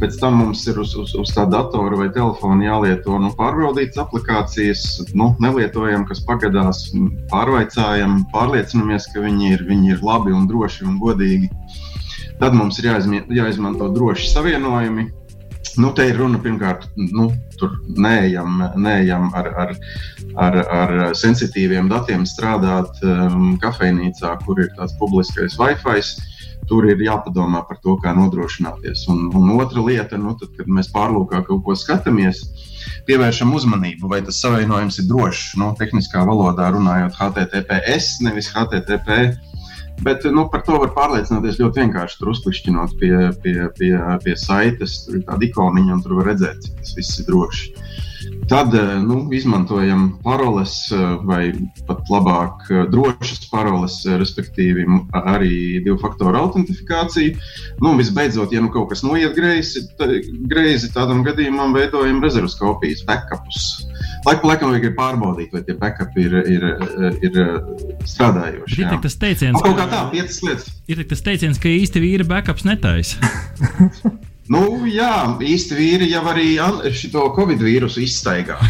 Pēc 0.00 0.16
tam 0.16 0.38
mums 0.40 0.62
ir 0.70 0.78
uz, 0.80 0.94
uz, 0.96 1.12
uz 1.18 1.30
tā 1.36 1.42
datora 1.50 1.98
vai 1.98 2.08
telefona 2.14 2.64
jālieto 2.64 3.18
nu, 3.20 3.28
pārbaudītas 3.36 4.00
aplikācijas, 4.00 4.84
nu, 5.12 5.34
nelietojam, 5.44 6.06
kas 6.08 6.22
pagadās, 6.24 6.86
pārvaicājam, 7.32 8.22
pārliecinamies, 8.32 9.10
ka 9.12 9.24
viņi 9.26 9.52
ir, 9.58 9.64
viņi 9.68 9.94
ir 9.96 10.04
labi 10.06 10.32
un 10.32 10.46
droši 10.48 10.88
un 10.88 10.96
godīgi. 11.02 11.50
Tad 12.40 12.56
mums 12.56 12.80
ir 12.80 12.88
jāizmi, 12.88 13.26
jāizmanto 13.36 13.90
droši 13.92 14.30
savienojumi. 14.32 15.10
Nu, 15.78 15.92
te 15.94 16.08
ir 16.08 16.16
runa 16.16 16.40
pirmkārt, 16.42 16.88
nu, 16.96 17.28
tur 17.60 17.76
neejam, 17.92 18.56
neejam 18.80 19.28
ar, 19.36 19.50
ar, 19.62 19.76
ar, 20.40 20.56
ar 20.80 20.96
sensitīviem 21.14 21.92
datiem 21.92 22.24
strādāt 22.26 23.04
um, 23.04 23.52
kafejnīcā, 23.60 24.32
kur 24.46 24.64
ir 24.64 24.72
tāds 24.80 24.96
publiskais 24.98 25.60
Wi-Fi. 25.60 26.29
Tur 26.70 26.86
ir 26.86 27.02
jāpadomā 27.02 27.64
par 27.66 27.80
to, 27.82 27.96
kā 28.02 28.14
nodrošināties. 28.14 29.04
Un, 29.10 29.26
un 29.34 29.50
otra 29.58 29.82
lieta, 29.82 30.18
nu, 30.20 30.36
tad, 30.38 30.54
kad 30.58 30.70
mēs 30.70 30.92
pārlūkā 30.94 31.42
kaut 31.48 31.64
ko 31.66 31.76
skatāmies, 31.78 32.44
pievēršam 33.08 33.52
uzmanību, 33.58 34.08
vai 34.12 34.22
tas 34.26 34.38
savienojums 34.44 35.00
ir 35.02 35.08
drošs. 35.10 35.54
Nu, 35.60 35.72
tehniskā 35.78 36.22
valodā 36.28 36.70
runājot, 36.74 37.18
HTTPS, 37.18 38.20
nevis 38.26 38.52
HTTP. 38.54 39.22
Bet 40.00 40.24
nu, 40.32 40.46
par 40.48 40.62
to 40.64 40.78
var 40.80 40.94
pārliecināties 40.96 41.58
ļoti 41.60 41.82
vienkārši. 41.82 42.20
Tur 42.20 42.30
uzklikšķinot 42.32 42.94
pie, 43.02 43.14
pie, 43.42 43.56
pie, 43.76 43.92
pie 44.24 44.36
saites, 44.38 45.02
tur 45.04 45.18
ir 45.18 45.26
tāda 45.26 45.44
ikoniņa, 45.50 45.96
un 45.98 46.04
tur 46.06 46.16
var 46.20 46.30
redzēt, 46.32 46.62
cik 46.64 46.78
tas 46.78 46.94
viss 46.96 47.20
ir 47.20 47.28
droši. 47.28 47.74
Tad 48.48 48.74
eh, 48.74 49.02
nu, 49.02 49.28
izmantojam 49.32 50.18
paroles, 50.22 50.90
eh, 50.92 50.98
vai 51.24 51.52
pat 51.86 52.08
labāk, 52.10 52.64
eh, 52.70 52.86
drošas 52.90 53.48
paroles, 53.50 54.00
respektīvi 54.06 54.86
arī 55.12 55.82
divu 55.84 55.98
faktoru 56.00 56.38
autentifikāciju. 56.40 57.36
Nu, 57.82 57.94
visbeidzot, 57.98 58.52
ja 58.52 58.62
nu 58.62 58.70
kaut 58.72 58.90
kas 58.92 59.04
noiet 59.06 59.36
greizi, 59.36 59.84
greizi 60.50 60.92
tādam 60.94 61.24
gadījumam 61.26 61.74
veidojam 61.76 62.22
rezerves 62.24 62.56
kopijas, 62.58 63.04
backupus. 63.06 63.86
Laiku 64.26 64.44
pa 64.44 64.52
laikam 64.52 64.74
vajag 64.74 64.96
pārbaudīt, 64.98 65.52
vai 65.54 65.62
tie 65.64 65.76
backupi 65.80 66.26
ir, 66.28 66.34
ir, 66.52 66.66
ir 67.24 67.38
strādājoši. 68.04 68.82
Ir 68.82 68.98
tas 69.00 69.16
teiciens, 69.20 69.56
nu, 69.56 69.62
ka, 69.62 69.70
kaut 69.70 69.80
kā 69.80 69.86
tā. 69.88 70.58
Ir 70.92 71.04
tas 71.08 71.24
teiciens, 71.24 71.60
ka 71.60 71.72
īsti 71.72 72.04
vīri 72.04 72.28
backups 72.28 72.68
netaisa. 72.68 73.30
Nu, 74.50 74.82
jā, 74.90 75.38
īsti 75.46 75.76
vīri 75.78 76.08
jau 76.10 76.24
arī 76.26 76.56
šo 76.98 77.28
covid 77.36 77.60
vīrusu 77.62 78.02
izstaigā. 78.02 78.56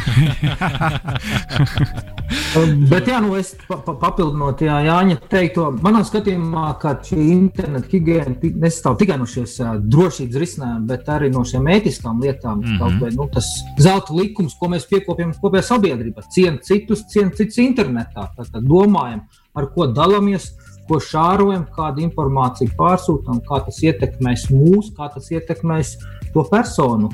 Bet, 2.90 3.08
jā, 3.08 3.18
nu 3.22 3.34
es 3.38 3.54
pa, 3.66 3.76
pa, 3.82 3.94
papildinot 3.98 4.60
jā, 4.62 4.76
Jāņa 4.86 5.16
teikto, 5.30 5.70
manā 5.82 6.02
skatījumā, 6.06 6.66
ka 6.82 6.92
šī 7.06 7.18
interneta 7.32 7.90
higiēna 7.90 8.52
nesastāv 8.60 8.98
tikai 9.00 9.16
no 9.18 9.26
šīs 9.30 9.56
uh, 9.64 9.72
drošības 9.80 10.38
risinājuma, 10.42 10.86
bet 10.90 11.08
arī 11.10 11.30
no 11.34 11.42
šiem 11.48 11.66
ētiskām 11.74 12.22
lietām. 12.22 12.60
Mm 12.60 12.78
-hmm. 12.78 13.00
vai, 13.02 13.10
nu, 13.16 13.26
tas 13.34 13.46
zelta 13.78 14.14
likums, 14.14 14.54
ko 14.60 14.70
mēs 14.70 14.86
piekopjam 14.90 15.34
kopējā 15.42 15.64
sabiedrībā, 15.72 16.20
cienīt 16.34 16.66
citus, 16.68 17.00
cienīt 17.12 17.34
citus 17.40 17.58
internetā, 17.62 18.28
tad, 18.36 18.46
tad 18.52 18.62
domājam, 18.62 19.20
ar 19.54 19.64
ko 19.74 19.86
dalāmies 19.86 20.52
ko 20.90 21.00
šārojam, 21.06 21.64
kādu 21.76 22.04
informāciju 22.04 22.74
pārsūtām, 22.78 23.40
kā 23.46 23.62
tas 23.66 23.80
ietekmēs 23.86 24.48
mūs, 24.52 24.92
kā 24.96 25.10
tas 25.14 25.30
ietekmēs 25.32 25.96
to 26.34 26.46
personu. 26.50 27.10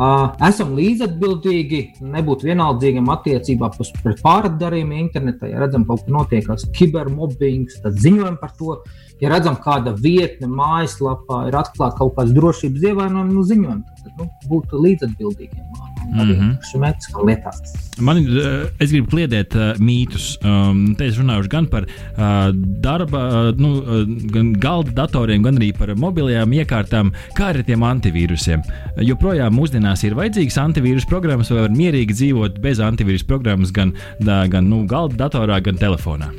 Uh, 0.00 0.30
esam 0.46 0.70
līdzatbildīgi, 0.78 1.80
nebūt 2.14 2.44
vienaldzīgiem 2.46 3.10
attiecībā 3.12 3.68
pret 3.76 4.22
pārdarījumiem 4.24 5.02
internetā. 5.02 5.50
Ja 5.50 5.60
redzam, 5.60 5.84
ka 5.84 5.92
kaut 5.92 6.06
kas 6.06 6.14
notiekās 6.14 6.64
kibermobbings, 6.78 7.82
tad 7.84 8.00
ziņojam 8.00 8.38
par 8.40 8.54
to. 8.56 8.78
Ja 9.20 9.34
redzam, 9.34 9.58
kāda 9.60 9.92
vietne 9.98 10.48
mājaslapā 10.48 11.44
ir 11.50 11.60
atklāta 11.60 12.00
kaut 12.00 12.16
kādas 12.16 12.32
drošības 12.38 12.90
ievainojumi, 12.94 13.36
nu 13.36 13.46
ziņojam, 13.52 13.86
tad 14.00 14.12
nu, 14.22 14.32
būt 14.48 14.78
līdzatbildīgiem 14.86 15.89
-hmm. 16.08 16.56
šīm 16.70 16.84
etiskām 16.88 17.26
lietām. 17.28 17.52
Man, 18.00 18.16
eh, 18.16 18.70
es 18.80 18.90
gribu 18.90 19.10
kliedēt 19.12 19.54
uh, 19.54 19.74
mītus. 19.78 20.38
Um, 20.44 20.94
te 20.96 21.06
es 21.06 21.18
runāju 21.20 21.48
gan 21.52 21.66
par 21.66 21.84
uh, 21.84 22.50
darba, 22.80 23.50
uh, 23.50 23.56
nu, 23.56 23.72
uh, 23.80 24.04
gan 24.32 24.52
galda 24.52 24.92
datoriem, 25.02 25.42
gan 25.42 25.58
arī 25.60 25.72
par 25.76 25.92
mobilajām 25.94 26.50
iekārtām, 26.50 27.12
kā 27.36 27.50
arī 27.52 27.64
tiem 27.68 27.84
antivīrusiem. 27.84 28.64
Uh, 28.64 29.02
joprojām 29.04 29.54
mūsdienās 29.54 30.04
ir 30.04 30.16
vajadzīgas 30.18 30.58
antivīrus 30.58 31.08
programmas, 31.10 31.50
vai 31.50 31.66
var 31.66 31.76
mierīgi 31.76 32.16
dzīvot 32.16 32.60
bez 32.60 32.80
antivīrus 32.80 33.26
programmas 33.26 33.72
gan, 33.72 33.92
da, 34.20 34.46
gan 34.46 34.70
nu, 34.70 34.86
galda 34.88 35.26
datorā, 35.26 35.60
gan 35.60 35.76
telefonā. 35.76 36.32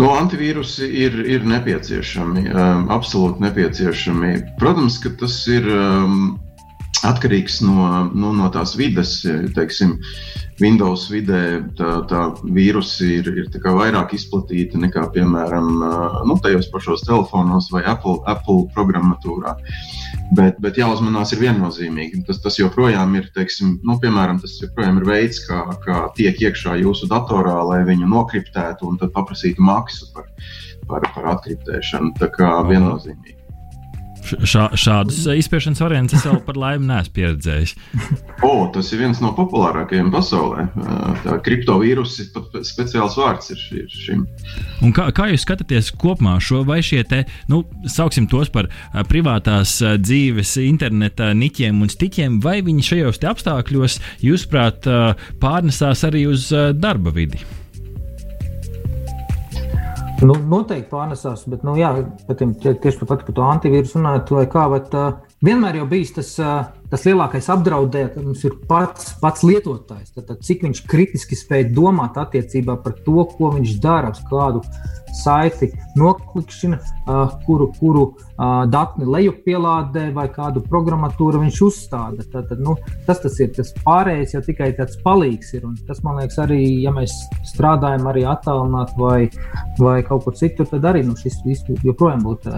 No 0.00 0.14
antivīrusi 0.16 0.86
ir, 1.04 1.18
ir 1.28 1.44
nepieciešami, 1.44 2.46
um, 2.48 2.86
absolūti 2.94 3.44
nepieciešami. 3.44 4.30
Protams, 4.60 4.96
ka 5.02 5.12
tas 5.20 5.36
ir 5.52 5.68
um, 5.68 6.38
atkarīgs 7.06 7.60
no, 7.64 7.88
nu, 8.14 8.32
no 8.36 8.48
tās 8.54 8.76
vidas. 8.78 9.20
Teiksim, 9.56 9.98
Windows 10.62 11.08
vidē 11.10 11.62
tā, 11.78 11.92
tā 12.10 12.22
vīrusi 12.44 13.08
ir, 13.18 13.30
ir 13.42 13.48
vairāk 13.64 14.14
izplatīta 14.16 14.78
nekā, 14.80 15.08
piemēram, 15.14 15.70
nu, 16.28 16.36
tajos 16.44 16.68
pašos 16.72 17.04
telefonos 17.08 17.70
vai 17.72 17.82
Apple, 17.88 18.20
Apple 18.30 18.68
programmatūrā. 18.76 19.56
Bet, 20.36 20.60
bet 20.64 20.78
jāuzmanās 20.80 21.34
ir 21.34 21.42
viennozīmīgi. 21.42 22.22
Tas, 22.28 22.40
tas 22.44 22.56
joprojām 22.60 23.16
ir, 23.18 23.28
teiksim, 23.36 23.78
nu, 23.84 23.98
piemēram, 24.00 24.40
tas 24.40 24.56
joprojām 24.62 25.02
ir 25.02 25.08
veids, 25.08 25.42
kā, 25.48 25.64
kā 25.84 26.06
tiek 26.16 26.40
iekšā 26.48 26.78
jūsu 26.84 27.10
datorā, 27.10 27.58
lai 27.68 27.82
viņu 27.88 28.08
nokriptētu 28.12 28.88
un 28.88 28.98
tad 29.02 29.12
paprasītu 29.16 29.64
maksu 29.64 30.12
par, 30.14 30.30
par, 30.88 31.08
par 31.16 31.30
atkriptēšanu. 31.36 32.14
Tā 32.20 32.32
kā 32.32 32.54
viennozīmīgi. 32.70 33.41
Šā, 34.22 34.68
šādus 34.78 35.24
izspiešanas 35.34 35.80
variantus 35.82 36.20
es 36.20 36.26
vēl 36.28 36.38
par 36.46 36.58
laimi 36.60 36.86
neesmu 36.88 37.14
pieredzējis. 37.16 37.74
O, 38.46 38.52
tas 38.74 38.90
ir 38.94 39.02
viens 39.02 39.20
no 39.22 39.32
populārākajiem 39.36 40.10
pasaulē. 40.14 40.66
Tā 41.24 41.38
kriptovīrusi 41.44 42.28
pat 42.34 42.54
speciāls 42.66 43.16
vārds 43.18 43.52
ir, 43.54 43.62
ir 43.82 43.88
šim. 43.92 44.24
Un 44.82 44.94
kā, 44.96 45.08
kā 45.14 45.28
jūs 45.32 45.46
skatāties 45.46 45.92
kopumā 45.98 46.36
šo 46.42 46.62
vai 46.68 46.80
šie 46.86 47.02
te, 47.08 47.24
nu, 47.52 47.62
sauksim 47.90 48.28
tos 48.30 48.52
par 48.54 48.70
privātās 49.10 49.78
dzīves 50.02 50.56
interneta 50.64 51.32
niķiem 51.36 51.82
un 51.82 51.90
stiķiem, 51.92 52.38
vai 52.44 52.60
viņi 52.64 52.88
šajos 52.92 53.22
apstākļos, 53.32 53.98
jūsuprāt, 54.24 54.86
pārnesās 55.42 56.06
arī 56.08 56.28
uz 56.30 56.50
darba 56.78 57.14
vidi? 57.14 57.42
Nu, 60.22 60.36
noteikti 60.48 60.90
pārnesās, 60.92 61.42
bet 61.50 61.64
nu, 61.66 61.74
jā, 61.78 61.90
patiem, 62.28 62.52
tieši 62.62 63.00
pat 63.02 63.24
par 63.26 63.34
to 63.34 63.46
antivīrusu 63.48 63.98
runājot, 63.98 64.34
vai 64.36 64.44
kā, 64.52 64.66
bet 64.70 64.94
uh, 64.94 65.16
vienmēr 65.44 65.80
jau 65.80 65.86
bijis 65.90 66.14
tas, 66.16 66.32
tas 66.92 67.06
lielākais 67.08 67.48
apdraudējums 67.52 68.44
ir 68.48 68.56
pats, 68.68 69.12
pats 69.22 69.44
lietotājs. 69.46 70.14
Tad, 70.14 70.26
tad, 70.30 70.40
cik 70.46 70.66
viņš 70.66 70.82
kritiski 70.90 71.38
spēj 71.38 71.70
domāt 71.76 72.18
attiecībā 72.20 72.78
par 72.84 72.98
to, 73.06 73.26
ko 73.36 73.52
viņš 73.56 73.78
dara, 73.82 74.12
kādu 74.30 74.62
saiti 75.12 75.68
noklikšana, 75.98 76.78
uh, 76.78 77.34
kuru, 77.46 77.68
kuru 77.76 78.06
datni 78.72 79.06
lejupielādē 79.06 80.06
vai 80.16 80.26
kādu 80.32 80.62
programmatūru 80.66 81.42
viņš 81.44 81.60
uzstāda. 81.66 82.24
Tad, 82.32 82.48
tad, 82.50 82.62
nu, 82.64 82.76
tas, 83.06 83.20
tas 83.22 83.38
ir 83.42 83.52
tas 83.56 83.72
pārējais, 83.84 84.34
jau 84.36 84.42
tikai 84.46 84.72
tāds 84.78 84.98
palīgs 85.04 85.52
ir. 85.56 85.66
Un 85.68 85.76
tas, 85.86 86.02
man 86.06 86.18
liekas, 86.20 86.40
arī, 86.42 86.60
ja 86.82 86.94
mēs 86.94 87.14
strādājam 87.52 88.08
arī 88.10 88.24
attālināt 88.28 88.96
vai, 88.98 89.28
vai 89.78 90.00
kaut 90.06 90.26
kur 90.26 90.38
citur, 90.38 90.68
tad 90.70 90.88
arī 90.88 91.04
nu, 91.06 91.16
šis 91.18 91.38
joprojām 91.84 92.24
būtu. 92.26 92.56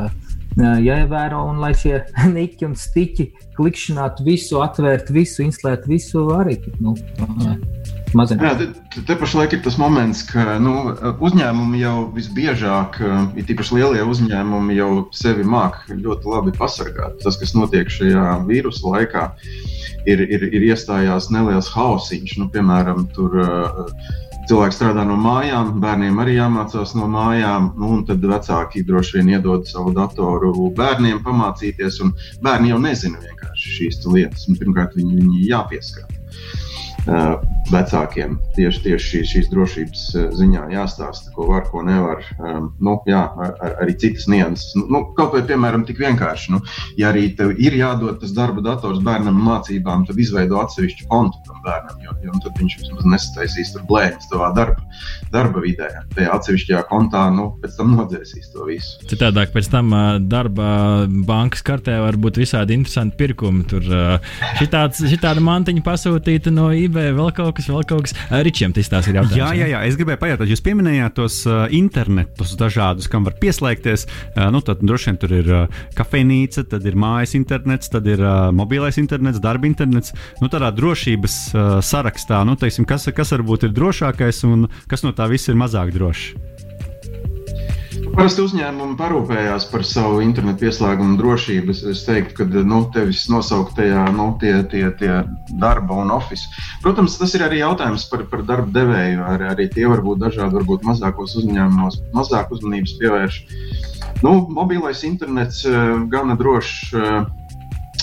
Jāievēro, 0.58 1.40
un 1.50 1.58
lai 1.62 1.72
šie 1.78 2.04
niķi 2.36 2.68
un 2.68 2.76
stiķi 2.78 3.30
klikšķinātu 3.58 4.26
visu, 4.26 4.60
atvērt 4.62 5.10
visu, 5.14 5.42
instalēt 5.46 5.88
visu, 5.90 6.26
arī 6.34 6.58
nu, 6.82 6.94
mazināt. 8.14 8.44
Jā, 8.46 8.70
te, 8.94 9.02
te 9.08 9.16
pašlaik 9.18 9.56
ir 9.56 9.62
tas 9.64 9.76
moments, 9.80 10.22
ka 10.28 10.56
nu, 10.62 10.94
uzņēmumi 11.26 11.82
jau 11.82 11.94
visbiežāk, 12.14 13.00
ir 13.34 13.46
tīpaši 13.48 13.78
lielie 13.78 14.04
uzņēmumi, 14.06 14.78
jau 14.78 14.90
sevi 15.14 15.46
māca 15.46 15.98
ļoti 15.98 16.30
labi 16.30 16.54
pasargāt. 16.58 17.18
Tas, 17.24 17.38
kas 17.40 17.54
notiek 17.58 17.90
šajā 17.90 18.40
vīrusu 18.48 18.94
laikā, 18.94 19.28
ir, 20.06 20.22
ir, 20.22 20.48
ir 20.50 20.68
iestājās 20.70 21.30
neliels 21.34 21.70
hausiņš. 21.74 22.36
Nu, 22.40 22.50
piemēram, 22.54 23.08
tur, 23.16 23.38
uh, 23.42 24.14
cilvēki 24.48 24.76
strādā 24.76 25.04
no 25.08 25.16
mājām, 25.20 25.74
bērniem 25.82 26.18
arī 26.22 26.36
jāmācās 26.38 26.94
no 26.98 27.08
mājām. 27.10 27.70
Nu, 27.80 28.00
tad 28.08 28.24
vecāki 28.24 28.84
droši 28.86 29.18
vien 29.18 29.32
iedod 29.36 29.68
savu 29.70 29.94
datoru 29.96 30.70
bērniem 30.76 31.22
pamācīties, 31.24 32.00
un 32.04 32.14
bērni 32.44 32.72
jau 32.74 32.80
nezina 32.82 33.20
vienkārši 33.24 33.74
šīs 33.78 34.00
lietas. 34.06 34.46
Pirmkārt, 34.60 34.96
viņi, 34.98 35.20
viņi 35.20 35.48
jāpieskata 35.48 36.20
uh, 37.08 37.53
vecākiem 37.72 38.36
tieši, 38.56 38.82
tieši 38.84 39.10
šīs, 39.10 39.30
šīs 39.32 39.50
drošības 39.52 40.02
ziņā 40.38 40.66
jāstāsta, 40.74 41.32
ko 41.34 41.48
var, 41.48 41.64
ko 41.70 41.82
nevar. 41.86 42.22
Um, 42.38 42.70
nu, 42.84 42.96
jā, 43.08 43.22
ar, 43.40 43.54
arī 43.82 43.96
citas 44.00 44.26
nianses. 44.30 44.74
Nu, 44.78 44.86
nu, 44.92 45.02
kaut 45.16 45.34
vai 45.36 45.42
piemēram 45.48 45.86
tik 45.88 46.00
vienkārši, 46.02 46.52
nu, 46.54 46.60
ja 47.00 47.10
arī 47.12 47.30
tev 47.38 47.54
ir 47.60 47.76
jādod 47.78 48.20
tas 48.20 48.34
darba 48.36 48.64
dators 48.64 49.00
bērnam 49.04 49.38
mācībām, 49.46 50.04
tad 50.08 50.20
izveido 50.20 50.60
atsevišķu 50.62 51.08
kontu 51.10 51.40
tam 51.48 51.62
bērnam, 51.64 52.02
jo, 52.04 52.16
jo 52.26 52.42
tad 52.44 52.60
viņš 52.60 52.76
vismaz 52.82 53.08
nesataisīs 53.14 53.72
tur 53.74 53.86
blēņas 53.88 54.28
savā 54.30 54.50
darba, 54.56 54.84
darba 55.34 55.64
vidē. 55.64 55.90
Tajā 56.14 56.36
atsevišķajā 56.38 56.84
kontā, 56.90 57.26
nu, 57.34 57.48
pēc 57.62 57.78
tam 57.80 57.94
nodzēsīs 57.98 58.52
to 58.54 58.68
visu. 58.68 59.00
Citādāk, 59.10 59.54
pēc 59.54 59.70
tam 59.72 59.92
darba 60.28 60.68
bankas 61.26 61.64
kartē 61.66 61.96
var 62.04 62.18
būt 62.20 62.42
visādi 62.42 62.76
interesanti 62.76 63.18
pirkumi. 63.20 63.64
Tur 63.70 63.88
šitāds, 64.60 65.02
šitāda 65.10 65.42
mantiņa 65.44 65.84
pasūtīta 65.84 66.52
no 66.54 66.70
eBay, 66.74 67.14
vēl 67.16 67.32
kaut 67.36 67.53
kas, 67.56 67.68
vēl 67.70 67.86
kaut 67.88 68.06
kas. 68.06 68.16
Ričiem 68.44 68.74
tas 68.76 68.90
tās 68.92 69.08
ir 69.10 69.18
jautājums. 69.18 69.38
Jā, 69.38 69.50
jā, 69.58 69.68
jā, 69.72 69.82
es 69.88 69.98
gribēju 70.00 70.20
pajautāt, 70.22 70.50
jūs 70.52 70.64
pieminējāt 70.64 71.16
tos 71.18 71.40
internetus 71.74 72.54
dažādus, 72.60 73.08
kam 73.12 73.26
var 73.28 73.36
pieslēgties. 73.40 74.06
Nu, 74.54 74.62
tad 74.64 74.82
droši 74.84 75.10
vien 75.10 75.20
tur 75.22 75.36
ir 75.38 75.52
kafejnīca, 75.98 76.66
tad 76.74 76.86
ir 76.88 76.98
mājas 76.98 77.36
internets, 77.38 77.92
tad 77.92 78.08
ir 78.10 78.22
mobilais 78.56 78.98
internets, 79.00 79.42
darba 79.42 79.68
internets. 79.70 80.14
Nu, 80.42 80.50
tādā 80.52 80.72
drošības 80.74 81.38
sarakstā, 81.86 82.42
nu, 82.48 82.58
teiksim, 82.60 82.88
kas, 82.88 83.08
kas 83.14 83.34
varbūt 83.36 83.68
ir 83.68 83.74
drošākais 83.76 84.44
un 84.48 84.68
kas 84.90 85.06
no 85.06 85.14
tā 85.16 85.28
viss 85.30 85.50
ir 85.50 85.58
mazāk 85.60 85.94
drošs. 85.94 86.32
Parasti 88.12 88.42
uzņēmumi 88.44 88.96
parūpējās 88.98 89.64
par 89.70 89.84
savu 89.88 90.18
internetu 90.24 90.66
pieslēgumu 90.66 91.16
drošību. 91.18 91.72
Es, 91.72 91.80
es 91.88 92.02
teiktu, 92.06 92.36
ka 92.36 92.64
nu, 92.68 92.82
tevis 92.94 93.24
nosauktajā 93.32 94.04
nu, 94.16 94.26
tie, 94.42 94.52
tie, 94.70 94.84
tie 94.98 95.14
darba 95.62 96.02
un 96.02 96.12
oficiāli. 96.14 96.66
Protams, 96.84 97.16
tas 97.20 97.32
ir 97.38 97.46
arī 97.46 97.62
jautājums 97.62 98.04
par, 98.10 98.26
par 98.32 98.44
darba 98.48 98.68
devēju. 98.76 99.22
Ar, 99.24 99.46
arī 99.54 99.68
tie 99.72 99.86
var 99.90 100.04
būt 100.04 100.20
dažādi, 100.26 100.58
varbūt 100.58 100.84
mazākos 100.88 101.38
uzņēmumos, 101.40 102.02
mazāk 102.16 102.52
uzmanības 102.54 102.98
pievērš. 103.00 103.40
Nu, 104.26 104.36
mobilais 104.52 105.00
internets 105.08 105.64
eh, 105.68 105.80
gana 106.12 106.36
drošs. 106.40 106.92
Eh, 106.92 107.32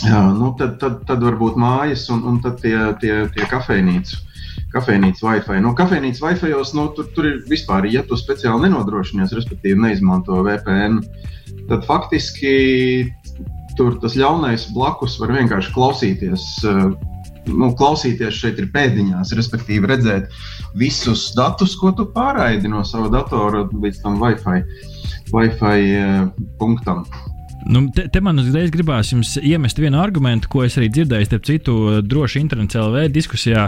jā, 0.09 0.25
nu, 0.33 0.55
tad, 0.57 0.79
tad, 0.81 1.03
tad 1.09 1.23
varbūt 1.29 1.61
mājas 1.61 2.09
un, 2.13 2.25
un 2.25 2.41
tad 2.43 2.59
tie, 2.65 2.77
tie, 3.03 3.21
tie 3.37 3.47
kafejnīcu 3.53 4.30
kafejnīcas 4.73 5.23
Wi-Fi. 5.25 5.59
No 5.63 5.73
kafejnīcas 5.77 6.23
Wi-Fi 6.23 6.51
jau 6.53 6.63
nu, 6.77 6.87
tur, 6.97 7.07
tur 7.15 7.27
ir 7.29 7.39
vispār, 7.51 7.87
ja 7.91 8.03
tu 8.07 8.19
speciāli 8.19 8.67
nenodrošinies, 8.67 9.33
respektīvi 9.37 9.79
neizmanto 9.83 10.41
VPN, 10.45 11.01
tad 11.69 11.87
faktiski 11.87 12.55
tur 13.79 13.97
tas 14.01 14.17
ļaunais 14.19 14.69
blakus 14.75 15.17
var 15.21 15.33
vienkārši 15.35 15.73
klausīties. 15.75 16.47
Eh, 16.67 16.83
nu, 17.51 17.71
klausīties 17.77 18.37
šeit 18.37 18.59
ir 18.61 18.69
pēdiņās, 18.73 19.33
respektīvi 19.37 19.89
redzēt 19.89 20.29
visus 20.77 21.31
datus, 21.37 21.75
ko 21.79 21.93
tu 21.97 22.05
pārraidi 22.13 22.69
no 22.69 22.83
sava 22.87 23.09
datora 23.13 23.65
līdz 23.71 24.03
tam 24.03 24.19
Wi-Fi, 24.21 24.61
Wi-Fi 25.33 25.77
eh, 25.97 26.25
punktam. 26.61 27.05
Nu, 27.65 27.83
te, 27.93 28.07
te 28.11 28.21
man 28.23 28.39
uzreiz 28.41 28.71
gribās 28.73 29.11
jums 29.11 29.35
iemest 29.37 29.79
vienu 29.81 29.99
argumentu, 30.01 30.49
ko 30.51 30.63
es 30.65 30.77
arī 30.79 30.89
dzirdēju, 30.93 31.27
starp 31.27 31.47
citu, 31.47 31.75
droši 32.05 32.41
internetā 32.41 32.81
LV 32.81 33.11
diskusijā 33.13 33.67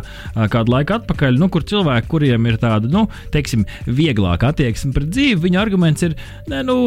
kādu 0.53 0.73
laiku 0.73 0.95
atpakaļ, 0.97 1.37
nu, 1.41 1.49
kur 1.53 1.65
cilvēki, 1.69 2.09
kuriem 2.11 2.47
ir 2.49 2.57
tāda, 2.61 2.89
nu, 2.91 3.05
teiksim, 3.33 3.65
vieglāka 3.85 4.53
attieksme 4.53 4.93
pret 4.95 5.11
dzīvi, 5.13 5.41
viņa 5.45 5.61
arguments 5.61 6.07
ir, 6.07 6.17
ne, 6.51 6.63
nu, 6.65 6.77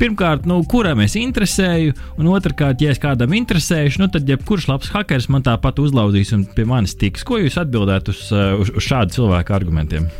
pirmkārt, 0.00 0.48
nu, 0.50 0.60
kuram 0.68 1.04
es 1.04 1.16
interesēju, 1.20 1.96
un 2.20 2.32
otrkārt, 2.34 2.84
ja 2.84 2.92
es 2.92 3.00
kādam 3.02 3.36
interesēšu, 3.38 4.02
nu, 4.04 4.10
tad 4.12 4.28
jebkurš 4.28 4.68
labs 4.72 4.92
hackers 4.92 5.30
man 5.32 5.46
tāpat 5.46 5.80
uzlauzīs 5.82 6.34
un 6.36 6.44
pie 6.56 6.68
manis 6.68 6.96
tiks. 6.98 7.24
Ko 7.26 7.40
jūs 7.40 7.58
atbildētu 7.62 8.14
uz, 8.14 8.28
uz, 8.32 8.76
uz 8.76 8.92
šādu 8.92 9.20
cilvēku 9.20 9.56
argumentiem? 9.56 10.10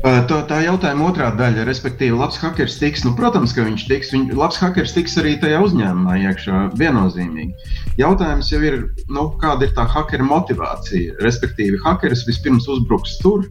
Tā, 0.00 0.36
tā 0.48 0.58
jautājuma 0.64 1.10
otrā 1.10 1.26
daļa, 1.36 1.66
respektīvi, 1.68 2.16
labs 2.16 2.38
hackers 2.40 2.78
tiks. 2.80 3.02
Nu, 3.04 3.12
protams, 3.18 3.52
ka 3.52 3.66
viņš 3.66 3.82
tiks. 3.90 4.12
Viņ, 4.14 4.30
labs 4.38 4.56
hackers 4.56 4.94
tiks 4.96 5.18
arī 5.20 5.34
tajā 5.42 5.58
uzņēmumā 5.66 6.14
iekšā 6.24 6.60
viennozīmīgi. 6.80 7.74
Jautājums 8.00 8.48
jau 8.48 8.62
ir, 8.64 8.78
nu, 9.12 9.26
kāda 9.42 9.68
ir 9.68 9.74
tā 9.76 9.84
hackera 9.92 10.24
motivācija. 10.24 11.18
Respektīvi, 11.20 11.82
hackers 11.84 12.24
vispirms 12.28 12.68
uzbruks 12.72 13.18
tur, 13.20 13.44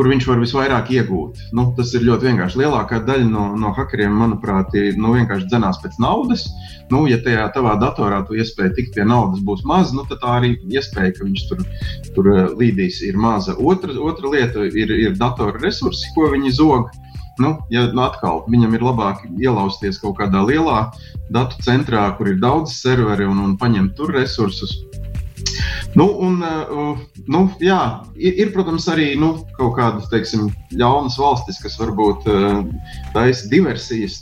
kur 0.00 0.08
viņš 0.08 0.26
var 0.30 0.38
visvairāk 0.40 0.86
iegūt. 0.96 1.40
Nu, 1.52 1.66
tas 1.76 1.90
ir 1.92 2.06
ļoti 2.06 2.30
vienkārši. 2.30 2.62
Lielākā 2.62 3.02
daļa 3.04 3.26
no, 3.28 3.42
no 3.60 3.68
hackeriem, 3.76 4.14
manuprāt, 4.16 4.72
ir 4.72 4.94
nu, 4.96 5.10
vienkārši 5.12 5.50
dzenās 5.50 5.76
pēc 5.82 5.98
naudas. 6.00 6.46
Nu, 6.88 7.02
ja 7.04 7.18
tajā 7.20 7.42
tavā 7.52 7.74
datorā 7.82 8.22
tu 8.24 8.38
iespēja 8.40 8.72
tikt 8.78 8.94
pie 8.96 9.04
naudas 9.04 9.42
būs 9.44 9.60
maza, 9.68 9.92
nu, 9.98 10.06
tad 10.08 10.22
tā 10.22 10.38
arī 10.38 10.54
iespēja, 10.72 11.12
ka 11.18 11.26
viņš 11.26 11.42
tur, 11.50 11.60
tur 12.16 12.30
eh, 12.32 12.40
līdīs, 12.62 13.02
ir 13.10 13.20
maza. 13.20 13.58
Otra, 13.60 13.92
otra 14.00 14.32
lieta 14.32 14.64
ir, 14.72 14.94
ir 14.96 15.20
datora 15.20 15.60
resursi, 15.60 16.08
ko 16.16 16.30
viņi 16.32 16.54
zog. 16.56 16.88
Nu, 17.40 17.58
ja 17.72 17.84
nu 17.92 18.06
atkal 18.06 18.46
viņam 18.48 18.78
ir 18.78 18.88
labāk 18.88 19.20
ielausties 19.36 20.00
kaut 20.00 20.16
kādā 20.22 20.40
lielā 20.48 20.86
datu 21.28 21.60
centrā, 21.60 22.08
kur 22.16 22.32
ir 22.32 22.40
daudz 22.40 22.72
serveri 22.80 23.28
un, 23.28 23.44
un 23.44 23.52
paņemt 23.60 23.92
tur 24.00 24.16
resursus, 24.16 24.78
Nu, 25.94 26.06
un, 26.22 26.38
uh, 26.38 26.98
nu, 27.26 27.40
jā, 27.58 27.78
ir, 28.14 28.36
ir, 28.44 28.50
protams, 28.54 28.86
arī 28.92 29.08
nu, 29.18 29.32
kaut 29.56 29.72
kādas 29.74 30.06
teiksim, 30.12 30.46
ļaunas 30.78 31.16
valstis, 31.18 31.58
kas 31.62 31.74
varbūt 31.80 32.28
uh, 32.30 32.60
taisa 33.14 33.48
diversijas, 33.50 34.20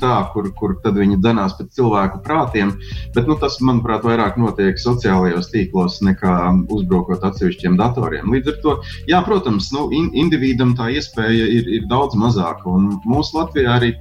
tā, 0.00 0.14
kur, 0.32 0.48
kur 0.56 0.76
viņi 0.80 1.20
dzenās 1.20 1.58
pēc 1.58 1.76
cilvēku 1.76 2.22
prātiem. 2.24 2.72
Bet 3.14 3.28
nu, 3.28 3.36
tas, 3.40 3.58
manuprāt, 3.60 4.06
vairāk 4.08 4.38
notiek 4.40 4.80
sociālajos 4.80 5.50
tīklos 5.52 6.00
nekā 6.06 6.36
uzbrukot 6.72 7.26
atsevišķiem 7.28 7.76
datoriem. 7.80 8.32
Līdz 8.32 8.54
ar 8.54 8.60
to, 8.64 8.76
jā, 9.10 9.20
protams, 9.26 9.68
nu, 9.76 9.90
in, 9.92 10.08
individam 10.16 10.72
tā 10.78 10.88
iespēja 10.94 11.50
ir, 11.58 11.68
ir 11.80 11.90
daudz 11.90 12.16
mazāka. 12.16 12.64
Un 12.70 12.94
mūsu 13.04 13.36
Latvijā 13.36 13.76
arī 13.76 13.92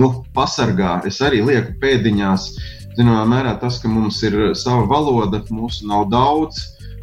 nu, 0.00 0.14
pasargā, 0.34 1.02
es 1.08 1.20
arī 1.24 1.44
lieku 1.44 1.76
pēdiņās 1.82 2.48
zināmā 2.98 3.24
mērā 3.30 3.54
tas, 3.60 3.80
ka 3.82 3.90
mums 3.90 4.22
ir 4.26 4.54
sava 4.58 4.86
valoda, 4.90 5.42
mūsu 5.50 5.88
nav 5.90 6.08
daudz, 6.12 6.60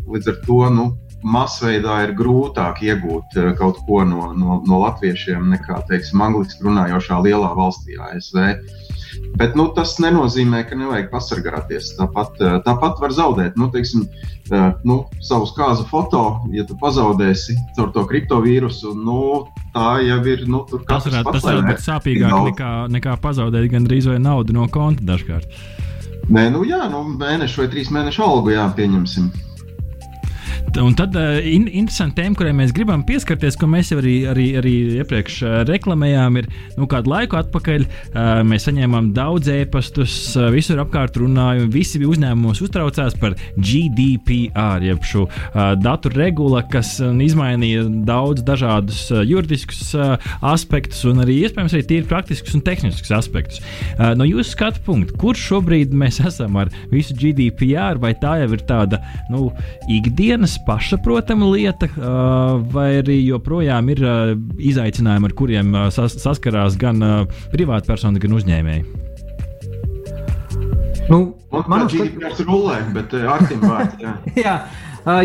līdz 0.07 0.33
ar 0.33 0.41
to 0.45 0.61
nu, 0.75 0.85
masveidā 1.21 2.01
ir 2.07 2.15
grūtāk 2.17 2.81
iegūt 2.85 3.37
eh, 3.37 3.51
kaut 3.57 3.81
ko 3.85 4.01
no, 4.07 4.31
no, 4.37 4.61
no 4.67 4.81
latviešiem 4.81 5.51
nekā, 5.53 5.83
teiksim, 5.89 6.21
angliski 6.25 6.65
runājošā 6.65 7.21
lielā 7.25 7.53
valstī, 7.57 7.97
ASV. 8.09 8.55
Bet 9.37 9.55
nu, 9.59 9.67
tas 9.75 9.93
nenozīmē, 10.01 10.63
ka 10.67 10.75
nevajag 10.79 11.09
pasargāties. 11.11 11.91
Tāpat, 11.99 12.39
eh, 12.41 12.57
tāpat 12.65 13.01
var 13.03 13.13
zaudēt 13.15 13.59
nu, 13.59 13.69
teiksim, 13.73 14.07
eh, 14.49 14.71
nu, 14.87 15.03
savus 15.23 15.53
kāzu 15.57 15.85
foto, 15.91 16.23
ja 16.55 16.65
tu 16.67 16.77
pazaudēsi 16.81 17.55
caur 17.77 17.93
to 17.95 18.05
kriptovīrusu. 18.09 18.95
Nu, 18.97 19.45
tā 19.75 20.01
jau 20.07 20.19
ir. 20.31 20.47
Nu, 20.49 20.65
tas 20.65 21.05
varētu, 21.07 21.37
tas 21.37 21.47
varētu 21.47 21.69
būt 21.69 21.85
sāpīgāk 21.85 22.35
nekā, 22.49 22.73
nekā 22.97 23.15
pazaudēt 23.21 23.69
gandrīz 23.71 24.09
vai 24.09 24.19
naudu 24.23 24.57
no 24.57 24.67
konta 24.71 25.05
dažkārt. 25.13 25.79
Nē, 26.29 26.49
nu 26.53 26.61
jā, 26.67 26.83
nu, 26.91 27.01
mēnešu 27.17 27.63
vai 27.63 27.69
trīs 27.71 27.89
mēnešu 27.93 28.23
algu 28.27 28.53
jā, 28.53 28.67
pieņemsim. 28.77 29.31
Un 30.79 30.93
tad 30.95 31.15
uh, 31.19 31.35
in, 31.43 31.65
interesanti 31.67 32.21
tēma, 32.21 32.37
kurai 32.39 32.53
mēs 32.55 32.71
gribam 32.75 33.01
pieskarties, 33.03 33.57
ko 33.59 33.67
mēs 33.67 33.89
jau 33.91 33.97
arī, 33.99 34.13
arī, 34.31 34.45
arī 34.55 34.73
iepriekš 35.01 35.39
uh, 35.43 35.55
reklamējām, 35.67 36.37
ir 36.39 36.47
nu, 36.77 36.87
kādu 36.91 37.11
laiku 37.11 37.35
atpakaļ. 37.41 37.83
Uh, 37.83 38.29
mēs 38.47 38.69
saņēmām 38.69 39.09
daudz 39.15 39.49
ēpastus, 39.51 40.13
uh, 40.39 40.47
visur 40.53 40.79
apkārt 40.79 41.19
runāju, 41.19 41.65
un 41.65 41.73
visi 41.73 41.99
uzņēmumos 42.07 42.61
uztraucās 42.63 43.17
par 43.19 43.35
GDPR, 43.57 44.85
jeb 44.85 45.03
šo 45.05 45.25
datu 45.81 46.09
regula, 46.13 46.61
kas 46.71 46.93
izmainīja 47.01 47.83
daudz 48.07 48.43
dažādus 48.45 49.03
juridiskus 49.27 49.91
aspektus, 50.45 51.03
un 51.09 51.21
arī 51.23 51.37
iespējams 51.45 51.75
arī 51.75 51.85
tīri 51.89 52.07
praktiskus 52.09 52.55
un 52.57 52.63
tehniskus 52.65 53.11
aspektus. 53.15 53.61
No 53.99 54.27
jūsu 54.27 54.53
skatu 54.53 54.83
punkta, 54.85 55.17
kur 55.21 55.37
šobrīd 55.37 55.93
mēs 55.97 56.21
esam 56.23 56.57
ar 56.61 56.71
visu 56.93 57.15
GDPR, 57.17 57.99
vai 58.01 58.13
tā 58.21 58.37
jau 58.43 58.49
ir 58.55 58.65
tāda 58.69 59.01
nu, 59.31 59.49
ikdienas 59.91 60.50
pašsaprotama 60.67 61.47
lieta, 61.51 61.89
vai 62.73 62.87
arī 63.01 63.17
joprojām 63.25 63.91
ir 63.93 64.03
izaicinājumi, 64.71 65.29
ar 65.29 65.35
kuriem 65.37 65.77
sas 65.93 66.17
saskarās 66.21 66.77
gan 66.81 67.01
privātpersona, 67.53 68.21
gan 68.21 68.37
uzņēmēji? 68.39 68.85
Nu, 71.11 71.21
man 71.67 71.87
liekas, 71.87 72.13
ka 72.13 72.29
tas 72.29 72.43
ir 72.43 72.47
rulē, 72.47 72.77
bet 72.95 73.15
Artim 73.19 73.65
vārds. 73.65 73.97
Jā. 73.99 74.13
jā, 74.45 74.53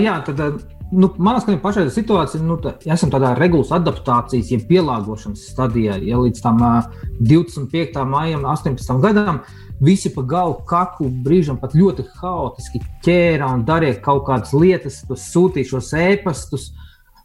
jā, 0.02 0.16
tad. 0.26 0.48
Nu, 0.86 1.08
Manā 1.18 1.40
skatījumā, 1.42 1.64
pašreizējā 1.64 1.92
situācija, 1.96 2.40
nu, 2.46 2.60
tā, 2.62 2.76
esam 2.94 3.10
tādā 3.10 3.32
regulas 3.34 3.72
adaptācijas, 3.74 4.52
jeb 4.54 4.68
pielāgošanas 4.68 5.48
stadijā. 5.50 5.96
Ja 6.06 6.20
līdz 6.22 6.44
tam 6.44 6.62
uh, 6.62 6.86
25. 7.18 8.04
maijam, 8.06 8.44
18. 8.46 8.92
gadam, 9.02 9.40
uh, 9.42 9.65
visi 9.80 10.12
pa 10.14 10.22
galvu 10.22 10.62
kaklu 10.68 11.10
brīžam 11.24 11.58
pat 11.60 11.76
ļoti 11.76 12.06
haotiski 12.20 12.80
ķēra 13.04 13.52
un 13.54 13.64
darīja 13.68 14.00
kaut 14.04 14.26
kādas 14.28 14.54
lietas, 14.56 15.02
sūtīja 15.28 15.74
šos 15.74 15.92
ēpastus. 16.00 16.70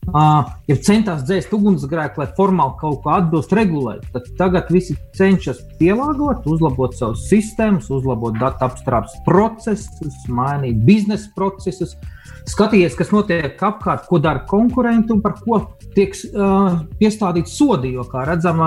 Uh, 0.02 0.47
ja 0.66 0.76
centās 0.82 1.22
dzēst 1.28 1.52
ugunsgrēku, 1.54 2.24
lai 2.24 2.26
formāli 2.34 2.74
kaut 2.80 3.04
kā 3.04 3.20
atbilst 3.20 3.52
regulēt, 3.54 4.08
tad 4.16 4.32
tagad 4.39 4.72
visi 4.74 4.95
cenšas 5.14 5.60
pielāgot, 5.78 6.41
uzlabot 6.49 6.95
savus 6.97 7.28
sistēmas, 7.30 7.91
uzlabot 7.93 8.34
datu 8.41 8.66
apstrādes 8.66 9.14
procesus, 9.28 10.18
mainīt 10.26 10.82
biznesa 10.88 11.30
procesus. 11.38 11.93
Skatījies, 12.49 12.97
kas 12.97 13.14
notiek 13.14 13.62
apkārt, 13.62 14.10
ko 14.10 14.18
dara 14.18 14.41
konkurenti 14.49 15.14
un 15.14 15.22
par 15.22 15.38
ko 15.43 15.62
tiek 15.96 16.16
uh, 16.32 16.82
piestādīti 17.00 17.52
sodi. 17.52 17.94
Jo, 17.96 18.06
kā 18.10 18.26
redzam, 18.28 18.62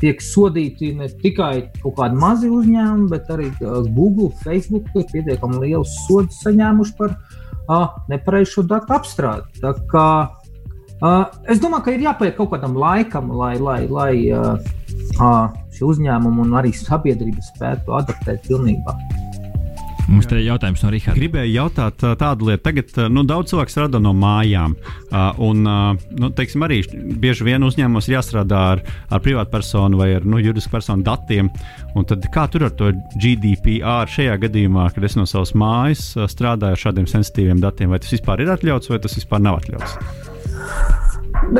tiek 0.00 0.22
sodīti 0.22 0.92
ne 0.98 1.08
tikai 1.22 1.68
kaut 1.80 1.96
kādi 1.98 2.20
mazi 2.20 2.50
uzņēmumi, 2.52 3.10
bet 3.12 3.30
arī 3.34 3.50
uh, 3.54 3.82
Google, 3.94 4.30
Facebook 4.44 4.88
ir 4.94 5.06
pietiekami 5.12 5.62
liels 5.66 5.92
sods 6.06 6.40
saņēmuši 6.44 6.96
par 6.98 7.14
uh, 7.14 7.86
nepareizu 8.12 8.66
datu 8.70 8.96
apstrādi. 8.96 9.62
Tā 9.62 9.74
kā, 9.90 10.08
uh, 11.00 11.20
es 11.50 11.62
domāju, 11.62 11.86
ka 11.86 11.94
ir 11.94 12.08
jāpaiet 12.08 12.38
kaut 12.38 12.54
kādam 12.54 12.78
laikam, 12.80 13.32
lai, 13.34 13.54
lai, 13.58 13.82
lai 13.90 14.12
uh, 14.32 14.58
uh, 15.18 15.46
šie 15.74 15.86
uzņēmumi 15.90 16.44
un 16.46 16.58
arī 16.60 16.74
sabiedrība 16.76 17.44
spētu 17.54 17.96
adaptēt 18.02 18.46
pilnībā. 18.50 18.98
Mums 20.08 20.28
te 20.28 20.36
ir 20.36 20.44
jautājums 20.48 20.82
no 20.84 20.90
Rīgas. 20.92 21.16
Gribēju 21.16 21.54
jautāt 21.54 22.02
tādu 22.20 22.50
lietu. 22.50 22.62
Tagad 22.66 22.92
nu, 23.12 23.24
daudz 23.28 23.52
cilvēku 23.52 23.72
strādā 23.72 24.00
no 24.02 24.12
mājām. 24.16 24.76
Un, 25.44 25.64
nu, 25.64 26.30
teiksim, 26.36 26.64
arī 26.66 26.82
bieži 27.20 27.46
vien 27.48 27.64
uzņēmumos 27.64 28.10
jāstrādā 28.12 28.60
ar, 28.74 28.84
ar 29.08 29.24
privātpersonu 29.24 30.00
vai 30.00 30.10
ar 30.18 30.28
nu, 30.28 30.40
juridisku 30.42 30.74
personu 30.74 31.06
datiem. 31.06 31.48
Un 31.96 32.08
tad, 32.10 32.28
kā 32.34 32.46
tur 32.52 32.68
ar 32.68 32.76
to 32.76 32.92
GDPR 33.16 34.10
šajā 34.10 34.36
gadījumā, 34.44 34.90
kad 34.94 35.08
es 35.08 35.16
no 35.18 35.26
savas 35.30 35.54
mājas 35.56 36.10
strādāju 36.34 36.76
ar 36.76 36.84
šādiem 36.86 37.10
sensitīviem 37.10 37.64
datiem, 37.64 37.92
vai 37.94 38.02
tas 38.04 38.12
vispār 38.14 38.44
ir 38.44 38.54
atļauts 38.58 38.92
vai 38.92 39.02
tas 39.04 39.20
vispār 39.20 39.44
nav 39.44 39.62
atļauts? 39.62 40.32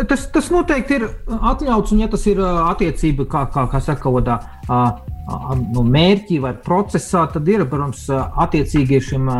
Tas, 0.08 0.28
tas 0.32 0.50
noteikti 0.52 0.98
ir 0.98 1.08
atļauts, 1.28 1.92
un 1.94 2.04
ja 2.04 2.08
tas 2.10 2.24
ir 2.30 2.40
attiecība, 2.44 3.26
kā, 3.30 3.44
kā, 3.52 3.66
kā 3.70 3.80
saka, 3.84 4.10
kādā 4.10 4.38
nu, 5.72 5.84
mērķī 5.88 6.40
vai 6.42 6.52
procesā, 6.64 7.24
tad 7.32 7.48
ir, 7.48 7.64
protams, 7.70 8.04
attiecīgi 8.10 9.00
šim 9.08 9.30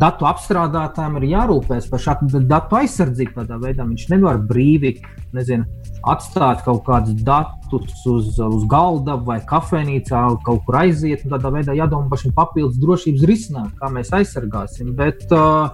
datu 0.00 0.26
apstrādātājiem 0.28 1.18
ir 1.20 1.28
jārūpēs 1.34 1.88
par 1.90 2.02
šādu 2.02 2.42
datu 2.48 2.78
aizsardzību. 2.80 3.34
Tādā 3.40 3.58
veidā 3.60 3.86
viņš 3.88 4.08
nevar 4.12 4.40
brīvi 4.48 4.94
nezinu, 5.36 5.66
atstāt 6.08 6.64
kaut 6.66 6.84
kādus 6.86 7.18
datus 7.26 8.04
uz, 8.08 8.36
uz 8.38 8.66
galda 8.70 9.16
vai 9.20 9.40
kafejnīcā, 9.48 10.22
kaut 10.46 10.64
kur 10.66 10.80
aiziet. 10.82 11.26
Tādā 11.28 11.52
veidā 11.54 11.76
jādomā 11.76 12.08
par 12.12 12.22
šiem 12.22 12.36
papildus 12.36 12.80
drošības 12.82 13.26
risinājumiem, 13.32 13.74
kā 13.80 13.92
mēs 13.92 14.12
aizsargāsim. 14.16 14.94
Bet 14.98 15.26
uh, 15.34 15.72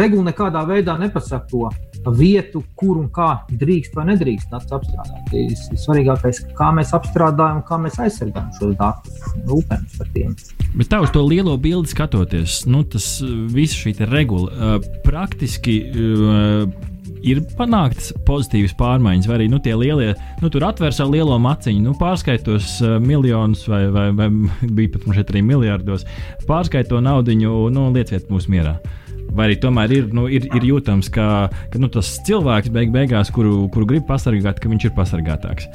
regula 0.00 0.30
nekādā 0.30 0.62
veidā 0.68 0.96
nepasaka 1.00 1.46
to 1.50 2.12
vietu, 2.14 2.62
kur 2.78 2.98
un 3.00 3.08
kā 3.12 3.28
drīkst 3.50 3.96
vai 3.96 4.06
nedrīkst 4.12 4.52
datus 4.52 4.74
apstrādāt. 4.78 5.20
Tas 5.30 5.66
ir 5.72 5.80
svarīgākais, 5.80 6.40
kā 6.58 6.70
mēs 6.76 6.94
apstrādājam 6.96 7.62
kā 7.68 7.78
mēs 7.80 8.00
aizsargājam 8.02 8.50
šos 8.58 8.74
datus, 8.80 9.20
rūpējamies 9.48 10.00
par 10.00 10.10
tiem. 10.16 10.34
Bet 10.74 10.90
tā 10.92 11.02
uz 11.04 11.12
to 11.14 11.24
lielo 11.26 11.56
bildi 11.60 11.92
skatoties, 11.94 12.64
nu, 12.70 12.84
tas 12.84 13.06
viss 13.54 13.78
šī 13.78 13.96
regula 14.10 14.50
uh, 14.50 14.90
praktiski. 15.06 15.78
Uh, 15.92 16.90
ir 17.24 17.38
panāktas 17.56 18.10
pozitīvas 18.28 18.74
pārmaiņas, 18.76 19.28
vai 19.30 19.38
arī 19.38 19.46
nu, 19.48 19.56
tie 19.64 19.72
lielie, 19.80 20.10
nu, 20.42 20.50
tur 20.52 20.66
atver 20.68 20.92
savu 20.92 21.14
lielo 21.14 21.38
maciņu, 21.40 21.80
nu, 21.80 21.94
pārskaitos 21.96 22.74
uh, 22.84 22.98
miljonus, 23.00 23.62
vai, 23.70 23.86
vai, 23.94 24.10
vai 24.16 24.28
bija 24.76 24.92
pat 24.92 25.08
šeit 25.16 25.32
arī 25.32 25.40
miljardos, 25.46 26.04
pārskaito 26.44 27.00
naudu, 27.00 27.38
nu, 27.40 27.86
lieciet 27.96 28.28
mūs 28.28 28.50
mierā. 28.52 28.76
Uh, 28.76 29.00
Vai 29.34 29.48
arī 29.48 29.58
tomēr 29.62 29.90
ir, 29.96 30.12
nu, 30.14 30.28
ir, 30.30 30.46
ir 30.54 30.68
jūtams, 30.68 31.10
ka, 31.14 31.48
ka 31.72 31.80
nu, 31.82 31.90
tas 31.90 32.12
cilvēks 32.26 32.70
beig 32.74 32.94
beigās, 32.94 33.32
kuru, 33.34 33.64
kuru 33.74 33.88
grib 33.90 34.06
pasargāt, 34.06 34.62
ka 34.62 34.70
viņš 34.70 34.88
ir 34.88 34.94
pasargātāks? 34.94 35.66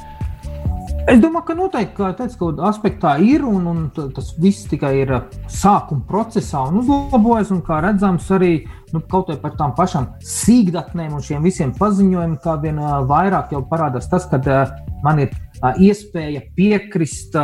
Es 1.10 1.18
domāju, 1.18 1.46
ka 1.48 1.54
noteikti 1.58 1.96
ka 1.98 2.10
tāds 2.14 2.36
kaut 2.38 2.54
kādā 2.54 2.68
aspektā 2.70 3.12
ir, 3.26 3.42
un, 3.48 3.64
un 3.72 4.12
tas 4.14 4.28
viss 4.40 4.68
tikai 4.70 4.92
ir 5.02 5.14
sākuma 5.50 6.04
procesā 6.06 6.62
un 6.70 6.84
uzlabojas. 6.84 7.50
Un, 7.56 7.64
kā 7.66 7.80
redzams, 7.82 8.28
arī 8.36 8.52
nu, 8.94 9.02
kaut 9.10 9.32
vai 9.32 9.40
par 9.42 9.56
tām 9.58 9.74
pašām 9.78 10.06
sīkdatnēm 10.22 11.16
un 11.18 11.26
šiem 11.26 11.48
visiem 11.48 11.74
paziņojumiem, 11.80 12.38
kā 12.44 12.60
vien 12.62 12.78
vairāk 13.10 13.56
jau 13.56 13.64
parādās 13.72 14.12
tas, 14.12 14.28
ka 14.30 14.38
uh, 14.44 14.76
man 15.04 15.24
ir 15.26 15.34
iespēja 15.82 16.44
piekrist 16.56 17.36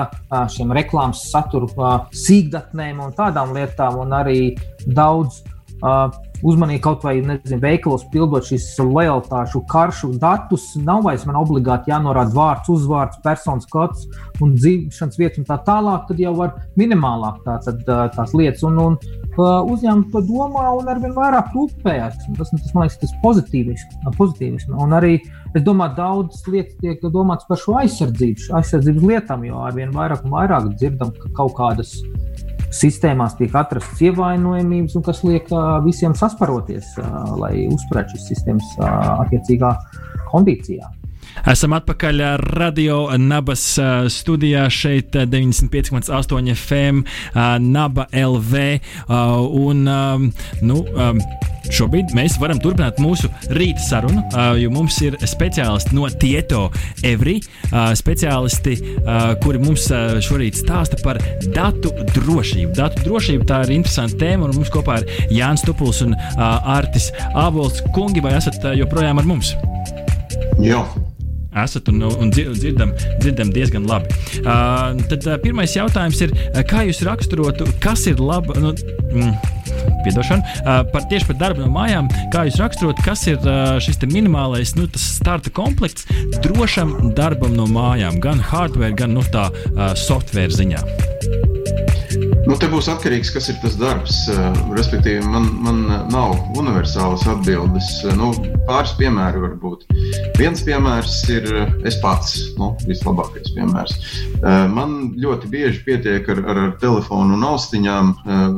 šiem 0.54 0.72
reklāmas 0.76 1.26
satura 1.32 1.98
sīkdatnēm 2.16 3.02
un 3.04 3.18
tādām 3.18 3.56
lietām, 3.58 3.98
un 4.06 4.16
arī 4.16 4.40
daudz 4.86 5.42
uzmanīgi 6.46 6.82
kaut 6.84 7.04
vai 7.06 7.16
nezinu, 7.22 7.60
veikalos 7.62 8.06
pildot 8.14 8.46
šīs 8.48 8.68
lojalitāšu 8.82 9.62
karšu 9.72 10.12
datus. 10.22 10.68
Nav 10.86 11.04
vairs 11.06 11.26
man 11.30 11.40
obligāti 11.40 11.94
jānorāda 11.94 12.34
vārds, 12.36 12.72
uzvārds, 12.74 13.22
personas 13.26 13.68
kods 13.72 14.08
un 14.44 14.56
dzīvošanas 14.58 15.20
vietas 15.20 15.42
un 15.42 15.48
tā 15.50 15.60
tālāk. 15.68 16.08
Tad 16.10 16.22
jau 16.22 16.34
var 16.40 16.56
minimālāk 16.80 17.42
tā, 17.46 17.60
tad, 17.66 17.86
uh, 17.88 18.06
tās 18.16 18.36
lietas. 18.38 18.66
Un, 18.68 18.82
un 18.82 18.98
uh, 18.98 19.62
uzņēmumi 19.74 20.12
to 20.14 20.24
domā 20.28 20.68
un 20.80 20.92
arvien 20.92 21.16
vairāk 21.16 21.54
rūpējas. 21.56 22.20
Tas, 22.40 22.54
tas 22.54 22.76
man 22.76 22.88
liekas, 22.88 23.00
tas 23.04 23.16
pozitīvs. 23.24 23.88
pozitīvs. 24.18 24.70
Un 24.76 24.98
arī 24.98 25.18
es 25.56 25.64
domāju, 25.66 25.98
daudzas 26.00 26.46
lietas 26.52 26.78
tiek 26.82 27.04
domāts 27.14 27.48
par 27.50 27.62
šo 27.62 27.80
aizsardzību, 27.84 28.52
aizsardzības 28.60 29.10
lietām, 29.12 29.46
jo 29.48 29.62
arvien 29.66 29.94
vairāk 29.96 30.26
un 30.26 30.36
vairāk 30.36 30.74
dzirdam, 30.76 31.14
ka 31.22 31.32
kaut 31.38 31.56
kādas 31.60 31.98
sistēmās 32.76 33.38
tiek 33.40 33.56
atrastas 33.56 34.02
ievainojamības, 34.10 34.98
un 35.00 35.06
kas 35.06 35.24
liek 35.28 35.50
visiem 35.86 36.16
sasparoties, 36.18 36.96
lai 37.40 37.68
uzturētu 37.72 38.16
šīs 38.16 38.30
sistēmas 38.34 38.76
attiecīgā 38.82 39.72
kondīcijā. 40.32 40.92
Esam 41.44 41.76
atpakaļ 41.76 42.22
radio 42.56 43.00
Nabas 43.20 43.66
studijā 44.14 44.66
šeit 44.72 45.16
95,8 45.16 46.54
FM 46.56 47.04
Naba 47.68 48.08
LV 48.12 48.64
un 49.66 49.84
nu, 50.66 50.80
Šobrīd 51.66 52.12
mēs 52.14 52.36
varam 52.38 52.60
turpināt 52.62 53.00
mūsu 53.02 53.30
rīta 53.58 53.82
sarunu, 53.82 54.22
jo 54.62 54.70
mums 54.74 55.00
ir 55.02 55.16
speciālisti 55.26 55.96
no 55.98 56.06
Tieto 56.22 56.68
Evri. 57.06 57.40
Speciālisti, 57.98 58.76
kuri 59.42 59.62
mums 59.64 59.88
šorīt 60.28 60.60
stāsta 60.62 61.00
par 61.02 61.18
datu 61.56 61.90
drošību. 62.14 62.70
Datu 62.78 63.08
drošība 63.08 63.50
tā 63.50 63.64
ir 63.66 63.76
interesanta 63.80 64.22
tēma, 64.22 64.52
un 64.52 64.60
mums 64.60 64.70
kopā 64.74 65.00
ir 65.02 65.34
Jānis 65.40 65.66
Tupuls 65.66 66.04
un 66.06 66.14
Artis 66.38 67.10
Ābols. 67.34 67.82
Kungi, 67.98 68.22
vai 68.22 68.38
esat 68.38 68.62
joprojām 68.78 69.24
ar 69.24 69.30
mums? 69.34 69.56
Jā 70.62 70.86
esat 71.64 71.90
un, 71.92 72.04
un 72.10 72.32
dzirdam, 72.34 72.94
dzirdam 73.20 73.52
diezgan 73.56 73.88
labi. 73.90 74.12
Uh, 74.44 74.96
tad 75.10 75.28
uh, 75.28 75.38
pirmais 75.42 75.76
jautājums 75.76 76.22
ir, 76.26 76.34
kā 76.70 76.86
jūs 76.88 77.04
raksturotu, 77.08 77.68
kas 77.84 78.06
ir 78.12 78.22
laba? 78.22 78.58
Nu, 78.62 78.74
mm, 79.12 79.34
Piedošana, 80.06 80.44
uh, 80.62 80.84
par 80.92 81.08
tieši 81.10 81.30
par 81.32 81.40
darbu 81.42 81.64
no 81.64 81.72
mājām. 81.74 82.10
Kā 82.34 82.46
jūs 82.50 82.60
raksturot, 82.62 83.02
kas 83.06 83.26
ir 83.32 83.40
uh, 83.42 83.78
šis 83.82 84.02
minimālais 84.06 84.76
nu, 84.78 84.88
starta 85.02 85.54
komplekts 85.56 86.06
drošam 86.46 87.14
darbam 87.18 87.58
no 87.58 87.66
mājām, 87.70 88.22
gan 88.22 88.42
hardware, 88.52 88.94
gan 88.98 89.18
nu, 89.18 89.26
tā 89.34 89.50
uh, 89.50 89.92
software 89.98 90.54
ziņā? 90.54 91.55
Nu, 92.46 92.54
te 92.62 92.68
būs 92.70 92.86
atkarīgs, 92.92 93.32
kas 93.34 93.48
ir 93.50 93.56
tas 93.58 93.74
darbs. 93.80 94.20
Eh, 94.30 94.58
respektīvi, 94.78 95.24
man, 95.34 95.48
man 95.66 95.80
nav 96.14 96.36
universālas 96.60 97.24
atbildes. 97.32 97.88
Eh, 98.06 98.14
nu, 98.20 98.28
pāris 98.68 98.94
piemēri 99.00 99.42
var 99.42 99.56
būt. 99.64 99.88
Viens 100.38 100.62
piemērs 100.68 101.16
ir 101.34 101.48
eh, 101.50 101.72
es 101.90 101.98
pats, 102.04 102.36
nu, 102.60 102.70
vislabākais 102.86 103.50
piemērs. 103.56 103.98
Man 104.76 105.16
ļoti 105.18 105.50
bieži 105.50 105.82
pietiek 105.88 106.28
ar, 106.30 106.44
ar, 106.46 106.60
ar 106.68 106.74
telefonu 106.82 107.34
un 107.34 107.46
austiņām. 107.48 108.12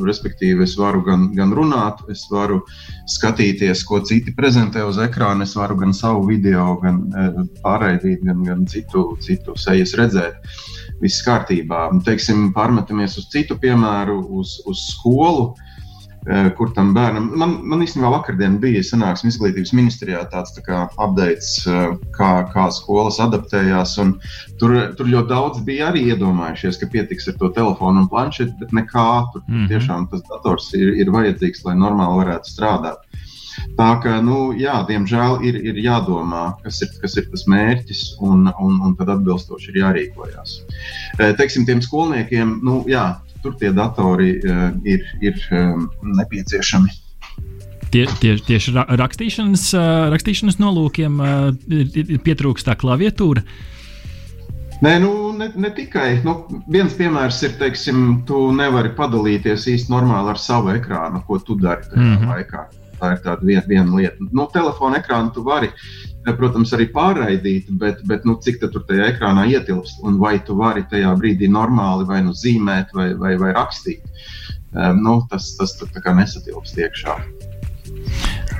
Respektīvi, 0.04 0.66
es 0.66 0.74
varu 0.76 1.00
gan, 1.06 1.28
gan 1.36 1.54
runāt, 1.56 2.02
es 2.12 2.26
varu 2.32 2.60
skatīties, 3.08 3.86
ko 3.88 4.02
citi 4.04 4.34
prezentē 4.36 4.84
uz 4.84 5.00
ekrāna, 5.00 5.48
es 5.48 5.56
varu 5.56 5.78
gan 5.80 5.96
savu 5.96 6.26
video, 6.28 6.74
gan 6.82 7.06
pārraidīt, 7.64 8.20
gan, 8.26 8.44
gan 8.44 8.68
citu, 8.68 9.14
citu 9.24 9.56
sejas 9.56 9.96
redzēt 9.96 10.52
viss 11.02 11.24
kārtībā. 11.26 11.88
Teiksim, 12.06 12.52
pārmetamies 12.56 13.18
uz 13.20 13.28
citu 13.32 13.58
piemēru, 13.60 14.20
uz, 14.40 14.58
uz 14.66 14.84
skolu. 14.92 15.52
Eh, 16.28 16.50
kur 16.58 16.68
tam 16.76 16.90
bērnam, 16.92 17.30
man, 17.40 17.54
man 17.70 17.80
īstenībā 17.80 18.10
vakardien 18.12 18.58
bija 18.60 18.82
sanāksme 18.84 19.30
izglītības 19.30 19.70
ministrijā 19.72 20.18
tāds 20.28 20.52
tā 20.52 20.60
kā 20.66 20.80
updates, 21.00 21.62
eh, 21.70 21.94
kā, 22.16 22.32
kā 22.52 22.66
skolas 22.74 23.16
adaptējās. 23.24 23.94
Tur, 24.60 24.74
tur 24.98 25.08
ļoti 25.08 25.30
daudz 25.30 25.62
bija 25.64 25.88
arī 25.88 26.02
iedomājušies, 26.12 26.80
ka 26.82 26.90
pietiks 26.92 27.30
ar 27.32 27.38
to 27.40 27.48
telefonu 27.56 28.02
un 28.02 28.10
planšeti, 28.12 28.58
bet 28.60 28.74
nekā 28.76 29.08
tur 29.32 29.44
mm 29.46 29.54
-hmm. 29.54 29.68
tiešām 29.72 30.08
tas 30.10 30.26
dators 30.28 30.68
ir, 30.74 30.92
ir 31.00 31.14
vajadzīgs, 31.14 31.64
lai 31.64 31.78
normāli 31.80 32.20
varētu 32.20 32.52
strādāt. 32.52 33.07
Tā 33.78 33.88
kā, 34.02 34.16
nu, 34.24 34.52
jā, 34.58 34.80
diemžēl 34.88 35.42
ir, 35.46 35.58
ir 35.70 35.76
jādomā, 35.84 36.48
kas 36.64 36.80
ir, 36.82 36.90
kas 37.02 37.14
ir 37.20 37.28
tas 37.30 37.44
mērķis, 37.50 38.02
un, 38.26 38.48
un, 38.58 38.80
un 38.82 38.96
tad 38.98 39.12
atbilstoši 39.14 39.70
ir 39.70 39.80
jārīkojas. 39.84 40.54
E, 41.18 41.28
teiksim, 41.38 41.66
tiem 41.68 41.82
skolniekiem, 41.84 42.58
nu, 42.66 42.80
jā, 42.90 43.20
tur 43.44 43.54
tie 43.60 43.70
datori 43.74 44.32
e, 44.38 44.56
ir, 44.96 45.04
ir 45.22 45.38
e, 45.54 45.62
nepieciešami. 46.20 46.96
Tie, 47.88 48.02
tie, 48.20 48.34
tieši 48.44 48.74
rakstīšanas, 48.76 49.70
rakstīšanas 50.12 50.58
nolūkiem 50.60 51.22
ir 51.72 52.18
pietrūkstā 52.26 52.74
klaviatūra. 52.76 53.46
Nē, 54.84 54.92
nu, 55.02 55.12
ne, 55.34 55.48
ne 55.58 55.70
tikai. 55.74 56.20
Nu, 56.26 56.34
viens 56.70 56.92
piemērs 56.94 57.40
ir, 57.46 57.54
teiksim, 57.58 58.02
tu 58.28 58.48
nevari 58.54 58.92
padalīties 58.98 59.66
īsti 59.72 59.90
normāli 59.90 60.34
ar 60.34 60.38
savu 60.38 60.70
ekrānu, 60.74 61.24
ko 61.26 61.40
tu 61.42 61.56
dari 61.58 61.88
tajā 61.88 62.02
mm 62.02 62.18
-hmm. 62.18 62.34
laikā. 62.34 62.66
Tā 62.98 63.14
ir 63.14 63.22
tāda 63.24 63.46
viena, 63.46 63.64
viena 63.68 63.94
lieta. 63.94 64.18
No 64.26 64.42
nu, 64.42 64.46
telefona 64.52 64.98
ekrāna 64.98 65.32
tu 65.34 65.44
vari, 65.46 65.70
eh, 65.70 66.34
protams, 66.34 66.72
arī 66.76 66.88
pārraidīt, 66.94 67.70
bet, 67.80 68.02
bet 68.10 68.26
nu, 68.28 68.38
cik 68.42 68.60
tur 68.64 68.84
tajā 68.88 69.12
ekrānā 69.14 69.46
ietilpst 69.52 70.02
un 70.06 70.18
vai 70.22 70.38
tu 70.44 70.58
vari 70.58 70.84
tajā 70.90 71.14
brīdī 71.20 71.50
normāli 71.50 72.08
vai 72.08 72.22
nu 72.26 72.34
zīmēt 72.34 72.94
vai, 72.94 73.12
vai, 73.14 73.36
vai 73.40 73.54
rakstīt. 73.56 74.02
Um, 74.74 75.02
nu, 75.02 75.20
tas 75.30 75.54
tas 75.56 75.78
nesatilpst 75.78 76.76
iekšā. 76.76 77.14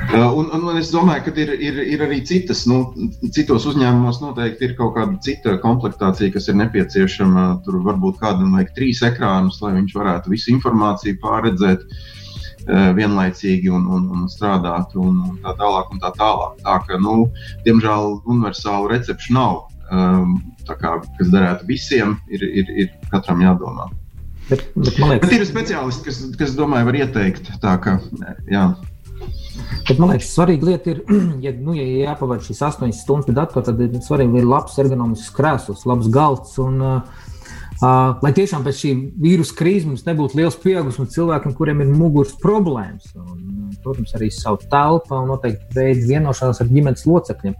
Uh, 0.08 0.30
un, 0.38 0.46
un, 0.54 0.62
un 0.70 0.78
es 0.78 0.88
domāju, 0.94 1.26
ka 1.26 1.32
ir, 1.42 1.50
ir, 1.60 1.80
ir 1.96 2.02
arī 2.06 2.22
citas, 2.24 2.62
nu, 2.70 2.94
citos 3.34 3.66
uzņēmumos 3.68 4.22
noteikti 4.22 4.70
ir 4.70 4.76
kaut 4.78 4.94
kāda 4.96 5.18
cita 5.20 5.56
komplektācija, 5.60 6.32
kas 6.32 6.48
ir 6.48 6.56
nepieciešama. 6.62 7.48
Tur 7.66 7.82
varbūt 7.84 8.22
kādam 8.22 8.54
vajag 8.56 8.70
trīs 8.78 9.02
ekrānus, 9.04 9.58
lai 9.64 9.74
viņš 9.76 9.98
varētu 9.98 10.32
visu 10.32 10.54
informāciju 10.54 11.18
pārredzēt. 11.24 11.84
Uh, 11.84 12.06
Eh, 12.08 12.17
vienlaicīgi 12.68 13.70
un, 13.72 13.86
un, 13.88 14.08
un 14.12 14.26
strādāt, 14.30 14.94
un, 15.00 15.22
un 15.24 15.38
tā 15.44 15.54
tālāk. 15.58 15.92
Un 15.94 16.02
tā 16.02 16.12
tālāk. 16.18 16.58
Tā 16.64 16.76
ka, 16.84 17.00
nu, 17.00 17.30
diemžēl 17.66 18.18
universālu 18.28 18.90
recepšu 18.92 19.36
nav. 19.36 19.64
Um, 19.88 20.36
kā, 20.68 20.98
kas 21.16 21.30
derētu 21.32 21.64
visiem, 21.68 22.18
ir, 22.28 22.44
ir, 22.44 22.74
ir 22.84 22.90
katram 23.08 23.40
jādomā. 23.40 23.88
Bet, 24.48 24.66
bet, 24.76 24.98
liekas, 25.00 25.24
bet 25.24 25.34
ir 25.36 25.46
speciālisti, 25.48 26.04
kas, 26.08 26.20
kas 26.40 26.54
domāju, 26.56 26.88
var 26.88 26.98
ieteikt. 27.00 27.50
Tā, 27.62 27.74
ka, 27.84 27.98
jā. 28.48 28.66
Bet, 29.88 29.96
man 29.96 30.12
liekas, 30.12 30.28
svarīga 30.32 30.68
lieta 30.68 30.92
ir, 30.92 31.02
ja, 31.46 31.54
nu, 31.56 31.72
ja 31.76 31.86
jāpavada 32.10 32.44
šīs 32.44 32.60
astoņas 32.68 33.00
stundas 33.04 33.28
pie 33.28 33.36
datora, 33.36 33.64
tad 33.70 33.80
ir 33.84 33.96
svarīgi, 34.04 34.36
lai 34.36 34.44
ir 34.44 34.48
labs 34.52 34.76
ergonomisks 34.80 35.32
krēsls, 35.36 35.86
labs 35.88 36.12
galds. 36.12 36.54
Un, 36.64 36.80
uh, 36.84 37.27
Uh, 37.78 38.16
lai 38.24 38.32
tiešām 38.34 38.64
pēc 38.66 38.80
šī 38.80 38.92
vīrusu 39.22 39.54
krīzes 39.54 39.86
mums 39.86 40.02
nebūtu 40.06 40.40
liels 40.40 40.56
pieaugums 40.58 40.98
cilvēkiem, 41.14 41.54
kuriem 41.54 41.84
ir 41.84 41.92
muguras 41.94 42.32
problēmas. 42.42 43.12
Un, 43.14 43.70
protams, 43.84 44.16
arī 44.18 44.32
savu 44.34 44.58
telpu 44.72 45.14
un 45.14 45.30
noteikti 45.30 45.78
veidu 45.78 46.08
vienošanās 46.08 46.58
ar 46.64 46.72
ģimenes 46.72 47.06
locekļiem, 47.06 47.54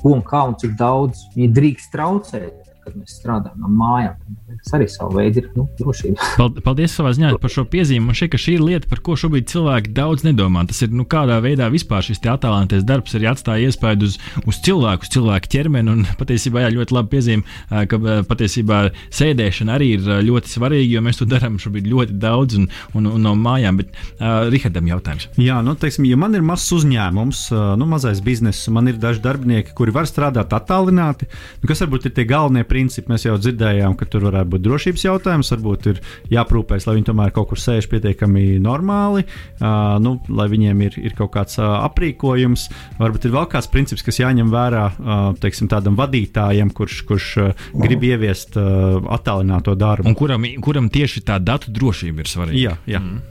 ko 0.00 0.14
un 0.16 0.24
kā 0.24 0.46
un 0.48 0.56
cik 0.62 0.78
daudz 0.80 1.26
viņi 1.34 1.52
drīkst 1.58 1.92
traucēt 1.92 2.70
kad 2.84 2.96
mēs 2.98 3.16
strādājam 3.20 3.62
no 3.62 3.70
mājām. 3.76 4.18
Tas 4.60 4.74
arī 4.76 4.86
savu 4.90 5.18
veidu 5.18 5.42
ir 5.42 5.48
nu, 5.56 5.66
drošība. 5.78 6.28
Paldies 6.66 6.94
savā 6.96 7.12
ziņā 7.16 7.32
par 7.40 7.52
šo 7.52 7.64
piezīmi. 7.70 8.04
Man 8.08 8.18
šķiet, 8.18 8.32
ka 8.32 8.40
šī 8.40 8.56
ir 8.58 8.64
lieta, 8.64 8.90
par 8.90 9.02
ko 9.04 9.16
šobrīd 9.20 9.48
cilvēki 9.50 9.94
daudz 9.96 10.24
nedomā. 10.26 10.64
Tas 10.70 10.82
ir 10.84 10.92
nu, 10.94 11.06
kādā 11.08 11.38
veidā 11.44 11.70
vispār 11.72 12.04
šis 12.06 12.22
attēlētais 12.24 12.84
darbs 12.88 13.16
arī 13.18 13.30
atstāja 13.30 13.70
iespaidu 13.70 14.08
uz, 14.10 14.18
uz 14.44 14.60
cilvēku, 14.66 15.06
uz 15.06 15.14
cilvēku 15.14 15.52
ķermeni. 15.54 15.94
Un 15.94 16.04
patiesībā 16.20 16.64
jā, 16.64 16.72
ļoti 16.76 16.96
labi 16.96 17.12
piezīme, 17.14 17.86
ka 17.90 18.00
patiesībā 18.28 18.82
sēdēšana 19.16 19.76
arī 19.78 19.92
ir 19.96 20.10
ļoti 20.28 20.54
svarīga, 20.54 20.90
jo 20.96 21.04
mēs 21.06 21.20
to 21.20 21.28
darām 21.30 21.58
šobrīd 21.62 21.88
ļoti 21.90 22.18
daudz 22.20 22.58
un, 22.60 22.68
un, 22.98 23.10
un 23.14 23.24
no 23.26 23.34
mājām. 23.38 23.80
Bet 23.80 23.94
uh, 23.94 24.48
Rihardam 24.50 24.90
jautājums. 24.90 25.28
Jā, 25.40 25.60
nu, 25.64 25.76
teiksim, 25.78 26.06
ja 26.08 26.18
man 26.20 26.36
ir 26.36 26.44
mazs 26.46 26.70
uzņēmums, 26.76 27.46
nu, 27.80 27.88
mazais 27.90 28.22
bizness, 28.24 28.68
man 28.72 28.90
ir 28.90 28.98
daži 29.00 29.22
darbinieki, 29.24 29.74
kuri 29.76 29.94
var 29.94 30.08
strādāt 30.08 30.52
attālināti, 30.56 31.28
nu, 31.60 31.70
kas 31.70 31.82
varbūt 31.84 32.08
ir 32.08 32.16
tie 32.16 32.26
galvenie 32.28 32.64
principi 32.68 33.12
mēs 33.12 33.26
jau 33.26 33.36
dzirdējām, 33.40 33.96
ka 33.98 34.08
tur 34.10 34.26
varētu 34.28 34.39
būt 34.48 34.64
drošības 34.64 35.04
jautājums. 35.06 35.50
Varbūt 35.54 35.88
ir 35.92 36.00
jāprūpēs, 36.32 36.86
lai 36.88 36.96
viņi 36.98 37.08
tomēr 37.10 37.34
kaut 37.36 37.50
kur 37.50 37.60
sēž 37.60 37.88
pietiekami 37.92 38.58
normāli, 38.62 39.26
uh, 39.26 39.96
nu, 40.02 40.16
lai 40.28 40.48
viņiem 40.52 40.84
ir, 40.88 40.98
ir 41.10 41.16
kaut 41.18 41.32
kāds 41.36 41.60
uh, 41.60 41.80
aprīkojums. 41.88 42.68
Varbūt 43.00 43.28
ir 43.28 43.34
vēl 43.36 43.48
kāds 43.52 43.70
princips, 43.72 44.04
kas 44.06 44.20
jāņem 44.22 44.52
vērā 44.52 44.84
uh, 44.90 45.22
teiksim, 45.40 45.70
tādam 45.72 45.98
vadītājam, 46.00 46.72
kurš, 46.74 47.02
kurš 47.08 47.30
uh, 47.42 47.64
grib 47.84 48.04
ieviest 48.08 48.58
uh, 48.60 49.00
attālināto 49.16 49.76
darbu. 49.78 50.08
Un 50.10 50.18
kuram, 50.18 50.46
kuram 50.64 50.90
tieši 50.92 51.24
tā 51.26 51.40
datu 51.42 51.74
drošība 51.74 52.24
ir 52.24 52.30
svarīga? 52.30 52.60
Jā, 52.60 52.76
jā. 52.96 53.02
Mm. 53.04 53.26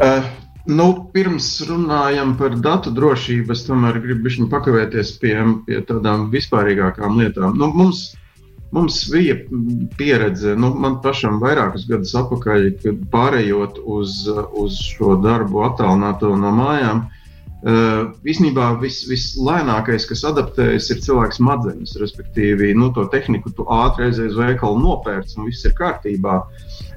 Uh, 0.00 0.30
Nu, 0.68 0.86
pirms 1.14 1.46
runājam 1.66 2.34
par 2.38 2.52
datu 2.60 2.92
drošību, 2.92 3.54
es 3.54 3.64
tomēr 3.64 3.96
gribu 4.02 4.46
pakavēties 4.52 5.12
pie, 5.22 5.34
pie 5.66 5.80
tādām 5.88 6.28
vispārīgākām 6.30 7.16
lietām. 7.18 7.56
Nu, 7.56 7.70
mums, 7.74 8.10
mums 8.70 9.02
bija 9.12 9.36
pieredze, 9.98 10.54
nu, 10.58 10.72
man 10.78 11.00
pašam 11.04 11.40
vairākus 11.42 11.86
gadus 11.90 12.14
atpakaļ, 12.18 12.68
kad 12.82 13.00
pārējot 13.12 13.80
uz, 13.84 14.22
uz 14.58 14.78
šo 14.92 15.16
darbu 15.24 15.64
attālināto 15.70 16.34
no 16.38 16.52
mājām. 16.54 17.08
Uh, 17.60 18.14
īsnībā 18.24 18.70
vis, 18.80 19.02
vislēnākais, 19.04 20.06
kas 20.08 20.22
adaptējas, 20.24 20.86
ir 20.94 21.02
cilvēks 21.04 21.40
smadzenes. 21.42 21.92
Respektīvi, 22.00 22.70
nu, 22.72 22.88
to 22.96 23.04
tehniku 23.12 23.52
tu 23.52 23.66
ātri 23.68 24.06
aizies 24.08 24.38
veikalu 24.38 24.80
nopērts 24.80 25.36
un 25.36 25.50
viss 25.50 25.66
ir 25.68 25.74
kārtībā. 25.76 26.38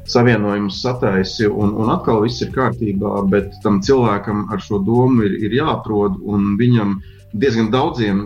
Savienojumus 0.08 0.80
sataisi, 0.84 1.48
un, 1.48 1.76
un 1.80 1.92
atkal 1.92 2.22
viss 2.24 2.44
ir 2.44 2.54
kārtībā, 2.56 3.26
bet 3.32 3.52
tam 3.64 3.82
cilvēkam 3.84 4.48
ar 4.52 4.64
šo 4.64 4.80
domu 4.84 5.28
ir, 5.28 5.36
ir 5.48 5.58
jāatrod, 5.60 6.16
un 6.24 6.56
viņam 6.60 6.96
diezgan 7.34 7.72
daudziem 7.74 8.26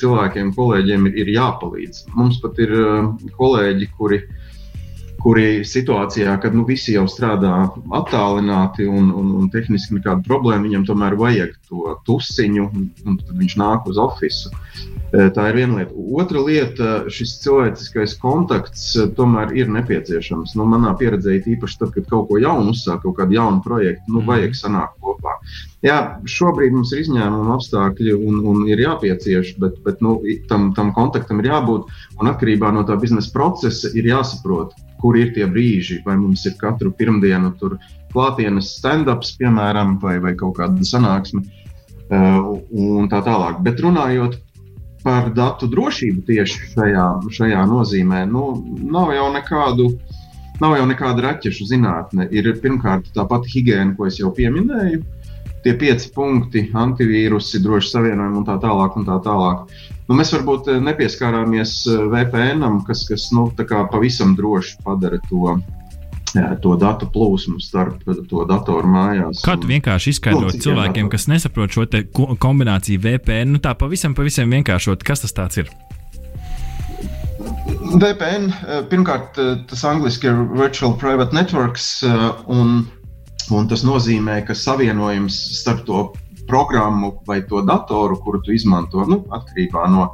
cilvēkiem, 0.00 0.52
kolēģiem 0.56 1.08
ir, 1.10 1.20
ir 1.24 1.34
jāpalīdz. 1.38 2.04
Mums 2.16 2.40
pat 2.42 2.58
ir 2.60 2.74
uh, 2.76 3.12
kolēģi, 3.38 3.88
kuri 3.98 4.20
uh, 4.20 4.43
kuri 5.24 5.64
situācijā, 5.64 6.34
kad 6.42 6.52
nu, 6.56 6.66
visi 6.68 6.92
jau 6.98 7.06
strādā 7.08 7.52
attālināti 7.96 8.84
un, 8.84 9.08
un, 9.08 9.30
un 9.40 9.50
tehniski 9.52 9.96
nekāda 9.96 10.20
problēma, 10.26 10.66
viņam 10.66 10.84
tomēr 10.90 11.16
vajag 11.16 11.54
to 11.70 11.94
tusiņu, 12.04 12.66
un, 13.08 13.16
tad 13.22 13.38
viņš 13.40 13.56
nāk 13.60 13.88
uz 13.88 14.00
oficiālu. 14.00 14.60
E, 15.14 15.28
tā 15.30 15.46
ir 15.48 15.58
viena 15.60 15.78
lieta. 15.78 15.94
Otra 16.20 16.40
lieta, 16.42 16.90
šis 17.12 17.36
cilvēciskais 17.44 18.16
kontakts 18.20 18.88
e, 18.98 19.06
tomēr 19.16 19.52
ir 19.56 19.70
nepieciešams. 19.72 20.56
Nu, 20.58 20.66
manā 20.68 20.92
pieredzē, 20.98 21.38
īpaši 21.54 21.80
tad, 21.80 21.92
kad 21.94 22.08
kaut 22.10 22.28
ko 22.28 22.40
jaunu 22.42 22.74
uzsāk, 22.74 23.00
kaut 23.04 23.16
kādu 23.20 23.38
jaunu 23.38 23.62
projektu, 23.64 24.04
nu, 24.12 24.24
vajag 24.26 24.56
sanākt 24.58 24.98
kopā. 25.04 25.36
Jā, 25.86 25.98
šobrīd 26.28 26.74
mums 26.74 26.92
ir 26.92 27.04
izņēmuma 27.04 27.54
apstākļi 27.58 28.16
un, 28.16 28.40
un 28.50 28.64
ir 28.68 28.82
jāpiecieš, 28.82 29.54
bet, 29.62 29.78
bet 29.86 30.02
nu, 30.04 30.18
tam, 30.50 30.72
tam 30.76 30.92
kontaktam 30.96 31.40
ir 31.40 31.52
jābūt. 31.52 31.94
Un 32.18 32.32
atkarībā 32.32 32.72
no 32.74 32.82
tā 32.88 32.98
biznesa 33.00 33.30
procesa 33.32 33.92
ir 33.94 34.08
jāsaprot, 34.10 34.74
kur 35.04 35.18
ir 35.20 35.34
tie 35.36 35.44
brīži, 35.44 36.00
vai 36.06 36.16
mums 36.16 36.46
ir 36.48 36.56
katru 36.56 36.94
pirmdienu 36.96 37.52
tur 37.60 37.76
klātienes 38.14 38.70
stand-ups, 38.78 39.34
piemēram, 39.36 39.98
vai, 40.00 40.16
vai 40.24 40.32
kaut 40.40 40.56
kāda 40.56 40.86
sanāksme, 40.88 41.42
uh, 41.44 42.54
un 42.72 43.10
tā 43.12 43.20
tālāk. 43.26 43.60
Bet 43.66 43.82
runājot 43.84 44.38
par 45.04 45.28
datu 45.36 45.68
drošību 45.68 46.24
tieši 46.24 46.70
šajā, 46.72 47.08
šajā 47.36 47.64
nozīmē, 47.68 48.24
nu, 48.30 48.46
nav 48.88 49.12
jau 49.12 49.28
nekādu. 49.34 49.92
Nav 50.62 50.76
jau 50.78 50.84
nekāda 50.86 51.24
raķešu 51.24 51.64
zinātne. 51.66 52.28
Ir 52.30 52.46
pirmkārt 52.62 53.08
tā 53.12 53.24
pati 53.26 53.50
higiēna, 53.50 53.96
ko 53.98 54.06
es 54.06 54.20
jau 54.20 54.30
pieminēju, 54.36 55.00
tie 55.64 55.72
pieci 55.80 56.12
punkti, 56.14 56.68
antivīrusi, 56.78 57.58
droši 57.64 57.90
savienojumi 57.90 58.38
un 58.38 58.46
tā 58.46 58.54
tālāk. 58.62 58.94
Un 59.00 59.08
tā 59.08 59.18
tālāk. 59.26 59.64
Nu, 60.04 60.16
mēs 60.18 60.34
varbūt 60.34 60.68
eh, 60.68 60.82
nepieskārāmies 60.84 61.78
eh, 61.88 62.02
VPN, 62.12 62.82
kas, 62.88 63.06
kas 63.08 63.30
nu, 63.36 63.48
pavisam 63.92 64.36
droši 64.38 64.78
padara 64.84 65.20
to. 65.30 65.56
To 66.34 66.72
datu 66.74 67.06
plūsmu 67.14 67.60
starp 67.62 68.00
to 68.26 68.40
datoru 68.50 68.88
mājās. 68.90 69.38
Kā 69.46 69.52
tu 69.54 69.68
vienkārši 69.70 70.16
izskaidrot 70.16 70.56
cilvēkiem, 70.64 71.06
kas 71.06 71.28
nesaprot 71.30 71.70
šo 71.70 71.84
kombināciju 72.42 72.98
VPN, 73.04 73.52
nu 73.54 73.60
tā 73.62 73.76
pavisam, 73.78 74.16
pavisam 74.18 74.50
vienkāršot, 74.50 75.04
kas 75.06 75.22
tas 75.30 75.60
ir? 75.62 75.70
VPN 77.94 78.50
eh, 78.50 78.82
pirmkārt, 78.90 79.38
tas 79.70 79.86
angļuiski 79.86 80.26
ir 80.32 80.42
Virtual 80.56 80.98
Private 80.98 81.38
Networks, 81.38 81.86
un, 82.50 82.80
un 83.54 83.70
tas 83.70 83.86
nozīmē, 83.86 84.40
ka 84.48 84.58
savienojums 84.58 85.38
starp 85.60 85.86
to 85.86 86.02
programmu 86.48 87.14
vai 87.26 87.40
to 87.48 87.62
datoru, 87.66 88.18
kuru 88.22 88.42
tu 88.44 88.54
izmanto, 88.54 89.04
nu, 89.08 89.22
atkarībā 89.34 89.86
no, 89.92 90.08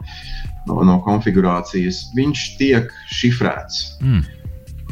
no, 0.68 0.83
no 0.87 0.99
konfigurācijas, 1.07 2.11
viņš 2.16 2.45
tiek 2.61 2.93
šifrēts. 3.20 3.81
Mm. 4.05 4.22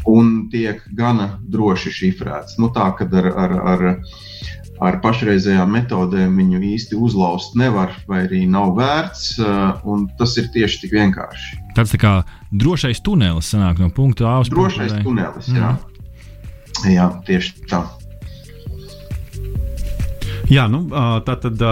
Un 0.08 0.34
tiek 0.52 0.80
gana 0.96 1.34
droši 1.52 1.92
šifrēts. 1.92 2.56
Nu, 2.62 2.70
tā 2.72 2.86
kā 2.96 3.08
ar, 3.20 3.28
ar, 3.28 3.54
ar, 3.72 3.84
ar 4.80 4.98
pašreizējām 5.04 5.74
metodēm 5.74 6.38
viņu 6.38 6.62
īsti 6.70 6.96
uzlauzt 6.96 7.58
nevar, 7.58 7.92
vai 8.08 8.22
arī 8.24 8.44
nav 8.48 8.72
vērts. 8.78 9.26
Uh, 9.42 10.06
tas 10.20 10.38
ir 10.40 10.48
tieši 10.54 10.84
tik 10.86 10.96
vienkārši. 10.96 11.60
Tas 11.76 11.92
tā 11.92 12.00
kā 12.00 12.14
drošais 12.50 13.02
tunelis 13.04 13.52
sanāk 13.52 13.82
no 13.82 13.90
punkta 13.94 14.30
A 14.30 14.38
uz 14.40 14.48
punktu 14.48 14.64
B. 14.64 14.88
Drošais 14.88 15.04
tunelis, 15.04 15.52
jā. 15.52 15.74
Mm. 15.74 16.90
jā, 16.94 17.10
tieši 17.28 17.68
tā. 17.68 17.84
Jā, 20.48 20.64
nu, 20.70 20.84
tā 21.26 21.34
tad 21.42 21.62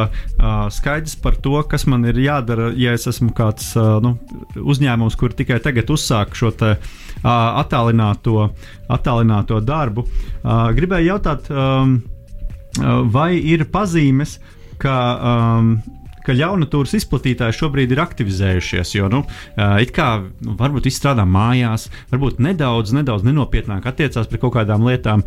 skaidrs 0.74 1.16
par 1.22 1.38
to, 1.40 1.56
kas 1.68 1.86
man 1.88 2.04
ir 2.08 2.18
jādara, 2.20 2.68
ja 2.76 2.92
es 2.96 3.06
esmu 3.08 3.32
kāds 3.36 3.70
nu, 4.04 4.16
uzņēmums, 4.60 5.16
kur 5.16 5.32
tikai 5.36 5.58
tagad 5.64 5.90
uzsāk 5.94 6.36
šo 6.36 6.52
te, 6.52 6.74
attālināto, 7.24 8.50
attālināto 8.92 9.62
darbu. 9.64 10.04
Gribēju 10.76 11.08
jautāt, 11.14 11.48
vai 13.16 13.30
ir 13.40 13.64
pazīmes, 13.72 14.36
ka 14.82 14.96
um, 15.16 15.76
ka 16.26 16.34
jaunatūras 16.36 16.96
izplatītāji 16.98 17.56
šobrīd 17.60 17.94
ir 17.94 18.02
aktivizējušies. 18.02 18.94
Jo, 18.98 19.10
nu, 19.12 19.22
it 19.82 19.92
kā 19.96 20.08
nu, 20.42 20.56
varbūt 20.58 20.90
izstrādā 20.90 21.26
mājās, 21.28 21.88
varbūt 22.12 22.42
nedaudz, 22.42 22.94
nedaudz 22.96 23.26
nenopietnāk 23.26 23.86
attiecās 23.86 24.28
pret 24.30 24.42
kaut 24.42 24.56
kādām 24.58 24.86
lietām, 24.86 25.24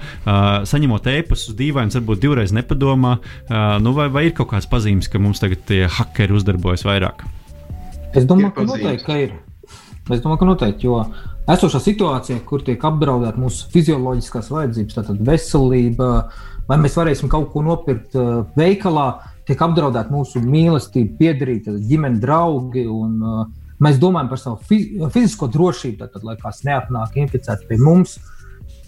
saņemot 0.69 1.09
ēpastus 1.13 1.57
dīvains, 1.59 1.97
varbūt 1.99 2.23
divreiz 2.23 2.55
nepadomā. 2.55 3.17
Nu, 3.83 3.95
vai, 3.97 4.09
vai 4.13 4.27
ir 4.29 4.35
kaut 4.37 4.51
kāds 4.53 4.69
pazīmes, 4.69 5.09
ka 5.11 5.21
mums 5.21 5.41
tagad 5.43 5.63
tie 5.69 5.85
hakeri 5.99 6.35
uzdarbojas 6.37 6.85
vairāk? 6.87 7.25
Es 8.17 8.25
domāju, 8.29 8.55
ka 8.55 8.65
noteikti 8.65 9.05
ka 9.05 9.17
ir. 9.21 9.35
Es 10.09 10.23
domāju, 10.23 10.39
ka 10.41 10.47
noteikti, 10.49 10.87
jo 10.89 11.03
esošā 11.49 11.81
situācijā, 11.83 12.39
kur 12.45 12.63
tiek 12.65 12.81
apdraudēta 12.85 13.37
mūsu 13.41 13.69
fizioloģiskās 13.73 14.49
vajadzības, 14.53 14.97
tātad 14.97 15.19
veselība, 15.25 16.09
vai 16.69 16.77
mēs 16.81 16.97
varēsim 16.97 17.29
kaut 17.29 17.51
ko 17.53 17.63
nopirkt 17.65 18.17
veikalā, 18.57 19.07
tiek 19.49 19.61
apdraudēta 19.65 20.13
mūsu 20.13 20.41
mīlestība, 20.45 21.17
piedarīta 21.19 21.75
ģimene, 21.89 22.21
draugi. 22.21 22.85
Un, 22.89 23.15
uh, 23.19 23.71
mēs 23.83 23.99
domājam 24.01 24.29
par 24.31 24.41
savu 24.41 25.09
fizisko 25.13 25.49
drošību, 25.51 26.09
tad, 26.13 26.25
lai 26.27 26.37
kāds 26.39 26.61
neapnāk 26.67 27.17
inficēts 27.23 27.67
pie 27.69 27.79
mums. 27.81 28.19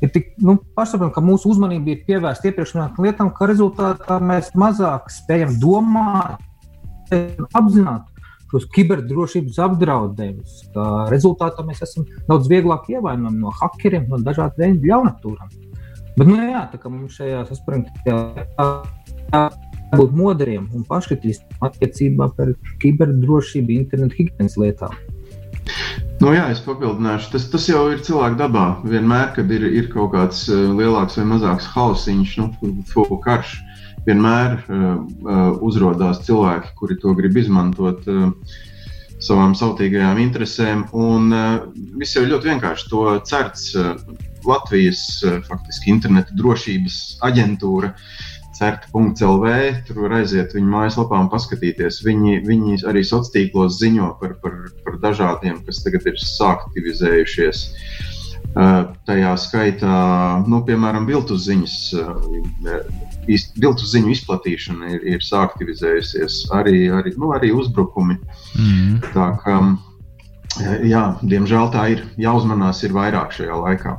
Ir 0.02 0.10
tik 0.14 0.32
nu, 0.42 0.58
pašsaprotami, 0.78 1.14
ka 1.14 1.24
mūsu 1.26 1.52
uzmanība 1.54 1.94
ir 1.94 2.06
pievērsta 2.08 2.50
iepriekš 2.50 2.74
minētām 2.78 3.06
lietām, 3.06 3.34
ka 3.38 3.50
rezultātā 3.50 4.18
mēs 4.24 4.50
mazāk 4.58 5.12
spējam 5.14 5.54
domāt, 5.62 6.42
apzināties 7.12 8.10
šos 8.52 8.68
kiberdrošības 8.76 9.60
apdraudējumus. 9.64 10.56
Rezultātā 11.12 11.64
mēs 11.64 11.84
esam 11.86 12.08
daudz 12.28 12.50
vieglāk 12.52 12.90
ievainojami 12.92 13.40
no 13.40 13.54
hakeriem, 13.62 14.10
no 14.12 14.20
dažādiem 14.26 14.76
veidu 14.76 14.92
ļaunatūrām. 14.92 15.54
Bet, 16.18 16.28
nu, 16.28 16.36
jā, 16.44 16.66
tā 16.74 16.82
kā 16.82 16.92
mums 16.92 17.16
šajā 17.16 17.46
saspringtajā 17.48 18.18
jābūt 19.92 20.14
modriem 20.16 20.70
un 20.76 20.86
paškritiskiem 20.88 21.66
attiecībā 21.68 22.30
par 22.38 22.54
kiberdrošību, 22.82 23.76
internetu 23.76 24.22
higienas 24.22 24.58
lietām. 24.60 24.96
Nu, 26.22 26.32
jā, 26.36 26.46
es 26.54 26.62
papildināšu. 26.62 27.32
Tas, 27.34 27.48
tas 27.50 27.68
jau 27.70 27.88
ir 27.92 28.02
cilvēka 28.06 28.38
dabā. 28.44 28.66
Vienmēr, 28.86 29.32
kad 29.36 29.52
ir, 29.52 29.66
ir 29.66 29.90
kaut 29.92 30.14
kāds 30.16 30.46
uh, 30.50 30.70
lielāks 30.78 31.18
vai 31.18 31.26
mazāks 31.34 31.70
hausiņš, 31.74 32.34
nu, 32.38 32.76
fuku 32.92 33.18
karš, 33.24 33.56
vienmēr 34.06 34.60
uh, 34.60 34.92
uh, 35.02 35.40
uzrādās 35.66 36.22
cilvēki, 36.28 36.76
kuri 36.78 37.00
to 37.02 37.16
grib 37.18 37.40
izmantot 37.42 38.06
uh, 38.10 38.30
savām 39.22 39.56
sautīgajām 39.58 40.22
interesēm. 40.22 40.86
Un 40.94 41.34
uh, 41.34 41.48
viss 41.98 42.18
jau 42.18 42.26
ļoti 42.28 42.54
vienkārši. 42.54 42.90
To 42.94 43.18
certs 43.26 43.72
uh, 43.78 43.96
Latvijas 44.46 45.04
uh, 45.26 45.42
faktiski 45.50 45.90
interneta 45.94 46.38
drošības 46.38 47.02
aģentūra. 47.26 47.96
Uh, 47.96 48.31
CERT.CLV. 48.62 49.46
Tur 49.88 50.04
var 50.06 50.20
aiziet 50.20 50.54
viņu 50.54 50.70
mājaslapā 50.70 51.18
un 51.24 51.30
paskatīties. 51.34 52.02
Viņi, 52.06 52.42
viņi 52.46 52.82
arī 52.90 53.02
sociālos 53.02 53.34
tīklos 53.34 53.80
ziņo 53.82 54.14
par, 54.22 54.36
par, 54.44 54.58
par 54.86 55.00
dažādiem, 55.02 55.64
kas 55.66 55.82
tagad 55.86 56.06
ir 56.12 56.20
sāktivizējušies. 56.22 57.64
Uh, 58.52 58.90
tajā 59.08 59.32
skaitā, 59.40 59.98
nu, 60.52 60.60
piemēram, 60.68 61.06
viltus 61.08 61.46
ziņas, 61.46 61.76
uh, 62.02 62.82
viltus 63.64 63.94
ziņu 63.94 64.12
izplatīšana 64.12 64.92
ir, 64.98 65.06
ir 65.14 65.24
sāktivizējusies, 65.24 66.42
arī, 66.58 66.90
arī, 66.92 67.16
nu, 67.22 67.32
arī 67.38 67.54
uzbrukumi. 67.56 68.20
Mm. 68.60 69.00
Tā 69.14 69.30
kā, 69.46 69.58
jā, 70.84 71.06
diemžēl 71.24 71.72
tā 71.72 71.88
ir 71.96 72.04
jāuzmanās, 72.20 72.84
ir 72.84 72.98
vairāk 72.98 73.32
šajā 73.40 73.62
laikā 73.62 73.96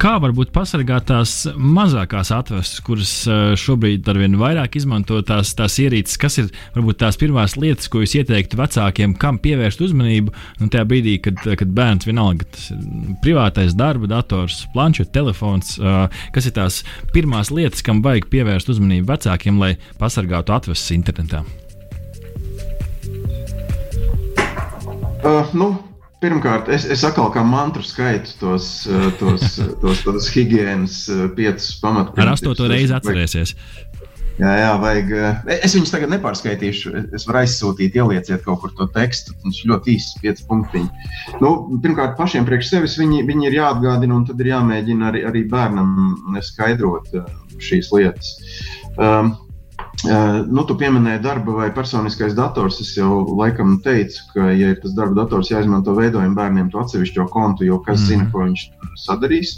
kā 0.00 0.14
varbūt 0.22 0.52
pasargāt 0.54 1.06
tās 1.10 1.32
mazākās 1.54 2.30
atvestas, 2.34 2.80
kuras 2.84 3.12
eh, 3.28 3.54
šobrīd 3.58 4.06
ar 4.08 4.18
vien 4.20 4.36
vairāk 4.40 4.78
izmanto 4.78 5.20
tās, 5.26 5.52
tās 5.56 5.76
ierīces, 5.82 6.18
kas 6.20 6.38
ir 6.40 6.50
varbūt 6.76 7.00
tās 7.02 7.18
pirmās 7.20 7.56
lietas, 7.60 7.90
ko 7.92 8.02
jūs 8.02 8.16
ieteiktu 8.20 8.58
vecākiem, 8.60 9.16
kam 9.20 9.38
pievērst 9.44 9.82
uzmanību, 9.84 10.34
un 10.60 10.72
tajā 10.72 10.86
brīdī, 10.90 11.16
kad, 11.24 11.40
kad 11.60 11.74
bērns 11.76 12.08
vienalga, 12.08 12.48
tas 12.54 12.70
ir 12.72 12.80
privātais 13.24 13.76
darba 13.76 14.08
dators, 14.10 14.62
planšets, 14.74 15.12
telefons, 15.14 15.76
eh, 15.80 16.22
kas 16.34 16.48
ir 16.48 16.56
tās 16.56 16.80
pirmās 17.14 17.52
lietas, 17.54 17.84
kam 17.84 18.02
vajag 18.04 18.30
pievērst 18.32 18.72
uzmanību 18.74 19.10
vecākiem, 19.12 19.60
lai 19.60 19.74
pasargātu 20.00 20.56
atvestas 20.56 20.94
internetā? 20.96 21.44
Uh, 25.24 25.48
nu, 25.56 25.70
Pirmkārt, 26.22 26.70
es, 26.72 26.86
es 26.88 27.02
atkal 27.04 27.30
kā 27.34 27.42
mantru 27.46 27.84
skaitu 27.84 28.36
tos, 28.40 28.68
eh, 28.88 29.08
tos, 29.20 29.58
tos, 29.82 30.04
tos 30.06 30.28
higiēnas 30.32 31.00
eh, 31.12 31.26
piecus 31.36 31.74
pamatprincipus. 31.82 32.24
Ar 32.24 32.32
astoto 32.32 32.68
reizi 32.70 32.94
atcerēsies. 32.96 33.54
Jā, 34.34 34.50
jā, 34.58 34.70
vajag. 34.82 35.12
Eh, 35.14 35.58
es 35.66 35.76
viņus 35.76 35.92
tagad 35.94 36.10
nepārskaitīšu. 36.14 36.94
Es 37.14 37.26
varu 37.28 37.42
aizsūtīt, 37.42 37.98
ielieciet 38.00 38.42
kaut 38.46 38.62
kur 38.62 38.72
to 38.78 38.88
tekstu. 38.94 39.36
Viņš 39.44 39.60
ļoti 39.70 39.94
īsts, 39.94 40.18
pieci 40.22 40.46
punktiņi. 40.48 41.06
Nu, 41.44 41.52
pirmkārt, 41.84 42.16
pašiem 42.18 42.48
priekš 42.48 42.72
sevis 42.72 42.98
viņi, 42.98 43.22
viņi 43.28 43.50
ir 43.50 43.60
jāatgādina, 43.60 44.16
un 44.16 44.26
tad 44.30 44.40
ir 44.42 44.54
jāmēģina 44.54 45.10
arī, 45.12 45.26
arī 45.28 45.44
bērnam 45.50 46.40
skaidrot 46.42 47.14
šīs 47.62 47.92
lietas. 47.94 48.36
Um, 48.98 49.34
nu, 50.04 50.64
tu 50.68 50.76
pieminēji 50.80 51.22
darba 51.24 51.56
vai 51.60 51.70
personiskais 51.74 52.36
dators. 52.36 52.80
Es 52.84 52.92
jau 52.98 53.22
laikam 53.38 53.78
teicu, 53.84 54.20
ka, 54.34 54.50
ja 54.52 54.74
ir 54.74 54.82
tas 54.82 54.94
darba 54.96 55.22
dators 55.22 55.52
jāizmanto 55.52 55.96
veidojuma 55.96 56.36
bērniem, 56.38 56.70
to 56.72 56.82
atsevišķo 56.82 57.28
kontu, 57.32 57.66
jo 57.68 57.80
kas 57.86 58.02
mm. 58.02 58.06
zina, 58.10 58.28
ko 58.32 58.44
viņš 58.46 58.68
sadarīs. 59.06 59.56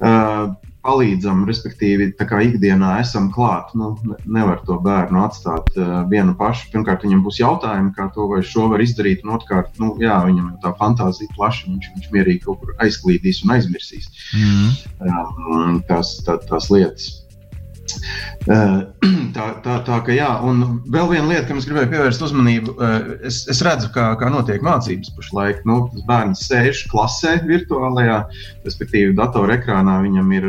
Uh, 0.00 0.54
palīdzam, 0.80 1.42
respektīvi, 1.48 2.10
tā 2.16 2.24
kā 2.28 2.40
ikdienā 2.46 2.94
esam 3.02 3.28
klāt. 3.34 3.72
Nu, 3.76 3.92
nevar 4.24 4.62
to 4.66 4.78
bērnu 4.80 5.20
atstāt 5.26 5.68
uh, 5.76 6.00
vienu 6.10 6.34
pašu. 6.38 6.70
Pirmkārt, 6.72 7.04
viņam 7.04 7.22
būs 7.26 7.40
jautājumi, 7.42 7.92
kā 7.96 8.08
to 8.14 8.28
vai 8.30 8.40
šo 8.46 8.70
var 8.72 8.84
izdarīt, 8.84 9.24
un 9.24 9.36
otrkārt, 9.36 9.74
nu, 9.82 9.92
jā, 10.00 10.16
viņam 10.26 10.52
ir 10.54 10.60
tā 10.64 10.72
fantāzija 10.80 11.36
plaša, 11.36 11.68
viņš, 11.68 11.90
viņš 11.96 12.12
mierīgi 12.16 12.44
kaut 12.46 12.62
kur 12.62 12.76
aizklīdīs 12.80 13.44
un 13.44 13.56
aizmirsīs 13.58 14.08
mm. 14.36 14.70
um, 15.04 15.82
tās, 15.88 16.16
tā, 16.24 16.40
tās 16.48 16.72
lietas. 16.72 17.12
Tā, 19.30 19.44
tā, 19.62 19.76
tā 19.86 19.96
ka 20.02 20.14
jā, 20.14 20.28
un 20.42 20.80
vēl 20.90 21.06
viena 21.12 21.28
lieta, 21.28 21.44
kam 21.46 21.60
es 21.60 21.66
gribēju 21.68 21.90
pievērst 21.92 22.22
uzmanību, 22.26 22.72
es, 23.26 23.44
es 23.52 23.60
redzu, 23.62 23.90
kā, 23.94 24.08
kā 24.18 24.26
notiek 24.32 24.62
mācības 24.66 25.12
pašlaik. 25.14 25.60
Nu, 25.68 25.84
tas 25.92 26.02
bērns 26.08 26.42
sēž 26.48 26.82
klasē, 26.90 27.36
virtuālajā, 27.46 28.16
respektīvi, 28.66 29.14
datorā 29.18 29.54
ekrānā 29.60 30.00
viņam 30.02 30.32
ir 30.34 30.48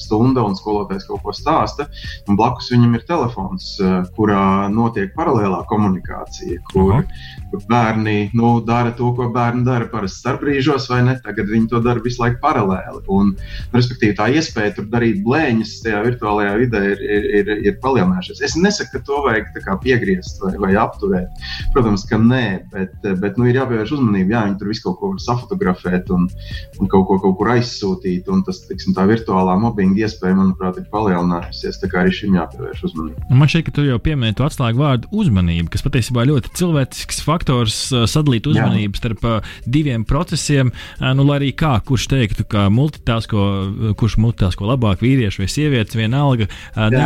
stunda 0.00 0.44
un 0.46 0.56
skolotājs 0.56 1.04
kaut 1.10 1.20
ko 1.26 1.34
stāsta, 1.36 1.86
un 2.24 2.38
blakus 2.40 2.70
viņam 2.72 2.96
ir 2.96 3.04
telefons, 3.10 3.74
kurā 4.16 4.70
notiek 4.72 5.12
paralēlā 5.18 5.60
komunikācija, 5.68 6.62
kur, 6.72 7.04
kur 7.52 7.64
bērni 7.68 8.30
nu, 8.32 8.56
dara 8.64 8.94
to, 8.96 9.12
ko 9.18 9.28
bērni 9.36 9.66
dara 9.68 9.90
parasti 9.92 10.24
starpbrīžos, 10.24 10.88
vai 10.94 11.02
ne? 11.10 11.18
Tagad 11.24 11.52
viņi 11.52 11.70
to 11.74 11.82
dara 11.84 12.02
visu 12.04 12.24
laiku 12.24 12.40
paralēli. 12.42 13.04
Un, 13.12 13.34
respektīvi, 13.76 14.16
tā 14.18 14.30
iespēja 14.32 14.78
tur 14.78 14.88
darīt 14.90 15.20
blēņas 15.26 15.76
tajā 15.84 16.02
virtuālajā 16.08 16.56
vidē 16.64 16.84
ir, 16.94 17.04
ir, 17.04 17.30
ir, 17.40 17.50
ir 17.64 17.78
palielinājušies. 17.82 18.42
Es 18.44 18.56
nesaku, 18.58 18.96
ka 18.96 19.04
to 19.08 19.20
vajag 19.26 19.50
piegriezt 19.82 20.40
vai, 20.42 20.54
vai 20.60 20.72
apturēt. 20.80 21.44
Protams, 21.74 22.06
ka 22.08 22.18
nē, 22.20 22.44
bet, 22.72 22.94
bet 23.22 23.38
nu, 23.40 23.48
ir 23.50 23.58
jāpievērš 23.60 23.94
uzmanība. 23.98 24.36
Jā, 24.36 24.42
viņi 24.48 24.58
tur 24.60 24.70
visu 24.72 24.84
kaut 24.86 24.98
ko 25.00 25.12
var 25.12 25.22
safotografēt 25.24 26.10
un, 26.14 26.28
un 26.80 26.90
kaut 26.92 27.06
ko 27.08 27.18
kaut 27.22 27.38
kur 27.40 27.52
aizsūtīt. 27.54 28.30
Un 28.32 28.44
tas, 28.46 28.62
tiksim, 28.68 28.96
tā 28.96 29.06
virtuālā 29.10 29.56
mobbinga 29.60 30.04
iespēja, 30.06 30.38
manuprāt, 30.38 30.80
ir 30.80 30.88
palielinājusies. 30.92 31.80
Tā 31.82 31.90
kā 31.92 32.02
arī 32.04 32.14
šim 32.16 32.38
jāpievērš 32.38 32.84
uzmanība. 32.90 33.28
Man 33.30 33.50
šķiet, 33.50 33.66
ka 33.68 33.76
tu 33.78 33.86
jau 33.88 34.00
pieminēji 34.02 34.38
to 34.40 34.48
atslēgu 34.48 34.82
vārdu 34.82 35.10
uzmanība, 35.14 35.70
kas 35.74 35.84
patiesībā 35.86 36.26
ļoti 36.30 36.54
cilvēcisks 36.58 37.22
faktors 37.24 37.80
sadalīt 38.10 38.48
uzmanību 38.50 39.00
starp 39.00 39.26
diviem 39.66 40.06
procesiem. 40.08 40.72
Nu, 41.00 41.26
lai 41.26 41.40
arī 41.40 41.50
kā, 41.56 41.76
kurš 41.84 42.08
teiktu, 42.12 42.46
ka 42.48 42.66
multitasko, 42.72 43.44
kurš 43.98 44.18
multitasko 44.22 44.68
labāk, 44.68 45.02
vīrieši 45.04 45.42
vai 45.42 45.48
sievietes, 45.50 45.98
vienalga, 45.98 46.48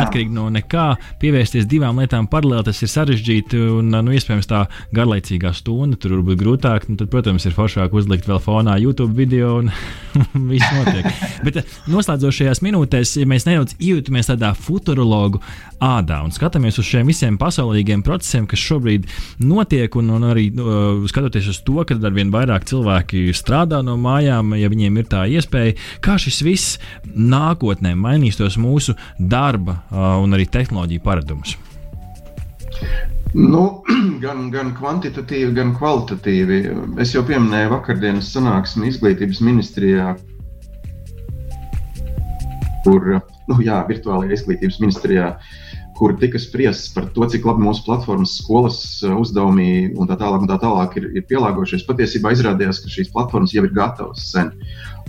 neatkarīgi 0.09 0.33
no 0.33 0.47
nekā, 0.49 0.97
pievērsties 1.21 1.67
divām 1.69 1.99
lietām 2.01 2.27
paralēli, 2.29 2.65
tas 2.65 2.81
ir 2.81 2.89
sarežģīti 2.89 3.59
un, 3.77 3.91
nu, 3.93 4.13
iespējams, 4.15 4.47
tā 4.49 4.65
garlaicīgā 4.95 5.53
stunda 5.53 5.97
tur 5.99 6.21
būt 6.25 6.39
grūtāk. 6.39 6.89
Nu, 6.89 6.97
tad, 6.97 7.09
protams, 7.13 7.45
ir 7.45 7.53
foršāk 7.53 7.93
uzlikt 7.93 8.27
vēl 8.27 8.41
fonā 8.41 8.79
YouTube 8.81 9.13
video 9.17 9.59
un 9.61 9.69
viss 10.51 10.65
notiek. 10.73 11.05
Bet 11.45 11.61
noslēdzošajās 11.89 12.63
minūtēs, 12.65 13.17
ja 13.21 13.27
mēs 13.29 13.45
nedaudz 13.47 13.77
iejūtamies 13.77 14.31
tādā 14.31 14.53
futurologu 14.57 15.41
ādā 15.79 16.19
un 16.25 16.33
skatāmies 16.35 16.79
uz 16.81 16.87
šiem 16.89 17.07
visiem 17.09 17.37
pasaulīgiem 17.39 18.01
procesiem, 18.03 18.47
kas 18.49 18.63
šobrīd 18.63 19.07
notiek, 19.45 19.93
un, 19.99 20.09
un 20.17 20.27
arī 20.31 20.49
uh, 20.51 21.05
skatoties 21.09 21.51
uz 21.53 21.61
to, 21.67 21.77
ka 21.87 21.99
ar 21.99 22.15
vien 22.15 22.33
vairāk 22.33 22.67
cilvēki 22.69 23.29
strādā 23.37 23.83
no 23.85 23.95
mājām, 23.99 24.55
ja 24.59 24.71
viņiem 24.71 24.99
ir 24.99 25.09
tā 25.11 25.23
iespēja, 25.29 25.77
kā 26.03 26.17
šis 26.19 26.41
viss 26.43 26.79
nākotnē 27.13 27.93
mainīs 27.99 28.39
tos 28.39 28.57
mūsu 28.59 28.97
darba 29.19 29.79
uh, 29.79 29.98
un 30.23 30.37
arī 30.37 30.47
tehnoloģiju 30.49 31.05
paradumus? 31.05 31.57
Nu, 33.33 33.83
gan, 34.23 34.47
gan 34.53 34.73
kvantitatīvi, 34.77 35.53
gan 35.57 35.75
kvalitatīvi. 35.77 36.61
Es 37.01 37.13
jau 37.13 37.23
pieminēju 37.27 37.73
vakardienas 37.75 38.31
sanāksmi 38.33 38.89
izglītības 38.89 39.41
ministrijā, 39.45 40.13
kur, 42.85 43.19
nu, 43.49 43.59
jā, 43.65 43.83
virtuālajā 43.89 44.39
izglītības 44.39 44.79
ministrijā, 44.81 45.33
kur 45.99 46.13
tika 46.15 46.39
spriests 46.39 46.93
par 46.95 47.09
to, 47.13 47.25
cik 47.27 47.43
labi 47.43 47.65
mūsu 47.65 47.83
platformas, 47.83 48.37
skolas 48.39 48.79
uzdevumi 49.03 49.91
un 49.99 50.07
tā 50.07 50.15
tālāk, 50.17 50.45
un 50.45 50.49
tā 50.49 50.55
tālāk 50.61 50.95
ir, 51.01 51.09
ir 51.19 51.25
pielāgojušies. 51.27 51.83
Patiesībā 51.89 52.31
izrādījās, 52.33 52.79
ka 52.81 52.91
šīs 52.93 53.11
platformas 53.11 53.53
jau 53.53 53.65
ir 53.67 53.75
gatavas 53.75 54.29
sen. 54.31 54.53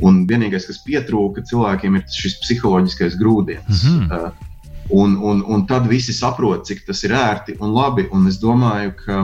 Un 0.02 0.24
vienīgais, 0.28 0.66
kas 0.66 0.82
pietrūka 0.82 1.46
cilvēkiem, 1.46 2.00
ir 2.00 2.06
šis 2.10 2.40
psiholoģiskais 2.42 3.16
grūdienis. 3.22 3.84
Mm 3.86 4.08
-hmm. 4.10 4.48
Un, 4.90 5.14
un, 5.22 5.44
un 5.46 5.66
tad 5.70 5.86
visi 5.86 6.12
saprot, 6.14 6.64
cik 6.66 6.82
tas 6.88 7.04
ir 7.06 7.14
ērti 7.14 7.54
un 7.62 7.74
labi. 7.76 8.08
Un 8.16 8.26
es 8.30 8.40
domāju, 8.42 8.94
ka 9.04 9.20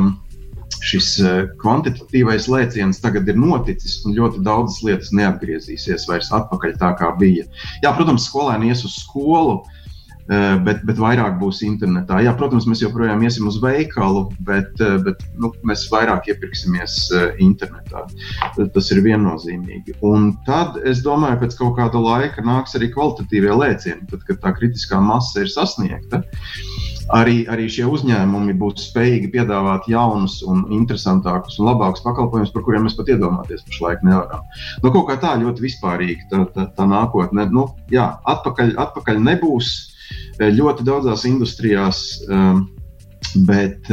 šis 0.86 1.08
eh, 1.22 1.38
kvantitatīvais 1.60 2.48
lēciens 2.50 3.00
tagad 3.02 3.28
ir 3.30 3.38
noticis, 3.40 4.00
un 4.06 4.16
ļoti 4.16 4.42
daudzas 4.46 4.82
lietas 4.86 5.12
neatgriezīsies 5.16 6.06
vairs 6.10 6.32
atpakaļ 6.34 6.76
tā, 6.80 6.92
kā 7.00 7.12
bija. 7.20 7.46
Jā, 7.84 7.94
protams, 7.96 8.28
skolēni 8.30 8.70
ies 8.72 8.84
uz 8.86 8.98
skolu, 9.02 9.60
bet, 10.26 10.82
bet 10.86 10.98
vairāk 10.98 11.36
būs 11.38 11.62
internetā. 11.66 12.18
Jā, 12.24 12.32
protams, 12.38 12.66
mēs 12.66 12.82
joprojām 12.82 13.22
iesim 13.22 13.46
uz 13.46 13.60
veikalu, 13.62 14.26
bet, 14.46 14.72
eh, 14.82 14.96
bet 15.04 15.22
nu, 15.38 15.52
mēs 15.66 15.86
vairāk 15.92 16.26
iepirksimies 16.32 16.98
eh, 17.14 17.28
internetā. 17.44 18.06
Tas 18.56 18.90
ir 18.90 19.04
viennozīmīgi. 19.06 19.98
Un 20.06 20.32
tad 20.48 20.80
es 20.84 21.04
domāju, 21.06 21.44
pēc 21.44 21.56
kaut 21.60 21.76
kāda 21.78 22.02
laika 22.02 22.42
nāks 22.42 22.74
arī 22.78 22.90
kvalitatīvie 22.94 23.54
lēcieni, 23.54 24.08
tad, 24.10 24.26
kad 24.26 24.42
tā 24.42 24.54
kritiskā 24.58 25.00
masa 25.02 25.44
ir 25.44 25.52
sasniegta. 25.52 26.24
Arī, 27.14 27.44
arī 27.46 27.68
šie 27.70 27.84
uzņēmumi 27.86 28.56
būs 28.58 28.88
spējīgi 28.88 29.28
piedāvāt 29.30 29.86
jaunus, 29.86 30.40
un 30.42 30.64
interesantākus 30.74 31.60
un 31.60 31.68
labākus 31.70 32.02
pakalpojumus, 32.02 32.50
par 32.50 32.64
kuriem 32.66 32.88
mēs 32.88 32.96
pat 32.98 33.12
iedomāties 33.14 33.62
pašlaik 33.68 34.02
nevaram. 34.02 34.42
Nu, 34.82 34.90
kaut 34.90 35.06
kā 35.12 35.20
tā 35.22 35.36
ļoti 35.38 35.68
vispārīgi 35.68 36.26
tā, 36.32 36.48
tā, 36.56 36.66
tā 36.74 36.86
nākotne. 36.90 37.46
Nu, 37.54 37.68
jā, 37.94 38.08
atpakaļ, 38.26 38.74
atpakaļ 38.88 39.22
nebūs 39.22 39.76
ļoti 40.40 40.86
daudzās 40.86 41.24
industrijās, 41.28 42.02
bet, 43.48 43.88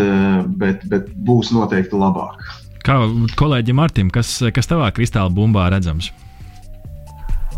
bet, 0.60 0.84
bet 0.92 1.10
būs 1.28 1.54
noteikti 1.56 2.00
labāk. 2.00 2.44
Kā 2.84 2.98
kolēģim 3.40 3.80
Martim, 3.80 4.10
kas, 4.12 4.36
kas 4.56 4.68
tavā 4.68 4.90
kristāla 4.96 5.32
bumbā 5.32 5.70
redzams? 5.72 6.12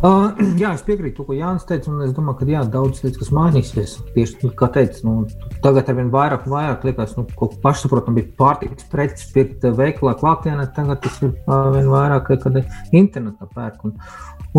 Uh, 0.03 0.33
jā, 0.61 0.73
es 0.75 0.83
piekrītu 0.83 1.23
ko 1.23 1.35
Jānis 1.37 1.65
teica, 1.67 1.93
es 2.03 2.13
domāju, 2.15 2.41
ka 2.41 2.47
jā, 2.49 2.63
daudz 2.71 2.99
lietas, 3.03 3.19
kas 3.21 3.31
mainīsies. 3.35 3.93
Tieši 4.15 4.39
tā, 4.41 4.51
kā 4.59 4.67
teica, 4.75 4.99
nu, 5.07 5.13
tagad 5.63 5.91
ar 5.91 5.97
vien 5.99 6.11
vairāk 6.11 6.47
vairāk 6.51 6.83
liekas, 6.89 7.15
nu, 7.19 7.23
ka 7.39 7.47
pašsaprotami 7.63 8.19
bija 8.19 8.33
pārtikas 8.41 8.89
preces 8.91 9.31
pirkt 9.35 9.63
veikalā 9.77 10.15
klātienē, 10.19 10.67
tagad 10.75 10.99
tas 11.05 11.21
ir 11.23 11.31
uh, 11.31 11.69
vien 11.75 11.87
vairāk, 11.91 12.33
kad 12.43 12.59
internetā 12.91 13.47
pērk. 13.55 13.87
Un, 13.87 13.95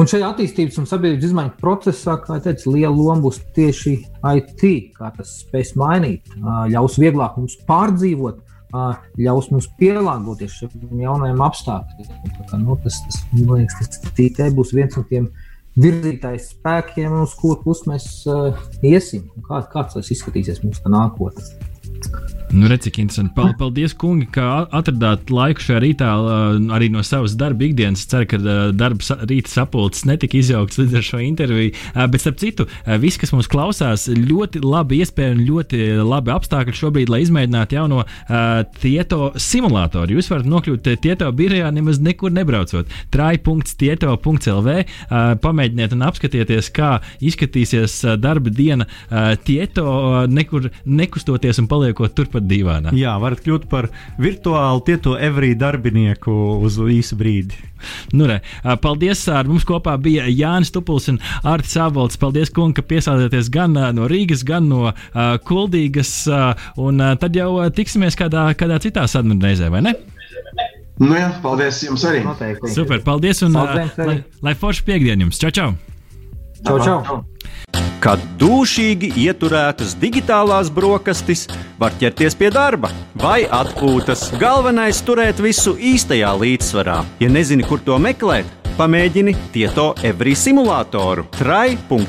un 0.00 0.08
šajā 0.08 0.32
attīstības 0.32 0.80
un 0.80 0.88
sabiedrības 0.88 1.28
izmaiņu 1.28 1.54
procesā, 1.60 2.16
kā 2.24 2.40
teica, 2.40 2.72
liela 2.72 2.94
loma 2.96 3.26
būs 3.28 3.42
tieši 3.56 3.96
IT, 4.40 4.66
kā 4.96 5.12
tas 5.18 5.36
spēs 5.42 5.76
mainīt, 5.76 6.32
uh, 6.40 6.64
ļaus 6.72 6.96
vieglāk 7.02 7.36
mums 7.36 7.60
pārdzīvot 7.68 8.45
ļaus 8.72 9.50
mums 9.52 9.68
pielāgoties 9.78 10.56
šiem 10.58 11.02
jaunajiem 11.02 11.42
apstākļiem. 11.46 12.64
Nu, 12.64 12.78
tas, 12.82 12.98
tas, 13.06 13.20
man 13.32 13.60
liekas, 13.62 13.92
tas 13.94 14.16
TT 14.16 14.50
būs 14.56 14.74
viens 14.76 14.96
no 14.98 15.04
tiem 15.06 15.30
virzītājs 15.76 16.50
spēkiem, 16.54 17.20
uz 17.22 17.36
kuru 17.38 17.60
pusi 17.62 17.90
mēs 17.90 18.08
uh, 18.30 18.56
iesim. 18.82 19.28
Kā, 19.46 19.62
kāds 19.72 19.96
tas 19.98 20.12
izskatīsies 20.14 20.62
mūsu 20.64 20.92
nākotnē? 20.92 21.75
Nu, 22.50 22.68
redz, 22.70 22.84
cik 22.86 22.98
interesanti. 23.02 23.34
Paldies, 23.58 23.92
kungi, 23.98 24.28
ka 24.30 24.66
atradāt 24.74 25.30
laiku 25.34 25.64
šajā 25.64 25.80
rītā 25.82 26.10
arī 26.76 26.86
no 26.94 27.02
savas 27.04 27.34
darba 27.38 27.66
ikdienas. 27.66 28.04
Ceru, 28.06 28.28
ka 28.30 28.38
darba 28.70 29.16
rīta 29.26 29.50
sapulces 29.50 30.06
netika 30.06 30.38
izjaukts 30.38 30.78
līdz 30.78 30.94
ar 30.96 31.04
šo 31.08 31.20
interviju. 31.26 31.72
Bet, 32.12 32.22
starp 32.22 32.38
citu, 32.40 32.68
visi, 33.02 33.18
kas 33.20 33.34
mūs 33.34 33.50
klausās, 33.50 34.06
ļoti 34.14 34.62
labi 34.62 35.00
iespēja 35.02 35.34
un 35.34 35.42
ļoti 35.48 35.80
labi 36.06 36.32
apstākļi 36.36 36.76
šobrīd, 36.78 37.10
lai 37.12 37.20
izmēģinātu 37.24 37.78
jauno 37.80 38.04
tieto 38.78 39.32
simulātoru. 39.42 40.16
Jūs 40.16 40.30
varat 40.30 40.48
nokļūt 40.52 40.92
tieto 41.02 41.32
birojā 41.34 41.72
nemaz 41.74 41.98
nekur 41.98 42.30
nebraucot. 42.36 42.94
trai.tieto.lv 43.10 44.78
Pamēģiniet 45.42 45.98
un 45.98 46.06
apskatieties, 46.06 46.70
kā 46.78 46.94
izskatīsies 47.18 47.98
darba 48.22 48.54
diena 48.54 48.86
tieto, 49.44 49.90
nekur 50.30 50.70
nekustoties 50.86 51.58
un 51.60 51.66
paliekot 51.66 51.85
turpat 51.94 52.32
pat 52.32 52.48
dīvainā. 52.50 52.92
Jā, 52.96 53.14
varat 53.22 53.42
kļūt 53.44 53.68
par 53.70 53.88
virtuālu 54.18 54.82
tieto 54.86 55.14
Every 55.18 55.54
darbinieku 55.58 56.32
uz 56.64 56.78
īsu 56.78 57.18
brīdi. 57.18 57.58
Nu, 58.16 58.26
re, 58.26 58.40
paldies! 58.82 59.26
Ar 59.28 59.48
mums 59.48 59.66
kopā 59.68 59.94
bija 60.00 60.26
Jānis 60.30 60.72
Tupuls 60.74 61.08
un 61.12 61.20
Artis 61.46 61.76
Avolts. 61.80 62.18
Paldies, 62.20 62.50
kungi, 62.54 62.78
ka 62.78 62.86
piesādāties 62.86 63.50
gan 63.52 63.76
no 63.76 64.08
Rīgas, 64.10 64.44
gan 64.46 64.68
no 64.70 64.88
uh, 64.90 64.94
Kuldīgas. 65.46 66.12
Uh, 66.30 66.68
un 66.82 67.02
uh, 67.02 67.14
tad 67.20 67.36
jau 67.36 67.50
tiksimies 67.76 68.18
kādā, 68.18 68.48
kādā 68.58 68.80
citā 68.82 69.06
sarunu 69.10 69.38
reizē, 69.42 69.70
vai 69.72 69.84
ne? 69.86 69.94
Nu 70.96 71.12
jā, 71.12 71.28
paldies 71.44 71.82
jums 71.84 72.06
arī. 72.08 72.24
Noteikti. 72.24 72.72
Super, 72.72 73.02
paldies 73.04 73.44
un 73.44 73.56
paldies, 73.56 73.92
uh, 73.98 74.10
lai, 74.10 74.18
lai 74.48 74.56
forši 74.58 74.86
piekdienu 74.88 75.28
jums. 75.28 75.40
Čau, 75.42 75.52
čau! 75.52 75.72
Čau, 76.64 76.78
čau! 76.80 77.00
čau. 77.04 77.24
Kad 78.00 78.18
dūšīgi 78.40 79.12
ieturētas 79.26 79.94
digitālās 80.00 80.70
brokastis, 80.70 81.48
var 81.80 81.92
ķerties 82.00 82.34
pie 82.38 82.50
darba 82.54 82.90
vai 83.22 83.46
atpūtas. 83.46 84.30
Galvenais- 84.40 85.02
turēt 85.06 85.40
visu 85.42 85.76
īstajā 85.76 86.30
līdzsvarā. 86.42 87.04
Ja 87.20 87.28
nezini, 87.28 87.64
kur 87.66 87.78
to 87.78 87.98
meklēt, 87.98 88.44
pamēģini 88.78 89.36
Tieto 89.52 89.94
Every 90.02 90.34
simulātoru. 90.34 91.24
trai.tieto.lv 91.38 92.06